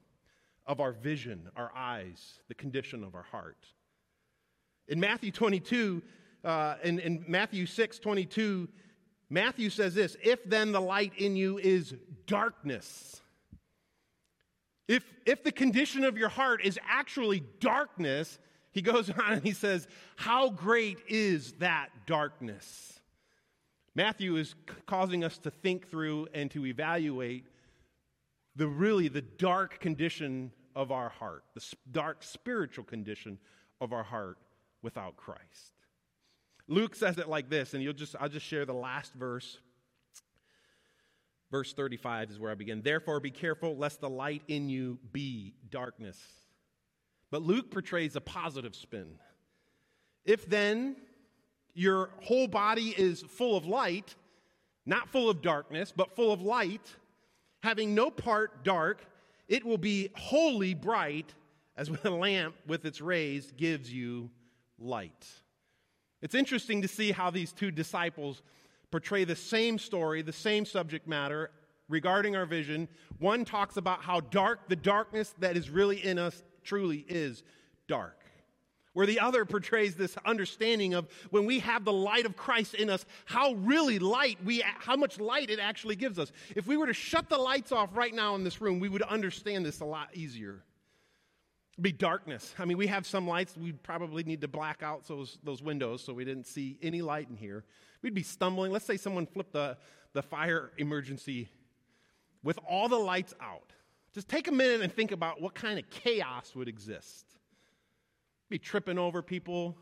of 0.66 0.80
our 0.80 0.90
vision, 0.90 1.48
our 1.54 1.70
eyes, 1.76 2.40
the 2.48 2.54
condition 2.56 3.04
of 3.04 3.14
our 3.14 3.22
heart. 3.22 3.64
In 4.88 4.98
Matthew 4.98 5.30
22, 5.30 6.02
uh, 6.42 6.74
in, 6.82 6.98
in 6.98 7.24
Matthew 7.28 7.64
6 7.64 8.00
22, 8.00 8.68
Matthew 9.30 9.70
says 9.70 9.94
this 9.94 10.16
If 10.22 10.44
then 10.44 10.72
the 10.72 10.80
light 10.80 11.12
in 11.16 11.36
you 11.36 11.58
is 11.58 11.94
darkness, 12.26 13.20
if, 14.86 15.04
if 15.26 15.44
the 15.44 15.52
condition 15.52 16.04
of 16.04 16.16
your 16.16 16.30
heart 16.30 16.64
is 16.64 16.78
actually 16.88 17.42
darkness, 17.60 18.38
he 18.70 18.82
goes 18.82 19.10
on 19.10 19.32
and 19.34 19.42
he 19.42 19.52
says, 19.52 19.86
How 20.16 20.50
great 20.50 20.98
is 21.08 21.52
that 21.58 21.90
darkness? 22.06 23.00
Matthew 23.94 24.36
is 24.36 24.54
causing 24.86 25.24
us 25.24 25.38
to 25.38 25.50
think 25.50 25.90
through 25.90 26.28
and 26.32 26.50
to 26.52 26.66
evaluate 26.66 27.46
the 28.54 28.68
really 28.68 29.08
the 29.08 29.22
dark 29.22 29.80
condition 29.80 30.52
of 30.76 30.92
our 30.92 31.08
heart, 31.08 31.44
the 31.54 31.64
dark 31.90 32.22
spiritual 32.22 32.84
condition 32.84 33.38
of 33.80 33.92
our 33.92 34.04
heart 34.04 34.38
without 34.82 35.16
Christ. 35.16 35.77
Luke 36.68 36.94
says 36.94 37.16
it 37.18 37.28
like 37.28 37.48
this, 37.48 37.74
and 37.74 37.82
you'll 37.82 37.94
just 37.94 38.14
I'll 38.20 38.28
just 38.28 38.46
share 38.46 38.66
the 38.66 38.74
last 38.74 39.14
verse. 39.14 39.58
Verse 41.50 41.72
35 41.72 42.30
is 42.30 42.38
where 42.38 42.50
I 42.50 42.54
begin. 42.54 42.82
Therefore, 42.82 43.20
be 43.20 43.30
careful 43.30 43.74
lest 43.76 44.02
the 44.02 44.10
light 44.10 44.42
in 44.48 44.68
you 44.68 44.98
be 45.12 45.54
darkness. 45.70 46.18
But 47.30 47.42
Luke 47.42 47.70
portrays 47.70 48.16
a 48.16 48.20
positive 48.20 48.74
spin. 48.74 49.18
If 50.26 50.46
then 50.46 50.96
your 51.72 52.10
whole 52.22 52.48
body 52.48 52.94
is 52.96 53.22
full 53.22 53.56
of 53.56 53.64
light, 53.64 54.14
not 54.84 55.08
full 55.08 55.30
of 55.30 55.40
darkness, 55.40 55.90
but 55.94 56.14
full 56.14 56.32
of 56.32 56.42
light, 56.42 56.96
having 57.62 57.94
no 57.94 58.10
part 58.10 58.62
dark, 58.62 59.06
it 59.48 59.64
will 59.64 59.78
be 59.78 60.10
wholly 60.14 60.74
bright 60.74 61.32
as 61.78 61.90
when 61.90 62.00
a 62.04 62.10
lamp 62.10 62.54
with 62.66 62.84
its 62.84 63.00
rays 63.00 63.52
gives 63.56 63.90
you 63.90 64.28
light. 64.78 65.26
It's 66.20 66.34
interesting 66.34 66.82
to 66.82 66.88
see 66.88 67.12
how 67.12 67.30
these 67.30 67.52
two 67.52 67.70
disciples 67.70 68.42
portray 68.90 69.24
the 69.24 69.36
same 69.36 69.78
story, 69.78 70.22
the 70.22 70.32
same 70.32 70.64
subject 70.64 71.06
matter 71.06 71.50
regarding 71.88 72.36
our 72.36 72.46
vision. 72.46 72.88
One 73.18 73.44
talks 73.44 73.76
about 73.76 74.02
how 74.02 74.20
dark 74.20 74.68
the 74.68 74.76
darkness 74.76 75.34
that 75.38 75.56
is 75.56 75.70
really 75.70 76.04
in 76.04 76.18
us 76.18 76.42
truly 76.64 77.04
is 77.08 77.42
dark. 77.86 78.14
Where 78.94 79.06
the 79.06 79.20
other 79.20 79.44
portrays 79.44 79.94
this 79.94 80.16
understanding 80.24 80.94
of 80.94 81.08
when 81.30 81.46
we 81.46 81.60
have 81.60 81.84
the 81.84 81.92
light 81.92 82.26
of 82.26 82.36
Christ 82.36 82.74
in 82.74 82.90
us, 82.90 83.06
how 83.26 83.52
really 83.52 84.00
light 84.00 84.38
we, 84.44 84.64
how 84.78 84.96
much 84.96 85.20
light 85.20 85.50
it 85.50 85.60
actually 85.60 85.94
gives 85.94 86.18
us. 86.18 86.32
If 86.56 86.66
we 86.66 86.76
were 86.76 86.86
to 86.86 86.92
shut 86.92 87.28
the 87.28 87.38
lights 87.38 87.70
off 87.70 87.90
right 87.96 88.12
now 88.12 88.34
in 88.34 88.42
this 88.42 88.60
room, 88.60 88.80
we 88.80 88.88
would 88.88 89.02
understand 89.02 89.64
this 89.64 89.80
a 89.80 89.84
lot 89.84 90.08
easier 90.14 90.64
be 91.80 91.92
darkness. 91.92 92.54
I 92.58 92.64
mean, 92.64 92.76
we 92.76 92.88
have 92.88 93.06
some 93.06 93.26
lights. 93.28 93.56
We 93.56 93.72
probably 93.72 94.24
need 94.24 94.40
to 94.40 94.48
black 94.48 94.82
out 94.82 95.06
those, 95.06 95.38
those 95.44 95.62
windows 95.62 96.02
so 96.02 96.12
we 96.12 96.24
didn't 96.24 96.46
see 96.46 96.78
any 96.82 97.02
light 97.02 97.28
in 97.28 97.36
here. 97.36 97.64
We'd 98.02 98.14
be 98.14 98.22
stumbling. 98.22 98.72
Let's 98.72 98.84
say 98.84 98.96
someone 98.96 99.26
flipped 99.26 99.52
the, 99.52 99.76
the 100.12 100.22
fire 100.22 100.72
emergency 100.78 101.48
with 102.42 102.58
all 102.68 102.88
the 102.88 102.98
lights 102.98 103.34
out. 103.40 103.72
Just 104.14 104.28
take 104.28 104.48
a 104.48 104.52
minute 104.52 104.80
and 104.80 104.92
think 104.92 105.12
about 105.12 105.40
what 105.40 105.54
kind 105.54 105.78
of 105.78 105.88
chaos 105.90 106.54
would 106.54 106.68
exist. 106.68 107.26
Be 108.48 108.58
tripping 108.58 108.98
over 108.98 109.22
people, 109.22 109.76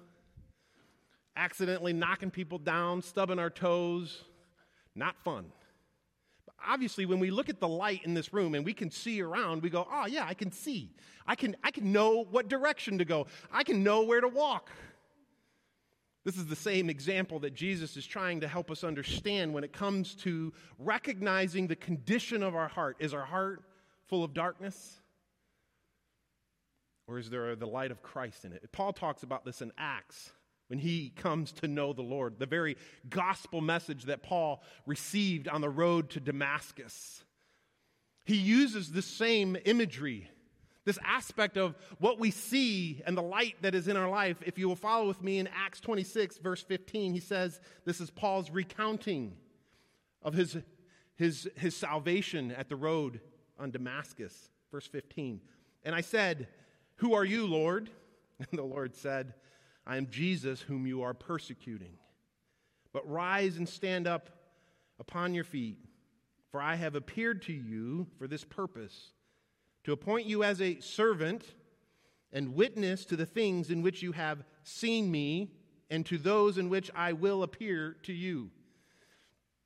accidentally 1.37 1.93
knocking 1.93 2.31
people 2.31 2.59
down, 2.59 3.03
stubbing 3.03 3.39
our 3.39 3.51
toes. 3.51 4.25
Not 4.95 5.17
fun 5.23 5.53
obviously 6.65 7.07
when 7.07 7.19
we 7.19 7.31
look 7.31 7.49
at 7.49 7.61
the 7.61 7.69
light 7.69 8.03
in 8.05 8.15
this 8.15 8.33
room 8.33 8.55
and 8.55 8.65
we 8.65 8.73
can 8.73 8.91
see 8.91 9.21
around 9.21 9.63
we 9.63 9.71
go 9.71 9.87
oh 9.91 10.07
yeah 10.07 10.25
i 10.27 10.35
can 10.35 10.51
see. 10.51 10.91
I 11.27 11.35
can 11.35 11.57
i 11.65 11.71
can 11.71 11.93
know 11.93 12.25
what 12.31 12.49
direction 12.49 12.99
to 12.99 13.05
go. 13.05 13.27
I 13.53 13.65
can 13.65 13.83
know 13.83 14.03
where 14.03 14.21
to 14.21 14.29
walk. 14.29 14.71
This 16.25 16.37
is 16.37 16.47
the 16.47 16.57
same 16.57 16.89
example 16.91 17.39
that 17.41 17.55
jesus 17.55 17.97
is 17.97 18.07
trying 18.07 18.41
to 18.41 18.49
help 18.49 18.71
us 18.71 18.85
understand 18.85 19.53
when 19.53 19.65
it 19.65 19.73
comes 19.73 20.15
to 20.17 20.53
recognizing 20.79 21.67
the 21.67 21.77
condition 21.77 22.43
of 22.43 22.55
our 22.55 22.69
heart. 22.69 22.97
Is 23.01 23.15
our 23.15 23.25
heart 23.25 23.63
full 24.07 24.25
of 24.25 24.35
darkness? 24.35 25.01
Or 27.09 27.19
is 27.19 27.31
there 27.31 27.55
the 27.55 27.67
light 27.67 27.93
of 27.93 28.03
christ 28.03 28.45
in 28.45 28.53
it? 28.53 28.69
Paul 28.73 28.93
talks 28.93 29.23
about 29.23 29.45
this 29.45 29.63
in 29.63 29.73
acts 29.79 30.33
when 30.69 30.79
he 30.79 31.11
comes 31.11 31.53
to 31.53 31.69
know 31.69 31.93
the 31.93 32.03
Lord, 32.03 32.39
the 32.39 32.47
very 32.47 32.77
gospel 33.09 33.61
message 33.61 34.05
that 34.05 34.23
Paul 34.23 34.63
received 34.85 35.49
on 35.49 35.61
the 35.61 35.69
road 35.69 36.11
to 36.11 36.21
Damascus. 36.21 37.25
He 38.25 38.37
uses 38.37 38.91
the 38.91 39.03
same 39.03 39.57
imagery, 39.65 40.29
this 40.85 40.99
aspect 41.05 41.57
of 41.57 41.77
what 41.99 42.19
we 42.19 42.33
see 42.33 43.03
and 43.07 43.17
the 43.17 43.23
light 43.23 43.55
that 43.63 43.75
is 43.75 43.87
in 43.87 43.97
our 43.97 44.09
life. 44.11 44.39
If 44.45 44.59
you 44.59 44.69
will 44.69 44.77
follow 44.77 45.07
with 45.07 45.23
me 45.23 45.39
in 45.39 45.49
Acts 45.49 45.81
26, 45.81 46.39
verse 46.39 46.63
15, 46.63 47.13
he 47.15 47.21
says, 47.21 47.61
This 47.85 48.01
is 48.01 48.11
Paul's 48.11 48.51
recounting 48.51 49.37
of 50.23 50.35
his, 50.35 50.57
his, 51.15 51.49
his 51.57 51.77
salvation 51.77 52.51
at 52.51 52.69
the 52.69 52.77
road 52.77 53.21
on 53.59 53.71
Damascus. 53.71 54.51
Verse 54.73 54.87
15. 54.89 55.41
And 55.85 55.95
I 55.95 56.01
said, 56.01 56.49
Who 56.97 57.15
are 57.15 57.25
you, 57.25 57.47
Lord? 57.47 57.91
And 58.39 58.59
the 58.59 58.65
Lord 58.65 58.95
said, 58.95 59.33
I 59.87 59.97
am 59.97 60.09
Jesus 60.11 60.61
whom 60.61 60.87
you 60.87 61.03
are 61.03 61.15
persecuting. 61.15 61.99
But 62.93 63.09
rise 63.09 63.57
and 63.57 63.69
stand 63.69 64.07
up 64.07 64.31
upon 64.99 65.35
your 65.35 65.45
feet, 65.45 65.79
for 66.51 66.61
I 66.61 66.75
have 66.75 66.95
appeared 66.95 67.43
to 67.43 67.53
you 67.53 68.07
for 68.19 68.27
this 68.27 68.45
purpose 68.45 69.13
to 69.85 69.93
appoint 69.93 70.27
you 70.27 70.43
as 70.43 70.61
a 70.61 70.81
servant 70.81 71.45
and 72.33 72.55
witness 72.55 73.05
to 73.07 73.17
the 73.17 73.27
things 73.27 73.71
in 73.71 73.83
which 73.83 74.03
you 74.03 74.13
have 74.13 74.43
seen 74.65 75.11
me 75.11 75.53
and 75.91 76.05
to 76.07 76.19
those 76.19 76.59
in 76.59 76.69
which 76.69 76.91
I 76.95 77.13
will 77.13 77.45
appear 77.45 77.97
to 78.03 78.13
you. 78.13 78.51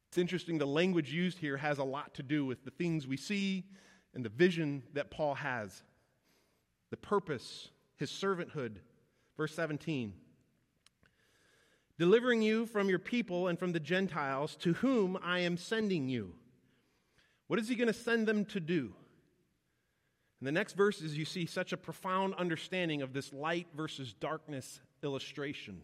It's 0.09 0.19
interesting, 0.19 0.59
the 0.59 0.67
language 0.67 1.13
used 1.13 1.39
here 1.39 1.57
has 1.57 1.79
a 1.79 1.85
lot 1.85 2.15
to 2.15 2.23
do 2.23 2.45
with 2.45 2.65
the 2.65 2.71
things 2.71 3.07
we 3.07 3.17
see 3.17 3.65
and 4.13 4.25
the 4.25 4.29
vision 4.29 4.83
that 4.93 5.11
Paul 5.11 5.37
has, 5.37 5.83
the 6.91 6.97
purpose, 6.97 7.71
his 7.97 8.11
servanthood, 8.11 8.77
Verse 9.41 9.55
17 9.55 10.13
Delivering 11.97 12.43
you 12.43 12.67
from 12.67 12.91
your 12.91 12.99
people 12.99 13.49
and 13.49 13.59
from 13.59 13.73
the 13.73 13.81
Gentiles 13.81 14.55
to 14.57 14.75
whom 14.75 15.19
I 15.23 15.39
am 15.39 15.57
sending 15.57 16.11
you. 16.11 16.35
What 17.47 17.59
is 17.59 17.67
he 17.67 17.75
going 17.75 17.87
to 17.87 17.95
send 17.95 18.29
them 18.29 18.45
to 18.45 18.61
do? 18.61 18.93
In 20.43 20.45
the 20.45 20.53
next 20.53 20.75
verses, 20.75 21.17
you 21.17 21.25
see 21.25 21.47
such 21.47 21.73
a 21.73 21.79
profound 21.79 22.35
understanding 22.35 23.01
of 23.01 23.15
this 23.15 23.33
light 23.33 23.67
versus 23.75 24.13
darkness 24.13 24.83
illustration. 25.03 25.81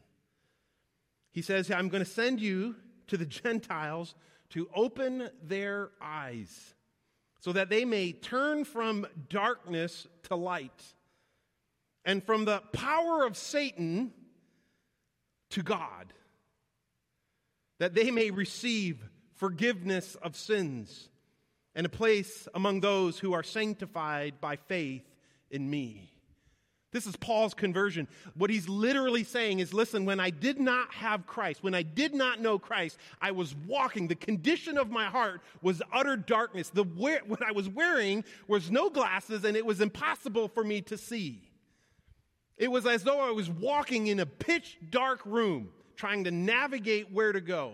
He 1.33 1.41
says, 1.41 1.71
I'm 1.71 1.89
going 1.89 2.05
to 2.05 2.11
send 2.11 2.43
you 2.43 2.77
to 3.07 3.17
the 3.17 3.25
Gentiles 3.25 4.15
to 4.51 4.69
open 4.75 5.31
their 5.43 5.93
eyes 6.03 6.75
so 7.41 7.53
that 7.53 7.71
they 7.71 7.87
may 7.87 8.13
turn 8.13 8.67
from 8.67 9.07
darkness 9.31 10.07
to 10.25 10.37
light 10.37 10.93
and 12.07 12.25
from 12.25 12.45
the 12.45 12.63
power 12.73 13.27
of 13.27 13.37
Satan 13.37 14.13
to 15.51 15.63
God, 15.63 16.13
that 17.79 17.95
they 17.95 18.11
may 18.11 18.31
receive 18.31 19.05
forgiveness 19.35 20.15
of 20.23 20.37
sins 20.37 21.11
and 21.75 21.85
a 21.85 21.91
place 21.91 22.49
among 22.55 22.81
those 22.81 23.19
who 23.19 23.35
are 23.35 23.43
sanctified 23.43 24.41
by 24.41 24.57
faith 24.57 25.03
in 25.51 25.69
me. 25.69 26.11
This 26.93 27.07
is 27.07 27.17
Paul's 27.17 27.53
conversion. 27.53 28.09
What 28.37 28.49
he's 28.49 28.69
literally 28.69 29.25
saying 29.25 29.59
is 29.59 29.75
listen, 29.75 30.07
when 30.07 30.21
I 30.21 30.31
did 30.31 30.59
not 30.59 30.95
have 30.95 31.27
Christ, 31.27 31.63
when 31.63 31.75
I 31.75 31.83
did 31.83 32.15
not 32.15 32.41
know 32.41 32.59
Christ, 32.59 32.97
I 33.21 33.33
was 33.33 33.55
walking. 33.67 34.07
The 34.07 34.15
condition 34.15 34.79
of 34.79 34.91
my 34.91 35.07
heart 35.07 35.43
was 35.61 35.83
utter 35.93 36.17
darkness. 36.17 36.71
The, 36.71 36.85
what 36.85 37.43
I 37.47 37.53
was 37.53 37.69
wearing 37.69 38.25
was 38.47 38.71
no 38.71 38.89
glasses, 38.89 39.45
and 39.45 39.57
it 39.57 39.67
was 39.67 39.81
impossible 39.81 40.49
for 40.49 40.65
me 40.65 40.81
to 40.83 40.97
see. 40.97 41.46
It 42.57 42.71
was 42.71 42.87
as 42.87 43.05
though 43.05 43.21
I 43.21 43.31
was 43.33 43.51
walking 43.51 44.07
in 44.07 44.21
a 44.21 44.27
pitch 44.27 44.79
dark 44.91 45.21
room 45.27 45.71
trying 45.95 46.25
to 46.25 46.31
navigate 46.31 47.13
where 47.13 47.33
to 47.33 47.41
go. 47.41 47.73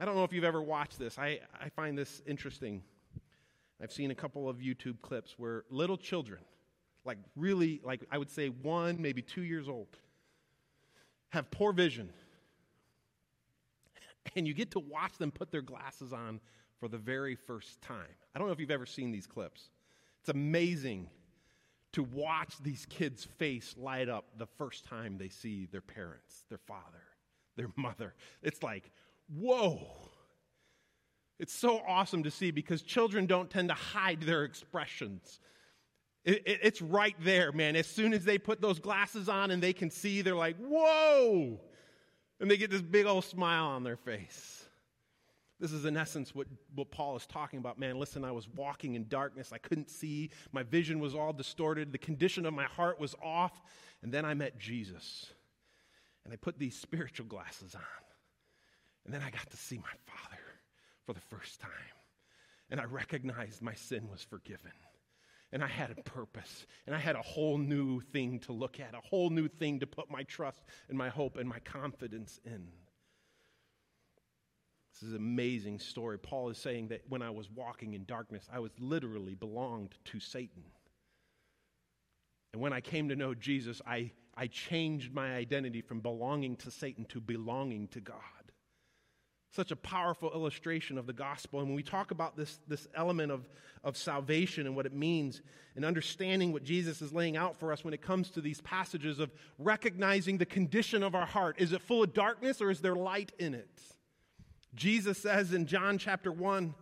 I 0.00 0.04
don't 0.04 0.16
know 0.16 0.24
if 0.24 0.32
you've 0.32 0.44
ever 0.44 0.62
watched 0.62 0.98
this. 0.98 1.18
I, 1.18 1.40
I 1.60 1.68
find 1.68 1.96
this 1.96 2.22
interesting. 2.26 2.82
I've 3.80 3.92
seen 3.92 4.10
a 4.10 4.14
couple 4.14 4.48
of 4.48 4.58
YouTube 4.58 5.00
clips 5.00 5.34
where 5.36 5.64
little 5.70 5.96
children, 5.96 6.40
like 7.04 7.18
really, 7.36 7.80
like 7.84 8.04
I 8.10 8.18
would 8.18 8.30
say 8.30 8.48
one, 8.48 9.00
maybe 9.00 9.22
two 9.22 9.42
years 9.42 9.68
old, 9.68 9.88
have 11.30 11.50
poor 11.50 11.72
vision. 11.72 12.10
And 14.36 14.46
you 14.46 14.54
get 14.54 14.70
to 14.70 14.78
watch 14.78 15.18
them 15.18 15.32
put 15.32 15.50
their 15.50 15.62
glasses 15.62 16.12
on 16.12 16.40
for 16.78 16.86
the 16.88 16.96
very 16.96 17.34
first 17.34 17.82
time. 17.82 18.06
I 18.34 18.38
don't 18.38 18.46
know 18.46 18.52
if 18.52 18.60
you've 18.60 18.70
ever 18.70 18.86
seen 18.86 19.10
these 19.10 19.26
clips. 19.26 19.68
It's 20.20 20.28
amazing 20.28 21.08
to 21.92 22.02
watch 22.02 22.54
these 22.62 22.86
kids' 22.88 23.24
face 23.24 23.74
light 23.78 24.08
up 24.08 24.24
the 24.38 24.46
first 24.46 24.84
time 24.86 25.18
they 25.18 25.28
see 25.28 25.66
their 25.66 25.82
parents, 25.82 26.44
their 26.48 26.58
father, 26.58 27.02
their 27.56 27.68
mother. 27.76 28.14
It's 28.42 28.62
like, 28.62 28.90
whoa. 29.28 29.86
It's 31.38 31.52
so 31.52 31.82
awesome 31.86 32.22
to 32.22 32.30
see 32.30 32.50
because 32.50 32.82
children 32.82 33.26
don't 33.26 33.50
tend 33.50 33.68
to 33.68 33.74
hide 33.74 34.22
their 34.22 34.44
expressions. 34.44 35.40
It, 36.24 36.42
it, 36.46 36.60
it's 36.62 36.80
right 36.80 37.16
there, 37.20 37.52
man. 37.52 37.74
As 37.74 37.86
soon 37.86 38.12
as 38.12 38.24
they 38.24 38.38
put 38.38 38.60
those 38.60 38.78
glasses 38.78 39.28
on 39.28 39.50
and 39.50 39.62
they 39.62 39.72
can 39.72 39.90
see, 39.90 40.22
they're 40.22 40.36
like, 40.36 40.56
whoa! 40.58 41.60
And 42.40 42.50
they 42.50 42.56
get 42.56 42.70
this 42.70 42.82
big 42.82 43.06
old 43.06 43.24
smile 43.24 43.66
on 43.66 43.82
their 43.82 43.96
face. 43.96 44.61
This 45.62 45.72
is, 45.72 45.84
in 45.84 45.96
essence, 45.96 46.34
what, 46.34 46.48
what 46.74 46.90
Paul 46.90 47.14
is 47.14 47.24
talking 47.24 47.60
about. 47.60 47.78
Man, 47.78 47.96
listen, 47.96 48.24
I 48.24 48.32
was 48.32 48.48
walking 48.48 48.96
in 48.96 49.06
darkness. 49.06 49.52
I 49.52 49.58
couldn't 49.58 49.90
see. 49.90 50.30
My 50.50 50.64
vision 50.64 50.98
was 50.98 51.14
all 51.14 51.32
distorted. 51.32 51.92
The 51.92 51.98
condition 51.98 52.46
of 52.46 52.52
my 52.52 52.64
heart 52.64 52.98
was 52.98 53.14
off. 53.22 53.62
And 54.02 54.12
then 54.12 54.24
I 54.24 54.34
met 54.34 54.58
Jesus. 54.58 55.32
And 56.24 56.34
I 56.34 56.36
put 56.36 56.58
these 56.58 56.74
spiritual 56.74 57.26
glasses 57.26 57.76
on. 57.76 58.02
And 59.04 59.14
then 59.14 59.22
I 59.22 59.30
got 59.30 59.48
to 59.52 59.56
see 59.56 59.78
my 59.78 59.84
Father 60.04 60.42
for 61.06 61.12
the 61.12 61.20
first 61.20 61.60
time. 61.60 61.70
And 62.68 62.80
I 62.80 62.84
recognized 62.84 63.62
my 63.62 63.74
sin 63.74 64.08
was 64.10 64.20
forgiven. 64.20 64.72
And 65.52 65.62
I 65.62 65.68
had 65.68 65.92
a 65.92 66.02
purpose. 66.02 66.66
And 66.88 66.96
I 66.96 66.98
had 66.98 67.14
a 67.14 67.22
whole 67.22 67.58
new 67.58 68.00
thing 68.00 68.40
to 68.40 68.52
look 68.52 68.80
at, 68.80 68.94
a 68.94 69.08
whole 69.08 69.30
new 69.30 69.46
thing 69.46 69.78
to 69.78 69.86
put 69.86 70.10
my 70.10 70.24
trust 70.24 70.64
and 70.88 70.98
my 70.98 71.08
hope 71.08 71.36
and 71.36 71.48
my 71.48 71.60
confidence 71.60 72.40
in. 72.44 72.66
This 75.02 75.08
is 75.08 75.14
an 75.14 75.20
amazing 75.20 75.80
story. 75.80 76.16
Paul 76.16 76.48
is 76.50 76.58
saying 76.58 76.86
that 76.88 77.02
when 77.08 77.22
I 77.22 77.30
was 77.30 77.50
walking 77.50 77.94
in 77.94 78.04
darkness, 78.04 78.48
I 78.52 78.60
was 78.60 78.70
literally 78.78 79.34
belonged 79.34 79.96
to 80.04 80.20
Satan. 80.20 80.62
And 82.52 82.62
when 82.62 82.72
I 82.72 82.80
came 82.80 83.08
to 83.08 83.16
know 83.16 83.34
Jesus, 83.34 83.82
I, 83.84 84.12
I 84.36 84.46
changed 84.46 85.12
my 85.12 85.34
identity 85.34 85.80
from 85.80 85.98
belonging 85.98 86.54
to 86.58 86.70
Satan 86.70 87.04
to 87.06 87.20
belonging 87.20 87.88
to 87.88 88.00
God. 88.00 88.16
Such 89.50 89.72
a 89.72 89.76
powerful 89.76 90.30
illustration 90.32 90.96
of 90.98 91.08
the 91.08 91.12
gospel. 91.12 91.58
And 91.58 91.68
when 91.70 91.76
we 91.76 91.82
talk 91.82 92.12
about 92.12 92.36
this, 92.36 92.60
this 92.68 92.86
element 92.94 93.32
of, 93.32 93.48
of 93.82 93.96
salvation 93.96 94.66
and 94.68 94.76
what 94.76 94.86
it 94.86 94.94
means, 94.94 95.42
and 95.74 95.84
understanding 95.84 96.52
what 96.52 96.62
Jesus 96.62 97.02
is 97.02 97.12
laying 97.12 97.36
out 97.36 97.56
for 97.56 97.72
us 97.72 97.82
when 97.82 97.92
it 97.92 98.02
comes 98.02 98.30
to 98.30 98.40
these 98.40 98.60
passages 98.60 99.18
of 99.18 99.32
recognizing 99.58 100.38
the 100.38 100.46
condition 100.46 101.02
of 101.02 101.16
our 101.16 101.26
heart 101.26 101.56
is 101.58 101.72
it 101.72 101.82
full 101.82 102.04
of 102.04 102.14
darkness 102.14 102.62
or 102.62 102.70
is 102.70 102.80
there 102.80 102.94
light 102.94 103.32
in 103.40 103.52
it? 103.52 103.80
Jesus 104.74 105.18
says 105.18 105.52
in 105.52 105.66
John 105.66 105.98
chapter 105.98 106.32
1, 106.32 106.74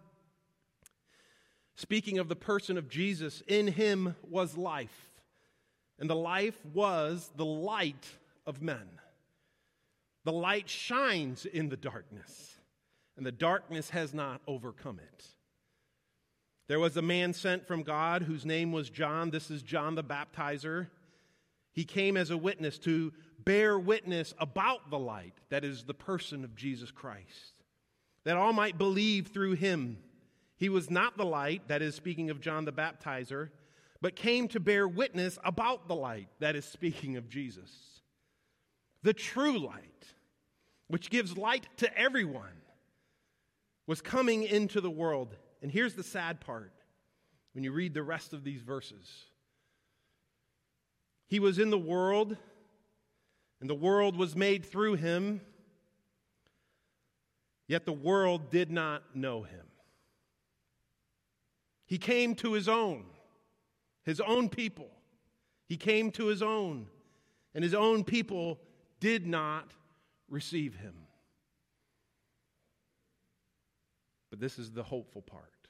speaking 1.74 2.18
of 2.18 2.28
the 2.28 2.36
person 2.36 2.78
of 2.78 2.88
Jesus, 2.88 3.42
in 3.48 3.66
him 3.66 4.14
was 4.28 4.56
life, 4.56 5.10
and 5.98 6.08
the 6.08 6.14
life 6.14 6.64
was 6.72 7.30
the 7.36 7.44
light 7.44 8.06
of 8.46 8.62
men. 8.62 9.00
The 10.24 10.32
light 10.32 10.68
shines 10.68 11.46
in 11.46 11.68
the 11.68 11.76
darkness, 11.76 12.58
and 13.16 13.26
the 13.26 13.32
darkness 13.32 13.90
has 13.90 14.14
not 14.14 14.40
overcome 14.46 15.00
it. 15.00 15.24
There 16.68 16.78
was 16.78 16.96
a 16.96 17.02
man 17.02 17.32
sent 17.32 17.66
from 17.66 17.82
God 17.82 18.22
whose 18.22 18.46
name 18.46 18.70
was 18.70 18.88
John. 18.88 19.30
This 19.30 19.50
is 19.50 19.62
John 19.62 19.96
the 19.96 20.04
Baptizer. 20.04 20.86
He 21.72 21.84
came 21.84 22.16
as 22.16 22.30
a 22.30 22.36
witness 22.36 22.78
to 22.80 23.12
bear 23.44 23.76
witness 23.76 24.32
about 24.38 24.90
the 24.90 24.98
light, 24.98 25.34
that 25.48 25.64
is, 25.64 25.82
the 25.82 25.94
person 25.94 26.44
of 26.44 26.54
Jesus 26.54 26.92
Christ 26.92 27.59
that 28.24 28.36
all 28.36 28.52
might 28.52 28.78
believe 28.78 29.28
through 29.28 29.52
him. 29.52 29.98
He 30.56 30.68
was 30.68 30.90
not 30.90 31.16
the 31.16 31.24
light, 31.24 31.68
that 31.68 31.82
is, 31.82 31.94
speaking 31.94 32.30
of 32.30 32.40
John 32.40 32.64
the 32.64 32.72
Baptizer, 32.72 33.50
but 34.02 34.16
came 34.16 34.48
to 34.48 34.60
bear 34.60 34.86
witness 34.86 35.38
about 35.44 35.88
the 35.88 35.94
light, 35.94 36.28
that 36.38 36.56
is, 36.56 36.64
speaking 36.64 37.16
of 37.16 37.28
Jesus. 37.28 37.70
The 39.02 39.14
true 39.14 39.58
light, 39.58 40.06
which 40.88 41.10
gives 41.10 41.36
light 41.36 41.66
to 41.78 41.98
everyone, 41.98 42.60
was 43.86 44.02
coming 44.02 44.42
into 44.42 44.80
the 44.80 44.90
world. 44.90 45.34
And 45.62 45.70
here's 45.72 45.94
the 45.94 46.02
sad 46.02 46.40
part 46.40 46.72
when 47.52 47.64
you 47.64 47.72
read 47.72 47.94
the 47.94 48.02
rest 48.02 48.32
of 48.32 48.44
these 48.44 48.62
verses 48.62 49.08
He 51.26 51.40
was 51.40 51.58
in 51.58 51.70
the 51.70 51.78
world, 51.78 52.36
and 53.60 53.68
the 53.68 53.74
world 53.74 54.16
was 54.16 54.36
made 54.36 54.64
through 54.64 54.94
him 54.94 55.40
Yet 57.70 57.86
the 57.86 57.92
world 57.92 58.50
did 58.50 58.68
not 58.68 59.14
know 59.14 59.44
him. 59.44 59.64
He 61.86 61.98
came 61.98 62.34
to 62.34 62.54
his 62.54 62.68
own, 62.68 63.04
his 64.02 64.20
own 64.20 64.48
people. 64.48 64.90
He 65.68 65.76
came 65.76 66.10
to 66.12 66.26
his 66.26 66.42
own, 66.42 66.88
and 67.54 67.62
his 67.62 67.72
own 67.72 68.02
people 68.02 68.58
did 68.98 69.24
not 69.24 69.72
receive 70.28 70.74
him. 70.74 70.94
But 74.30 74.40
this 74.40 74.58
is 74.58 74.72
the 74.72 74.82
hopeful 74.82 75.22
part. 75.22 75.68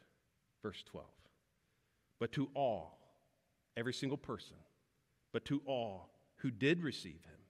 Verse 0.62 0.82
12. 0.86 1.06
But 2.18 2.32
to 2.32 2.48
all, 2.54 2.98
every 3.76 3.92
single 3.92 4.16
person, 4.16 4.56
but 5.34 5.44
to 5.44 5.60
all 5.66 6.08
who 6.36 6.50
did 6.50 6.82
receive 6.82 7.22
him, 7.26 7.40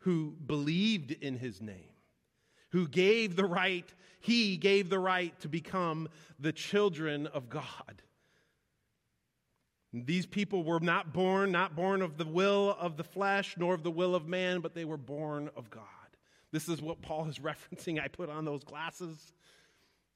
who 0.00 0.36
believed 0.44 1.12
in 1.12 1.38
his 1.38 1.62
name, 1.62 1.91
who 2.72 2.88
gave 2.88 3.36
the 3.36 3.44
right, 3.44 3.92
he 4.20 4.56
gave 4.56 4.88
the 4.88 4.98
right 4.98 5.38
to 5.40 5.48
become 5.48 6.08
the 6.40 6.52
children 6.52 7.26
of 7.28 7.48
God. 7.48 8.02
These 9.92 10.24
people 10.24 10.64
were 10.64 10.80
not 10.80 11.12
born, 11.12 11.52
not 11.52 11.76
born 11.76 12.00
of 12.00 12.16
the 12.16 12.24
will 12.24 12.74
of 12.80 12.96
the 12.96 13.04
flesh, 13.04 13.56
nor 13.58 13.74
of 13.74 13.82
the 13.82 13.90
will 13.90 14.14
of 14.14 14.26
man, 14.26 14.60
but 14.60 14.74
they 14.74 14.86
were 14.86 14.96
born 14.96 15.50
of 15.54 15.68
God. 15.68 15.84
This 16.50 16.68
is 16.68 16.80
what 16.80 17.02
Paul 17.02 17.28
is 17.28 17.38
referencing. 17.40 18.00
I 18.00 18.08
put 18.08 18.30
on 18.30 18.44
those 18.44 18.64
glasses 18.64 19.34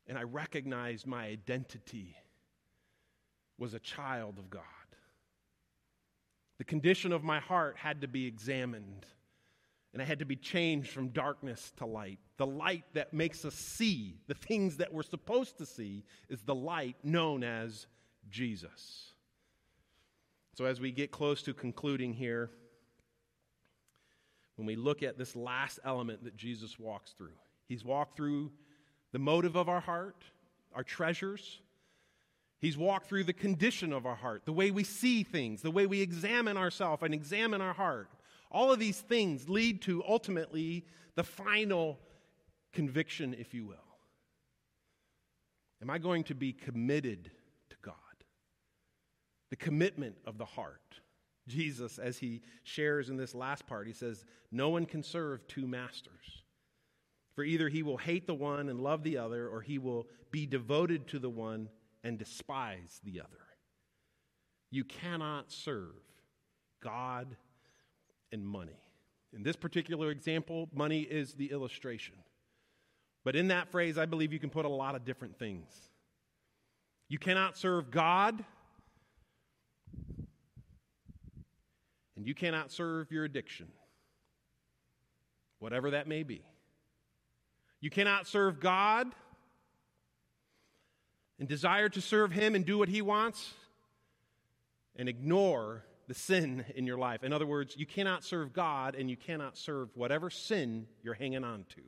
and 0.06 0.16
I 0.16 0.22
recognized 0.22 1.06
my 1.06 1.26
identity 1.26 2.16
was 3.58 3.74
a 3.74 3.78
child 3.80 4.38
of 4.38 4.48
God. 4.48 4.62
The 6.58 6.64
condition 6.64 7.12
of 7.12 7.22
my 7.22 7.40
heart 7.40 7.76
had 7.76 8.00
to 8.00 8.08
be 8.08 8.26
examined 8.26 9.04
and 9.96 10.02
I 10.02 10.04
had 10.04 10.18
to 10.18 10.26
be 10.26 10.36
changed 10.36 10.90
from 10.90 11.08
darkness 11.08 11.72
to 11.78 11.86
light. 11.86 12.18
The 12.36 12.44
light 12.44 12.84
that 12.92 13.14
makes 13.14 13.46
us 13.46 13.54
see 13.54 14.18
the 14.26 14.34
things 14.34 14.76
that 14.76 14.92
we're 14.92 15.02
supposed 15.02 15.56
to 15.56 15.64
see 15.64 16.04
is 16.28 16.42
the 16.42 16.54
light 16.54 16.96
known 17.02 17.42
as 17.42 17.86
Jesus. 18.28 19.14
So, 20.52 20.66
as 20.66 20.82
we 20.82 20.92
get 20.92 21.12
close 21.12 21.40
to 21.44 21.54
concluding 21.54 22.12
here, 22.12 22.50
when 24.56 24.66
we 24.66 24.76
look 24.76 25.02
at 25.02 25.16
this 25.16 25.34
last 25.34 25.78
element 25.82 26.24
that 26.24 26.36
Jesus 26.36 26.78
walks 26.78 27.12
through, 27.12 27.38
he's 27.66 27.82
walked 27.82 28.18
through 28.18 28.52
the 29.12 29.18
motive 29.18 29.56
of 29.56 29.70
our 29.70 29.80
heart, 29.80 30.24
our 30.74 30.84
treasures. 30.84 31.60
He's 32.58 32.76
walked 32.76 33.06
through 33.06 33.24
the 33.24 33.32
condition 33.32 33.94
of 33.94 34.04
our 34.04 34.14
heart, 34.14 34.44
the 34.44 34.52
way 34.52 34.70
we 34.70 34.84
see 34.84 35.22
things, 35.22 35.62
the 35.62 35.70
way 35.70 35.86
we 35.86 36.02
examine 36.02 36.58
ourselves 36.58 37.02
and 37.02 37.14
examine 37.14 37.62
our 37.62 37.72
heart. 37.72 38.10
All 38.50 38.72
of 38.72 38.78
these 38.78 39.00
things 39.00 39.48
lead 39.48 39.82
to 39.82 40.02
ultimately 40.06 40.86
the 41.14 41.24
final 41.24 41.98
conviction, 42.72 43.34
if 43.38 43.54
you 43.54 43.64
will. 43.64 43.76
Am 45.82 45.90
I 45.90 45.98
going 45.98 46.24
to 46.24 46.34
be 46.34 46.52
committed 46.52 47.30
to 47.70 47.76
God? 47.82 47.94
The 49.50 49.56
commitment 49.56 50.16
of 50.26 50.38
the 50.38 50.44
heart. 50.44 51.00
Jesus, 51.48 51.98
as 51.98 52.18
he 52.18 52.42
shares 52.64 53.08
in 53.08 53.16
this 53.16 53.34
last 53.34 53.66
part, 53.66 53.86
he 53.86 53.92
says, 53.92 54.24
No 54.50 54.68
one 54.68 54.86
can 54.86 55.02
serve 55.02 55.46
two 55.46 55.66
masters. 55.66 56.42
For 57.34 57.44
either 57.44 57.68
he 57.68 57.82
will 57.82 57.98
hate 57.98 58.26
the 58.26 58.34
one 58.34 58.68
and 58.68 58.80
love 58.80 59.02
the 59.02 59.18
other, 59.18 59.46
or 59.48 59.60
he 59.60 59.78
will 59.78 60.06
be 60.30 60.46
devoted 60.46 61.06
to 61.08 61.18
the 61.18 61.30
one 61.30 61.68
and 62.02 62.18
despise 62.18 63.00
the 63.04 63.20
other. 63.20 63.46
You 64.70 64.84
cannot 64.84 65.52
serve 65.52 65.94
God 66.82 67.36
and 68.32 68.46
money. 68.46 68.78
In 69.34 69.42
this 69.42 69.56
particular 69.56 70.10
example, 70.10 70.68
money 70.72 71.00
is 71.00 71.34
the 71.34 71.50
illustration. 71.50 72.14
But 73.24 73.36
in 73.36 73.48
that 73.48 73.70
phrase, 73.70 73.98
I 73.98 74.06
believe 74.06 74.32
you 74.32 74.38
can 74.38 74.50
put 74.50 74.64
a 74.64 74.68
lot 74.68 74.94
of 74.94 75.04
different 75.04 75.38
things. 75.38 75.66
You 77.08 77.18
cannot 77.18 77.56
serve 77.56 77.90
God, 77.90 78.44
and 82.16 82.26
you 82.26 82.34
cannot 82.34 82.70
serve 82.72 83.10
your 83.12 83.24
addiction, 83.24 83.68
whatever 85.58 85.90
that 85.90 86.08
may 86.08 86.22
be. 86.22 86.42
You 87.80 87.90
cannot 87.90 88.26
serve 88.26 88.58
God 88.58 89.08
and 91.38 91.48
desire 91.48 91.88
to 91.90 92.00
serve 92.00 92.32
Him 92.32 92.54
and 92.54 92.64
do 92.64 92.78
what 92.78 92.88
He 92.88 93.02
wants 93.02 93.52
and 94.96 95.08
ignore 95.08 95.84
the 96.08 96.14
sin 96.14 96.64
in 96.74 96.86
your 96.86 96.98
life. 96.98 97.24
In 97.24 97.32
other 97.32 97.46
words, 97.46 97.76
you 97.76 97.86
cannot 97.86 98.24
serve 98.24 98.52
God 98.52 98.94
and 98.94 99.10
you 99.10 99.16
cannot 99.16 99.56
serve 99.56 99.88
whatever 99.94 100.30
sin 100.30 100.86
you're 101.02 101.14
hanging 101.14 101.44
on 101.44 101.64
to. 101.74 101.80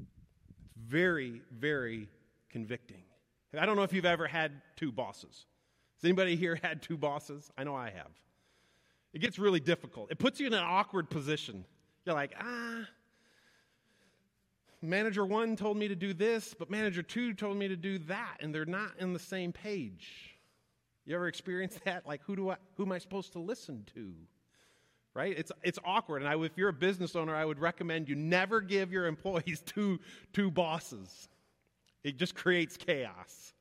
It's 0.00 0.74
very, 0.76 1.42
very 1.52 2.08
convicting. 2.50 3.02
I 3.58 3.66
don't 3.66 3.76
know 3.76 3.82
if 3.82 3.92
you've 3.92 4.04
ever 4.04 4.26
had 4.26 4.52
two 4.76 4.92
bosses. 4.92 5.46
Has 5.96 6.04
anybody 6.04 6.36
here 6.36 6.58
had 6.62 6.82
two 6.82 6.96
bosses? 6.96 7.50
I 7.58 7.64
know 7.64 7.74
I 7.74 7.90
have. 7.90 8.10
It 9.12 9.20
gets 9.20 9.38
really 9.38 9.60
difficult. 9.60 10.10
It 10.10 10.18
puts 10.18 10.38
you 10.38 10.46
in 10.46 10.54
an 10.54 10.62
awkward 10.64 11.10
position. 11.10 11.64
You're 12.06 12.14
like, 12.14 12.32
ah, 12.40 12.86
manager 14.80 15.26
one 15.26 15.56
told 15.56 15.76
me 15.76 15.88
to 15.88 15.96
do 15.96 16.14
this, 16.14 16.54
but 16.58 16.70
manager 16.70 17.02
two 17.02 17.34
told 17.34 17.56
me 17.56 17.68
to 17.68 17.76
do 17.76 17.98
that, 17.98 18.36
and 18.40 18.54
they're 18.54 18.64
not 18.64 18.92
in 18.98 19.12
the 19.12 19.18
same 19.18 19.52
page. 19.52 20.29
You 21.10 21.16
ever 21.16 21.26
experienced 21.26 21.84
that? 21.86 22.06
Like, 22.06 22.22
who 22.22 22.36
do 22.36 22.50
I, 22.50 22.56
who 22.76 22.84
am 22.84 22.92
I 22.92 22.98
supposed 22.98 23.32
to 23.32 23.40
listen 23.40 23.84
to? 23.94 24.12
Right? 25.12 25.36
It's, 25.36 25.50
it's 25.64 25.78
awkward. 25.84 26.22
And 26.22 26.30
I, 26.30 26.40
if 26.44 26.56
you're 26.56 26.68
a 26.68 26.72
business 26.72 27.16
owner, 27.16 27.34
I 27.34 27.44
would 27.44 27.58
recommend 27.58 28.08
you 28.08 28.14
never 28.14 28.60
give 28.60 28.92
your 28.92 29.06
employees 29.06 29.60
two, 29.66 29.98
two 30.32 30.52
bosses. 30.52 31.28
It 32.04 32.16
just 32.16 32.36
creates 32.36 32.76
chaos, 32.76 33.54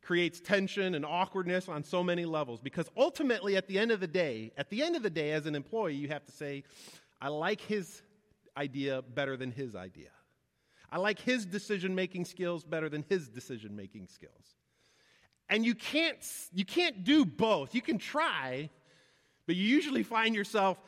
creates 0.00 0.40
tension 0.40 0.94
and 0.94 1.04
awkwardness 1.04 1.68
on 1.68 1.84
so 1.84 2.02
many 2.02 2.24
levels. 2.24 2.62
Because 2.62 2.88
ultimately, 2.96 3.58
at 3.58 3.68
the 3.68 3.78
end 3.78 3.90
of 3.90 4.00
the 4.00 4.06
day, 4.06 4.50
at 4.56 4.70
the 4.70 4.82
end 4.82 4.96
of 4.96 5.02
the 5.02 5.10
day, 5.10 5.32
as 5.32 5.44
an 5.44 5.54
employee, 5.54 5.96
you 5.96 6.08
have 6.08 6.24
to 6.24 6.32
say, 6.32 6.64
I 7.20 7.28
like 7.28 7.60
his 7.60 8.00
idea 8.56 9.02
better 9.02 9.36
than 9.36 9.52
his 9.52 9.76
idea. 9.76 10.08
I 10.90 10.96
like 10.96 11.20
his 11.20 11.44
decision 11.44 11.94
making 11.94 12.24
skills 12.24 12.64
better 12.64 12.88
than 12.88 13.04
his 13.10 13.28
decision 13.28 13.76
making 13.76 14.06
skills. 14.06 14.56
And 15.54 15.64
you 15.64 15.76
can't, 15.76 16.18
you 16.52 16.64
can't 16.64 17.04
do 17.04 17.24
both. 17.24 17.76
You 17.76 17.80
can 17.80 17.96
try, 17.96 18.70
but 19.46 19.54
you 19.54 19.62
usually 19.62 20.02
find 20.02 20.34
yourself 20.34 20.78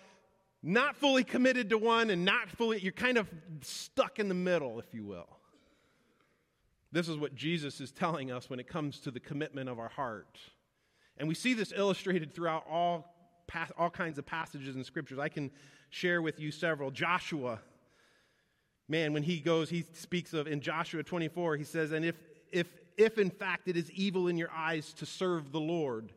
not 0.60 0.96
fully 0.96 1.22
committed 1.22 1.70
to 1.70 1.78
one 1.78 2.10
and 2.10 2.24
not 2.24 2.50
fully, 2.50 2.80
you're 2.80 2.90
kind 2.90 3.16
of 3.16 3.28
stuck 3.60 4.18
in 4.18 4.26
the 4.26 4.34
middle, 4.34 4.80
if 4.80 4.92
you 4.92 5.04
will. 5.04 5.28
This 6.90 7.08
is 7.08 7.16
what 7.16 7.36
Jesus 7.36 7.80
is 7.80 7.92
telling 7.92 8.32
us 8.32 8.50
when 8.50 8.58
it 8.58 8.66
comes 8.66 8.98
to 9.02 9.12
the 9.12 9.20
commitment 9.20 9.68
of 9.68 9.78
our 9.78 9.88
heart. 9.88 10.36
And 11.16 11.28
we 11.28 11.36
see 11.36 11.54
this 11.54 11.72
illustrated 11.72 12.34
throughout 12.34 12.64
all, 12.68 13.14
all 13.78 13.90
kinds 13.90 14.18
of 14.18 14.26
passages 14.26 14.74
in 14.74 14.82
scriptures. 14.82 15.20
I 15.20 15.28
can 15.28 15.52
share 15.90 16.20
with 16.20 16.40
you 16.40 16.50
several. 16.50 16.90
Joshua, 16.90 17.60
man, 18.88 19.12
when 19.12 19.22
he 19.22 19.38
goes, 19.38 19.70
he 19.70 19.84
speaks 19.92 20.32
of 20.34 20.48
in 20.48 20.60
Joshua 20.60 21.04
24, 21.04 21.54
he 21.54 21.62
says, 21.62 21.92
And 21.92 22.04
if, 22.04 22.16
if 22.50 22.66
if 22.96 23.18
in 23.18 23.30
fact 23.30 23.68
it 23.68 23.76
is 23.76 23.90
evil 23.92 24.28
in 24.28 24.36
your 24.36 24.50
eyes 24.50 24.92
to 24.94 25.06
serve 25.06 25.52
the 25.52 25.60
Lord, 25.60 26.12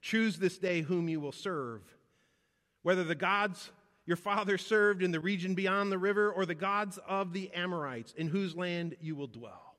choose 0.00 0.38
this 0.38 0.58
day 0.58 0.82
whom 0.82 1.08
you 1.08 1.20
will 1.20 1.32
serve. 1.32 1.82
Whether 2.82 3.04
the 3.04 3.14
gods 3.14 3.70
your 4.06 4.16
father 4.16 4.56
served 4.56 5.02
in 5.02 5.10
the 5.10 5.20
region 5.20 5.54
beyond 5.54 5.90
the 5.90 5.98
river 5.98 6.30
or 6.30 6.46
the 6.46 6.54
gods 6.54 6.98
of 7.08 7.32
the 7.32 7.50
Amorites 7.52 8.14
in 8.16 8.28
whose 8.28 8.56
land 8.56 8.96
you 9.00 9.16
will 9.16 9.26
dwell. 9.26 9.74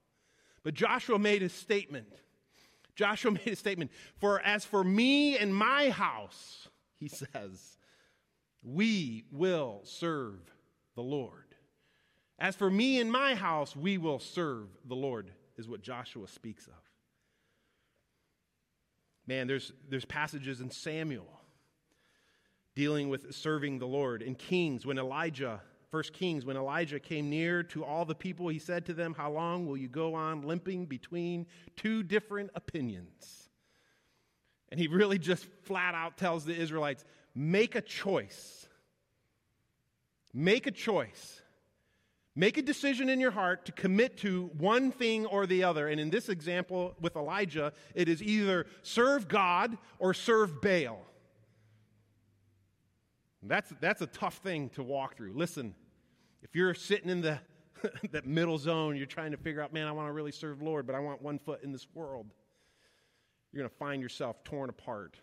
But 0.63 0.73
Joshua 0.73 1.17
made 1.17 1.43
a 1.43 1.49
statement. 1.49 2.11
Joshua 2.95 3.31
made 3.45 3.47
a 3.47 3.55
statement. 3.55 3.91
For 4.17 4.41
as 4.41 4.65
for 4.65 4.83
me 4.83 5.37
and 5.37 5.55
my 5.55 5.89
house, 5.89 6.67
he 6.99 7.07
says, 7.07 7.77
we 8.63 9.23
will 9.31 9.81
serve 9.83 10.39
the 10.95 11.03
Lord. 11.03 11.43
As 12.39 12.55
for 12.55 12.69
me 12.69 12.99
and 12.99 13.11
my 13.11 13.33
house, 13.33 13.75
we 13.75 13.97
will 13.97 14.19
serve 14.19 14.67
the 14.85 14.95
Lord 14.95 15.31
is 15.57 15.67
what 15.67 15.81
Joshua 15.81 16.27
speaks 16.27 16.67
of. 16.67 16.73
Man, 19.25 19.47
there's, 19.47 19.73
there's 19.89 20.05
passages 20.05 20.61
in 20.61 20.71
Samuel 20.71 21.27
dealing 22.75 23.09
with 23.09 23.33
serving 23.35 23.79
the 23.79 23.87
Lord. 23.87 24.21
In 24.21 24.35
Kings, 24.35 24.85
when 24.85 24.97
Elijah, 24.97 25.61
First 25.89 26.13
Kings, 26.13 26.45
when 26.45 26.55
Elijah 26.55 26.99
came 26.99 27.29
near 27.29 27.63
to 27.63 27.83
all 27.83 28.05
the 28.05 28.15
people, 28.15 28.47
he 28.47 28.59
said 28.59 28.85
to 28.85 28.93
them, 28.93 29.15
How 29.17 29.31
long 29.31 29.65
will 29.65 29.77
you 29.77 29.87
go 29.87 30.13
on 30.13 30.43
limping 30.43 30.85
between 30.85 31.47
two 31.75 32.03
different 32.03 32.51
opinions? 32.55 33.49
And 34.69 34.79
he 34.79 34.87
really 34.87 35.17
just 35.17 35.45
flat 35.63 35.95
out 35.95 36.17
tells 36.17 36.45
the 36.45 36.55
Israelites, 36.55 37.03
Make 37.33 37.75
a 37.75 37.81
choice. 37.81 38.67
Make 40.33 40.67
a 40.67 40.71
choice. 40.71 41.41
Make 42.37 42.59
a 42.59 42.61
decision 42.61 43.09
in 43.09 43.19
your 43.19 43.31
heart 43.31 43.65
to 43.65 43.71
commit 43.71 44.17
to 44.17 44.51
one 44.59 44.91
thing 44.91 45.25
or 45.25 45.47
the 45.47 45.63
other. 45.63 45.87
And 45.87 45.99
in 45.99 46.11
this 46.11 46.29
example 46.29 46.93
with 47.01 47.15
Elijah, 47.15 47.73
it 47.95 48.07
is 48.07 48.21
either 48.21 48.67
serve 48.83 49.27
God 49.27 49.75
or 49.97 50.13
serve 50.13 50.61
Baal. 50.61 51.03
That's, 53.41 53.73
that's 53.81 54.03
a 54.03 54.05
tough 54.05 54.35
thing 54.35 54.69
to 54.75 54.83
walk 54.83 55.17
through. 55.17 55.33
Listen, 55.33 55.73
if 56.43 56.55
you're 56.55 56.75
sitting 56.75 57.09
in 57.09 57.21
the 57.21 57.39
that 58.11 58.27
middle 58.27 58.59
zone, 58.59 58.95
you're 58.95 59.07
trying 59.07 59.31
to 59.31 59.37
figure 59.37 59.63
out, 59.63 59.73
man, 59.73 59.87
I 59.87 59.91
want 59.91 60.07
to 60.07 60.13
really 60.13 60.31
serve 60.31 60.61
Lord, 60.61 60.85
but 60.85 60.95
I 60.95 60.99
want 60.99 61.23
one 61.23 61.39
foot 61.39 61.63
in 61.63 61.71
this 61.71 61.87
world. 61.95 62.27
You're 63.51 63.63
going 63.63 63.69
to 63.71 63.77
find 63.77 63.99
yourself 63.99 64.43
torn 64.43 64.69
apart. 64.69 65.17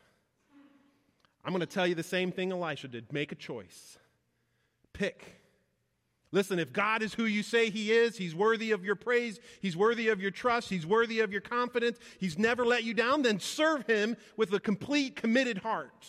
I'm 1.44 1.52
going 1.52 1.60
to 1.60 1.66
tell 1.66 1.86
you 1.86 1.94
the 1.94 2.02
same 2.02 2.32
thing 2.32 2.50
Elisha 2.50 2.88
did. 2.88 3.12
Make 3.12 3.30
a 3.30 3.36
choice. 3.36 3.98
Pick. 4.92 5.43
Listen, 6.34 6.58
if 6.58 6.72
God 6.72 7.00
is 7.00 7.14
who 7.14 7.26
you 7.26 7.44
say 7.44 7.70
He 7.70 7.92
is, 7.92 8.16
He's 8.16 8.34
worthy 8.34 8.72
of 8.72 8.84
your 8.84 8.96
praise, 8.96 9.38
He's 9.62 9.76
worthy 9.76 10.08
of 10.08 10.20
your 10.20 10.32
trust, 10.32 10.68
He's 10.68 10.84
worthy 10.84 11.20
of 11.20 11.30
your 11.30 11.40
confidence, 11.40 11.96
He's 12.18 12.36
never 12.36 12.66
let 12.66 12.82
you 12.82 12.92
down, 12.92 13.22
then 13.22 13.38
serve 13.38 13.86
Him 13.86 14.16
with 14.36 14.52
a 14.52 14.58
complete, 14.58 15.14
committed 15.14 15.58
heart. 15.58 16.04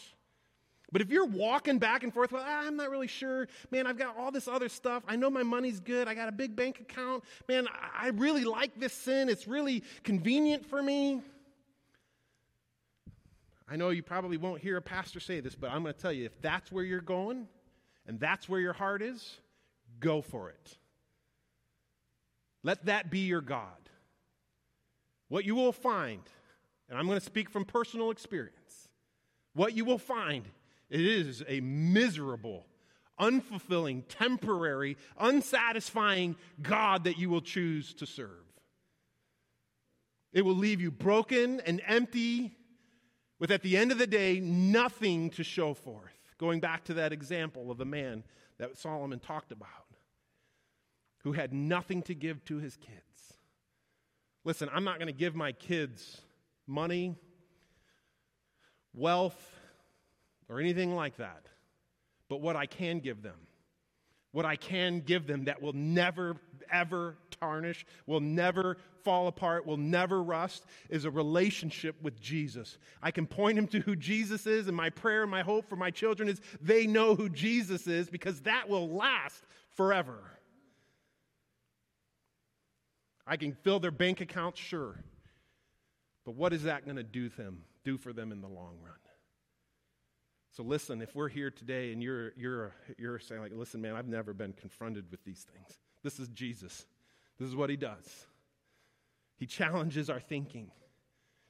But 0.91 1.03
if 1.03 1.11
you're 1.11 1.27
walking 1.27 1.77
back 1.77 2.01
and 2.01 2.11
forth, 2.11 2.31
well, 2.31 2.43
I'm 2.43 2.75
not 2.75 2.89
really 2.89 3.05
sure. 3.05 3.47
Man, 3.69 3.85
I've 3.85 3.99
got 3.99 4.17
all 4.17 4.31
this 4.31 4.47
other 4.47 4.67
stuff. 4.67 5.03
I 5.07 5.15
know 5.15 5.29
my 5.29 5.43
money's 5.43 5.79
good. 5.79 6.07
I 6.07 6.15
got 6.15 6.27
a 6.27 6.31
big 6.31 6.55
bank 6.55 6.79
account. 6.79 7.23
Man, 7.47 7.67
I 7.95 8.07
really 8.07 8.45
like 8.45 8.79
this 8.79 8.93
sin. 8.93 9.29
It's 9.29 9.47
really 9.47 9.83
convenient 10.03 10.65
for 10.65 10.81
me. 10.81 11.21
I 13.69 13.75
know 13.75 13.89
you 13.89 14.01
probably 14.01 14.37
won't 14.37 14.61
hear 14.61 14.77
a 14.77 14.81
pastor 14.81 15.19
say 15.19 15.39
this, 15.39 15.53
but 15.53 15.69
I'm 15.69 15.83
going 15.83 15.93
to 15.93 15.99
tell 15.99 16.13
you 16.13 16.25
if 16.25 16.41
that's 16.41 16.71
where 16.71 16.83
you're 16.83 17.01
going 17.01 17.47
and 18.07 18.19
that's 18.19 18.49
where 18.49 18.59
your 18.59 18.73
heart 18.73 19.03
is, 19.03 19.37
go 19.99 20.21
for 20.21 20.49
it. 20.49 20.77
Let 22.63 22.85
that 22.85 23.11
be 23.11 23.19
your 23.19 23.41
God. 23.41 23.89
What 25.27 25.45
you 25.45 25.55
will 25.55 25.71
find, 25.71 26.21
and 26.89 26.97
I'm 26.97 27.05
going 27.07 27.19
to 27.19 27.25
speak 27.25 27.49
from 27.49 27.65
personal 27.65 28.11
experience, 28.11 28.89
what 29.53 29.73
you 29.73 29.85
will 29.85 29.97
find, 29.97 30.45
it 30.89 31.01
is 31.01 31.43
a 31.47 31.61
miserable, 31.61 32.65
unfulfilling, 33.19 34.03
temporary, 34.09 34.97
unsatisfying 35.19 36.35
God 36.61 37.05
that 37.05 37.17
you 37.17 37.29
will 37.29 37.41
choose 37.41 37.93
to 37.95 38.05
serve. 38.05 38.29
It 40.33 40.43
will 40.43 40.55
leave 40.55 40.81
you 40.81 40.91
broken 40.91 41.61
and 41.61 41.81
empty, 41.87 42.57
with 43.39 43.51
at 43.51 43.61
the 43.61 43.77
end 43.77 43.91
of 43.91 43.97
the 43.97 44.07
day, 44.07 44.39
nothing 44.39 45.29
to 45.31 45.43
show 45.43 45.73
forth. 45.73 46.11
Going 46.37 46.59
back 46.59 46.83
to 46.85 46.95
that 46.95 47.13
example 47.13 47.71
of 47.71 47.77
the 47.77 47.85
man 47.85 48.23
that 48.57 48.77
Solomon 48.77 49.19
talked 49.19 49.51
about 49.51 49.84
who 51.25 51.31
had 51.31 51.51
nothing 51.51 52.03
to 52.03 52.13
give 52.13 52.45
to 52.45 52.59
his 52.59 52.77
kids. 52.77 53.33
Listen, 54.43 54.69
I'm 54.71 54.83
not 54.83 54.99
going 54.99 55.07
to 55.07 55.19
give 55.19 55.33
my 55.33 55.53
kids 55.53 56.21
money, 56.67 57.15
wealth, 58.93 59.35
or 60.47 60.59
anything 60.59 60.95
like 60.95 61.17
that. 61.17 61.47
But 62.29 62.41
what 62.41 62.55
I 62.55 62.67
can 62.67 62.99
give 62.99 63.23
them, 63.23 63.37
what 64.33 64.45
I 64.45 64.55
can 64.55 64.99
give 64.99 65.25
them 65.25 65.45
that 65.45 65.63
will 65.63 65.73
never, 65.73 66.37
ever 66.71 67.17
tarnish, 67.31 67.87
will 68.05 68.19
never 68.19 68.77
fall 69.03 69.25
apart, 69.27 69.65
will 69.65 69.77
never 69.77 70.21
rust, 70.21 70.67
is 70.91 71.05
a 71.05 71.11
relationship 71.11 71.99
with 72.03 72.21
Jesus. 72.21 72.77
I 73.01 73.09
can 73.09 73.25
point 73.25 73.55
them 73.55 73.67
to 73.69 73.79
who 73.79 73.95
Jesus 73.95 74.45
is, 74.45 74.67
and 74.67 74.77
my 74.77 74.91
prayer 74.91 75.23
and 75.23 75.31
my 75.31 75.41
hope 75.41 75.67
for 75.67 75.75
my 75.75 75.89
children 75.89 76.29
is 76.29 76.39
they 76.61 76.85
know 76.85 77.15
who 77.15 77.29
Jesus 77.29 77.87
is 77.87 78.11
because 78.11 78.41
that 78.41 78.69
will 78.69 78.87
last 78.89 79.43
forever. 79.73 80.19
I 83.27 83.37
can 83.37 83.53
fill 83.53 83.79
their 83.79 83.91
bank 83.91 84.21
accounts, 84.21 84.59
sure. 84.59 85.03
But 86.25 86.35
what 86.35 86.53
is 86.53 86.63
that 86.63 86.85
going 86.85 86.97
to 86.97 87.03
do 87.03 87.29
them, 87.29 87.63
do 87.83 87.97
for 87.97 88.13
them 88.13 88.31
in 88.31 88.41
the 88.41 88.47
long 88.47 88.77
run? 88.83 88.95
So 90.51 90.63
listen, 90.63 91.01
if 91.01 91.13
we're 91.15 91.27
here 91.27 91.51
today 91.51 91.91
and 91.91 92.01
you're, 92.01 92.31
you're, 92.37 92.73
you're 92.97 93.19
saying, 93.19 93.41
like, 93.41 93.51
listen, 93.53 93.81
man, 93.81 93.95
I've 93.95 94.07
never 94.07 94.33
been 94.33 94.53
confronted 94.53 95.05
with 95.11 95.23
these 95.25 95.45
things. 95.51 95.79
This 96.01 96.19
is 96.19 96.29
Jesus. 96.29 96.85
This 97.37 97.49
is 97.49 97.55
what 97.55 97.69
he 97.69 97.75
does. 97.75 98.25
He 99.37 99.45
challenges 99.45 100.09
our 100.09 100.21
thinking. 100.21 100.71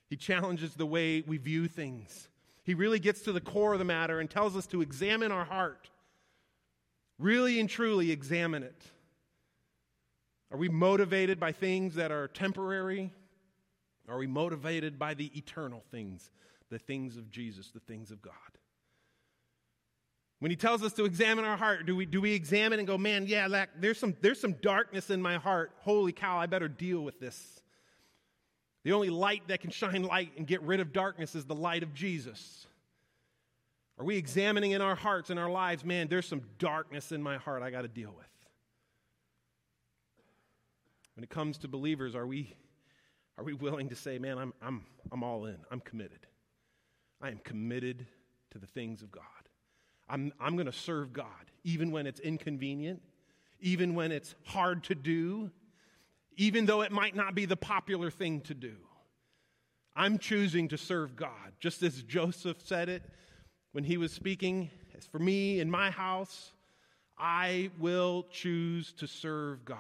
He 0.09 0.15
challenges 0.15 0.73
the 0.73 0.88
way 0.88 1.23
we 1.28 1.38
view 1.38 1.67
things. 1.67 2.30
He 2.63 2.73
really 2.73 2.97
gets 2.99 3.21
to 3.21 3.32
the 3.32 3.41
core 3.41 3.73
of 3.73 3.80
the 3.80 3.86
matter 3.86 4.19
and 4.19 4.30
tells 4.30 4.55
us 4.55 4.65
to 4.67 4.82
examine 4.82 5.32
our 5.32 5.45
heart. 5.45 5.89
Really 7.19 7.59
and 7.59 7.69
truly 7.69 8.11
examine 8.11 8.63
it. 8.63 8.82
Are 10.52 10.58
we 10.58 10.70
motivated 10.70 11.39
by 11.39 11.52
things 11.52 11.96
that 11.96 12.12
are 12.12 12.28
temporary? 12.28 13.12
Are 14.08 14.18
we 14.18 14.28
motivated 14.28 15.00
by 15.00 15.14
the 15.14 15.32
eternal 15.38 15.84
things, 15.91 16.30
the 16.70 16.80
things 16.80 17.18
of 17.18 17.32
Jesus, 17.32 17.72
the 17.72 17.80
things 17.80 18.12
of 18.12 18.22
God? 18.22 18.34
When 20.39 20.52
he 20.52 20.58
tells 20.58 20.84
us 20.84 20.93
to 20.93 21.06
examine 21.06 21.46
our 21.46 21.58
heart, 21.58 21.86
do 21.86 21.96
we, 21.96 22.06
do 22.06 22.22
we 22.22 22.34
examine 22.34 22.80
and 22.80 22.88
go, 22.88 22.98
man, 22.98 23.26
yeah, 23.26 23.48
that, 23.48 23.70
there's, 23.80 23.98
some, 23.98 24.16
there's 24.22 24.39
some 24.39 24.54
darkness 24.62 25.10
in 25.10 25.22
my 25.22 25.38
heart. 25.38 25.72
Holy 25.80 26.12
cow, 26.12 26.38
I 26.38 26.46
better 26.46 26.68
deal 26.68 27.02
with 27.02 27.20
this. 27.20 27.62
The 28.84 28.93
only 28.93 29.10
light 29.10 29.48
that 29.48 29.62
can 29.62 29.72
shine 29.72 30.04
light 30.04 30.34
and 30.38 30.46
get 30.46 30.62
rid 30.62 30.80
of 30.80 30.93
darkness 30.93 31.34
is 31.34 31.46
the 31.46 31.56
light 31.56 31.82
of 31.82 31.93
Jesus. 31.96 32.68
Are 33.98 34.06
we 34.06 34.18
examining 34.18 34.72
in 34.72 34.82
our 34.82 34.96
hearts 34.96 35.30
and 35.30 35.39
our 35.39 35.50
lives, 35.50 35.84
man, 35.86 36.10
there's 36.10 36.28
some 36.28 36.43
darkness 36.60 37.12
in 37.12 37.24
my 37.24 37.38
heart 37.38 37.64
I 37.64 37.72
got 37.72 37.82
to 37.82 37.88
deal 37.88 38.14
with? 38.16 38.28
When 41.16 41.24
it 41.24 41.30
comes 41.30 41.57
to 41.59 41.68
believers, 41.68 42.16
are 42.16 42.28
we, 42.28 42.55
are 43.38 43.43
we 43.43 43.53
willing 43.53 43.89
to 43.89 43.95
say, 43.95 44.20
man, 44.20 44.38
I'm, 44.38 44.53
I'm, 44.61 44.86
I'm 45.11 45.24
all 45.24 45.45
in, 45.45 45.57
I'm 45.72 45.80
committed? 45.80 46.28
I 47.22 47.30
am 47.30 47.39
committed 47.43 48.05
to 48.51 48.59
the 48.59 48.68
things 48.68 49.01
of 49.01 49.11
God. 49.11 49.24
I'm, 50.09 50.34
I'm 50.39 50.55
going 50.55 50.68
to 50.68 50.74
serve 50.74 51.13
God, 51.13 51.51
even 51.63 51.91
when 51.91 52.05
it's 52.05 52.20
inconvenient, 52.20 53.01
even 53.59 53.95
when 53.95 54.11
it's 54.11 54.36
hard 54.43 54.84
to 54.86 54.95
do, 54.95 55.49
even 56.38 56.66
though 56.66 56.82
it 56.82 56.91
might 56.91 57.16
not 57.16 57.34
be 57.34 57.45
the 57.45 57.55
popular 57.55 58.11
thing 58.11 58.41
to 58.41 58.53
do. 58.53 58.76
I'm 59.95 60.18
choosing 60.18 60.68
to 60.70 60.78
serve 60.78 61.16
God, 61.16 61.53
just 61.59 61.82
as 61.82 62.03
Joseph 62.03 62.57
said 62.63 62.89
it 62.89 63.03
when 63.72 63.86
he 63.86 63.97
was 63.97 64.11
speaking. 64.11 64.70
As 64.97 65.05
for 65.05 65.20
me 65.20 65.61
in 65.61 65.72
my 65.72 65.89
house, 65.89 66.51
I 67.18 67.70
will 67.80 68.26
choose 68.30 68.91
to 68.93 69.07
serve 69.07 69.63
God. 69.63 69.80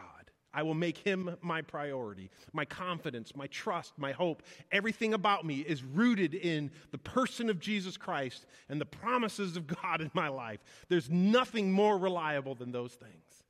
I 0.55 0.63
will 0.63 0.73
make 0.73 0.97
him 0.97 1.35
my 1.41 1.61
priority. 1.61 2.31
My 2.53 2.63
confidence, 2.63 3.35
my 3.35 3.47
trust, 3.47 3.91
my 3.97 4.13
hope, 4.13 4.41
everything 4.71 5.13
about 5.13 5.45
me 5.45 5.57
is 5.59 5.83
rooted 5.83 6.33
in 6.33 6.71
the 6.91 6.97
person 6.97 7.49
of 7.49 7.59
Jesus 7.59 7.97
Christ 7.97 8.45
and 8.69 8.79
the 8.79 8.85
promises 8.85 9.57
of 9.57 9.67
God 9.83 9.99
in 9.99 10.09
my 10.13 10.29
life. 10.29 10.61
There's 10.87 11.09
nothing 11.09 11.73
more 11.73 11.97
reliable 11.97 12.55
than 12.55 12.71
those 12.71 12.93
things. 12.93 13.43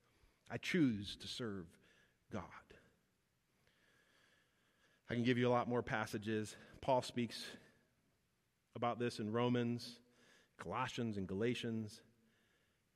I 0.50 0.58
choose 0.58 1.16
to 1.18 1.28
serve 1.28 1.68
God. 2.34 2.42
I 5.08 5.14
can 5.14 5.24
give 5.24 5.38
you 5.38 5.48
a 5.48 5.54
lot 5.54 5.70
more 5.70 5.84
passages. 5.84 6.56
Paul 6.82 7.04
speaks 7.04 7.46
about 8.76 8.98
this 8.98 9.20
in 9.20 9.32
Romans, 9.32 10.00
Colossians, 10.58 11.18
and 11.18 11.28
Galatians. 11.28 12.02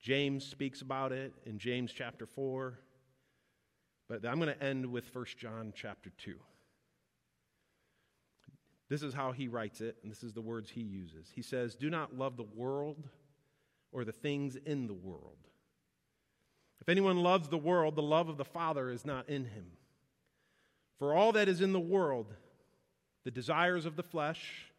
James 0.02 0.44
speaks 0.44 0.82
about 0.82 1.12
it 1.12 1.36
in 1.46 1.60
James 1.60 1.94
chapter 1.94 2.26
4. 2.26 2.80
But 4.10 4.26
I'm 4.26 4.40
going 4.40 4.54
to 4.54 4.64
end 4.64 4.88
with 4.88 5.14
1 5.16 5.26
John 5.38 5.72
chapter 5.76 6.10
2. 6.18 6.36
This 8.90 9.04
is 9.04 9.14
how 9.14 9.32
he 9.32 9.48
writes 9.48 9.82
it, 9.82 9.98
and 10.02 10.12
this 10.12 10.24
is 10.24 10.34
the 10.34 10.42
words 10.42 10.72
he 10.72 10.82
uses. 10.82 11.32
He 11.34 11.44
says, 11.44 11.76
Do 11.76 11.92
not 11.92 12.18
love 12.18 12.36
the 12.36 12.48
world 12.56 13.08
or 13.92 14.04
the 14.04 14.12
things 14.12 14.56
in 14.56 14.88
the 14.88 14.96
world. 14.96 15.38
If 16.82 16.90
anyone 16.90 17.18
loves 17.18 17.50
the 17.50 17.58
world, 17.58 17.96
the 17.96 18.02
love 18.02 18.30
of 18.30 18.38
the 18.38 18.46
Father 18.46 18.90
is 18.90 19.06
not 19.06 19.30
in 19.30 19.46
him. 19.46 19.66
For 20.98 21.14
all 21.14 21.32
that 21.34 21.48
is 21.48 21.62
in 21.62 21.72
the 21.72 21.80
world, 21.80 22.34
the 23.26 23.32
desires 23.32 23.86
of 23.86 23.96
the 23.96 24.04
flesh, 24.04 24.72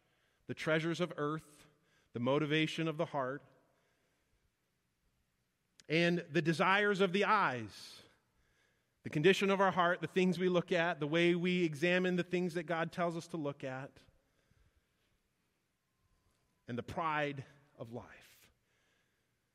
the 0.47 0.53
treasures 0.53 0.99
of 0.99 1.13
earth, 1.15 1.65
the 2.13 2.19
motivation 2.19 2.89
of 2.89 2.97
the 2.97 3.05
heart, 3.05 3.43
and 5.87 6.23
the 6.33 6.41
desires 6.41 6.99
of 6.99 7.13
the 7.13 7.25
eyes, 7.25 8.00
the 9.03 9.09
condition 9.09 9.49
of 9.49 9.59
our 9.59 9.71
heart, 9.71 10.01
the 10.01 10.07
things 10.07 10.37
we 10.37 10.49
look 10.49 10.71
at, 10.71 10.99
the 10.99 11.07
way 11.07 11.33
we 11.33 11.63
examine 11.63 12.15
the 12.15 12.23
things 12.23 12.53
that 12.53 12.63
God 12.63 12.91
tells 12.91 13.17
us 13.17 13.27
to 13.27 13.37
look 13.37 13.63
at, 13.63 13.89
and 16.67 16.77
the 16.77 16.83
pride 16.83 17.43
of 17.79 17.91
life, 17.93 18.05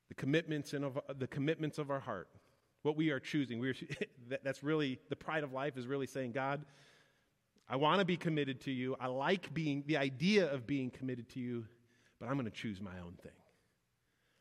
the 0.09 0.15
commitments, 0.15 0.73
and 0.73 0.83
of, 0.83 0.99
the 1.17 1.27
commitments 1.27 1.77
of 1.77 1.89
our 1.89 1.99
heart, 1.99 2.27
what 2.83 2.97
we 2.97 3.09
are 3.09 3.19
choosing. 3.19 3.59
We 3.59 3.69
are, 3.69 3.75
that's 4.43 4.63
really, 4.63 4.99
the 5.09 5.15
pride 5.15 5.43
of 5.43 5.53
life 5.53 5.77
is 5.77 5.87
really 5.87 6.07
saying, 6.07 6.33
God, 6.33 6.65
I 7.69 7.77
want 7.77 7.99
to 7.99 8.05
be 8.05 8.17
committed 8.17 8.61
to 8.61 8.71
you. 8.71 8.95
I 8.99 9.07
like 9.07 9.53
being, 9.53 9.83
the 9.87 9.97
idea 9.97 10.51
of 10.51 10.67
being 10.67 10.89
committed 10.89 11.29
to 11.29 11.39
you, 11.39 11.65
but 12.19 12.27
I'm 12.27 12.35
going 12.35 12.45
to 12.45 12.51
choose 12.51 12.81
my 12.81 12.99
own 13.03 13.13
thing. 13.21 13.31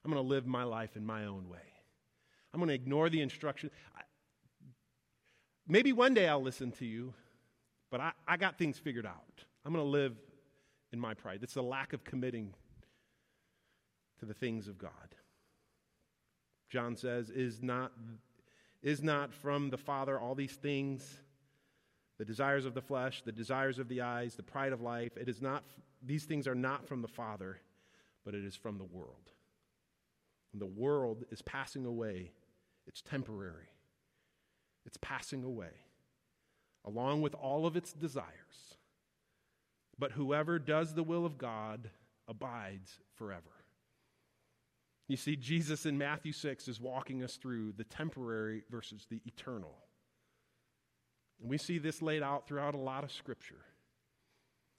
I'm 0.04 0.12
going 0.12 0.22
to 0.22 0.28
live 0.28 0.46
my 0.46 0.64
life 0.64 0.96
in 0.96 1.04
my 1.04 1.24
own 1.24 1.48
way. 1.48 1.58
I'm 2.52 2.60
going 2.60 2.68
to 2.68 2.74
ignore 2.74 3.10
the 3.10 3.20
instruction. 3.20 3.70
Maybe 5.68 5.92
one 5.92 6.14
day 6.14 6.28
I'll 6.28 6.42
listen 6.42 6.70
to 6.72 6.86
you, 6.86 7.12
but 7.90 8.00
I, 8.00 8.12
I 8.26 8.36
got 8.36 8.56
things 8.58 8.78
figured 8.78 9.06
out. 9.06 9.44
I'm 9.64 9.72
going 9.72 9.84
to 9.84 9.90
live 9.90 10.16
in 10.92 11.00
my 11.00 11.14
pride. 11.14 11.40
It's 11.42 11.54
the 11.54 11.62
lack 11.62 11.92
of 11.92 12.04
committing 12.04 12.54
to 14.20 14.26
the 14.26 14.34
things 14.34 14.68
of 14.68 14.78
God. 14.78 14.90
John 16.70 16.96
says, 16.96 17.30
is 17.30 17.62
not, 17.62 17.92
is 18.82 19.02
not 19.02 19.32
from 19.32 19.70
the 19.70 19.76
Father 19.76 20.18
all 20.18 20.34
these 20.34 20.54
things, 20.54 21.20
the 22.18 22.24
desires 22.24 22.64
of 22.64 22.74
the 22.74 22.80
flesh, 22.80 23.22
the 23.22 23.32
desires 23.32 23.78
of 23.78 23.88
the 23.88 24.00
eyes, 24.00 24.34
the 24.34 24.42
pride 24.42 24.72
of 24.72 24.80
life. 24.80 25.16
It 25.16 25.28
is 25.28 25.42
not, 25.42 25.64
these 26.02 26.24
things 26.24 26.46
are 26.46 26.54
not 26.54 26.86
from 26.86 27.02
the 27.02 27.08
Father, 27.08 27.58
but 28.24 28.34
it 28.34 28.44
is 28.44 28.56
from 28.56 28.78
the 28.78 28.84
world. 28.84 29.32
And 30.52 30.62
the 30.62 30.66
world 30.66 31.24
is 31.30 31.42
passing 31.42 31.84
away, 31.84 32.32
it's 32.86 33.02
temporary. 33.02 33.68
It's 34.86 34.98
passing 35.02 35.42
away, 35.44 35.82
along 36.84 37.20
with 37.20 37.34
all 37.34 37.66
of 37.66 37.76
its 37.76 37.92
desires. 37.92 38.26
But 39.98 40.12
whoever 40.12 40.58
does 40.58 40.94
the 40.94 41.02
will 41.02 41.26
of 41.26 41.36
God 41.36 41.90
abides 42.28 43.00
forever. 43.16 43.42
You 45.08 45.16
see, 45.16 45.36
Jesus 45.36 45.86
in 45.86 45.98
Matthew 45.98 46.32
6 46.32 46.68
is 46.68 46.80
walking 46.80 47.22
us 47.22 47.36
through 47.36 47.72
the 47.76 47.84
temporary 47.84 48.62
versus 48.70 49.06
the 49.08 49.20
eternal. 49.24 49.74
And 51.40 51.48
we 51.48 51.58
see 51.58 51.78
this 51.78 52.02
laid 52.02 52.22
out 52.22 52.46
throughout 52.46 52.74
a 52.74 52.78
lot 52.78 53.04
of 53.04 53.12
Scripture. 53.12 53.64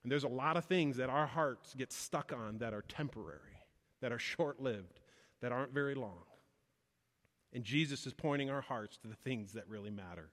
And 0.04 0.12
there's 0.12 0.24
a 0.24 0.30
lot 0.30 0.58
of 0.58 0.66
things 0.66 0.98
that 0.98 1.10
our 1.10 1.28
hearts 1.28 1.74
get 1.74 1.92
stuck 1.92 2.34
on 2.34 2.60
that 2.60 2.74
are 2.74 2.84
temporary, 2.84 3.66
that 4.02 4.12
are 4.12 4.20
short 4.20 4.62
lived, 4.62 5.00
that 5.42 5.52
aren't 5.52 5.74
very 5.74 5.96
long. 5.96 6.24
And 7.54 7.64
Jesus 7.64 8.06
is 8.06 8.14
pointing 8.14 8.50
our 8.50 8.62
hearts 8.62 8.98
to 8.98 9.08
the 9.08 9.16
things 9.16 9.54
that 9.54 9.68
really 9.68 9.90
matter 9.90 10.30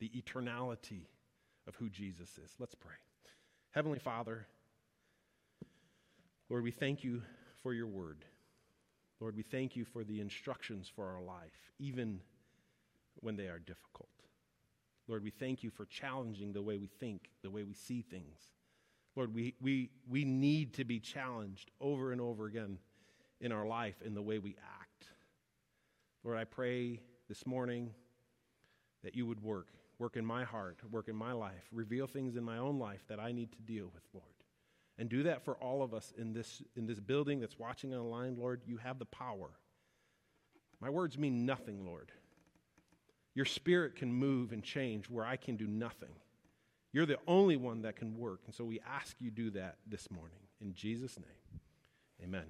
the 0.00 0.10
eternality 0.10 1.06
of 1.66 1.74
who 1.76 1.88
Jesus 1.88 2.38
is. 2.38 2.52
Let's 2.58 2.74
pray. 2.74 2.94
Heavenly 3.72 3.98
Father, 3.98 4.46
Lord, 6.48 6.62
we 6.62 6.70
thank 6.70 7.04
you 7.04 7.22
for 7.62 7.74
your 7.74 7.86
word. 7.86 8.24
Lord, 9.20 9.36
we 9.36 9.42
thank 9.42 9.76
you 9.76 9.84
for 9.84 10.04
the 10.04 10.20
instructions 10.20 10.90
for 10.94 11.06
our 11.06 11.20
life, 11.20 11.72
even 11.78 12.20
when 13.16 13.36
they 13.36 13.48
are 13.48 13.58
difficult. 13.58 14.08
Lord, 15.08 15.24
we 15.24 15.30
thank 15.30 15.62
you 15.62 15.70
for 15.70 15.86
challenging 15.86 16.52
the 16.52 16.62
way 16.62 16.76
we 16.76 16.86
think, 16.86 17.30
the 17.42 17.50
way 17.50 17.64
we 17.64 17.74
see 17.74 18.02
things. 18.02 18.52
Lord, 19.16 19.34
we, 19.34 19.54
we, 19.60 19.90
we 20.08 20.24
need 20.24 20.74
to 20.74 20.84
be 20.84 21.00
challenged 21.00 21.70
over 21.80 22.12
and 22.12 22.20
over 22.20 22.46
again 22.46 22.78
in 23.40 23.52
our 23.52 23.66
life 23.66 23.96
in 24.04 24.14
the 24.14 24.22
way 24.22 24.38
we 24.38 24.50
act. 24.50 24.77
Lord, 26.24 26.36
I 26.36 26.44
pray 26.44 27.00
this 27.28 27.46
morning 27.46 27.90
that 29.04 29.14
you 29.14 29.26
would 29.26 29.42
work, 29.42 29.68
work 29.98 30.16
in 30.16 30.24
my 30.24 30.44
heart, 30.44 30.78
work 30.90 31.08
in 31.08 31.16
my 31.16 31.32
life, 31.32 31.68
reveal 31.72 32.06
things 32.06 32.36
in 32.36 32.44
my 32.44 32.58
own 32.58 32.78
life 32.78 33.04
that 33.08 33.20
I 33.20 33.32
need 33.32 33.52
to 33.52 33.62
deal 33.62 33.90
with, 33.94 34.02
Lord. 34.12 34.26
And 34.98 35.08
do 35.08 35.22
that 35.24 35.44
for 35.44 35.54
all 35.56 35.82
of 35.82 35.94
us 35.94 36.12
in 36.18 36.32
this, 36.32 36.60
in 36.76 36.86
this 36.86 36.98
building 36.98 37.38
that's 37.38 37.58
watching 37.58 37.94
online, 37.94 38.36
Lord. 38.36 38.62
You 38.66 38.78
have 38.78 38.98
the 38.98 39.04
power. 39.04 39.50
My 40.80 40.90
words 40.90 41.16
mean 41.16 41.46
nothing, 41.46 41.86
Lord. 41.86 42.10
Your 43.34 43.44
spirit 43.44 43.94
can 43.94 44.12
move 44.12 44.50
and 44.52 44.64
change 44.64 45.08
where 45.08 45.24
I 45.24 45.36
can 45.36 45.56
do 45.56 45.68
nothing. 45.68 46.10
You're 46.92 47.06
the 47.06 47.18
only 47.28 47.56
one 47.56 47.82
that 47.82 47.94
can 47.94 48.16
work. 48.16 48.40
And 48.46 48.54
so 48.54 48.64
we 48.64 48.80
ask 48.80 49.16
you 49.20 49.30
do 49.30 49.50
that 49.50 49.76
this 49.86 50.10
morning. 50.10 50.40
In 50.60 50.74
Jesus' 50.74 51.16
name, 51.16 51.60
amen. 52.20 52.46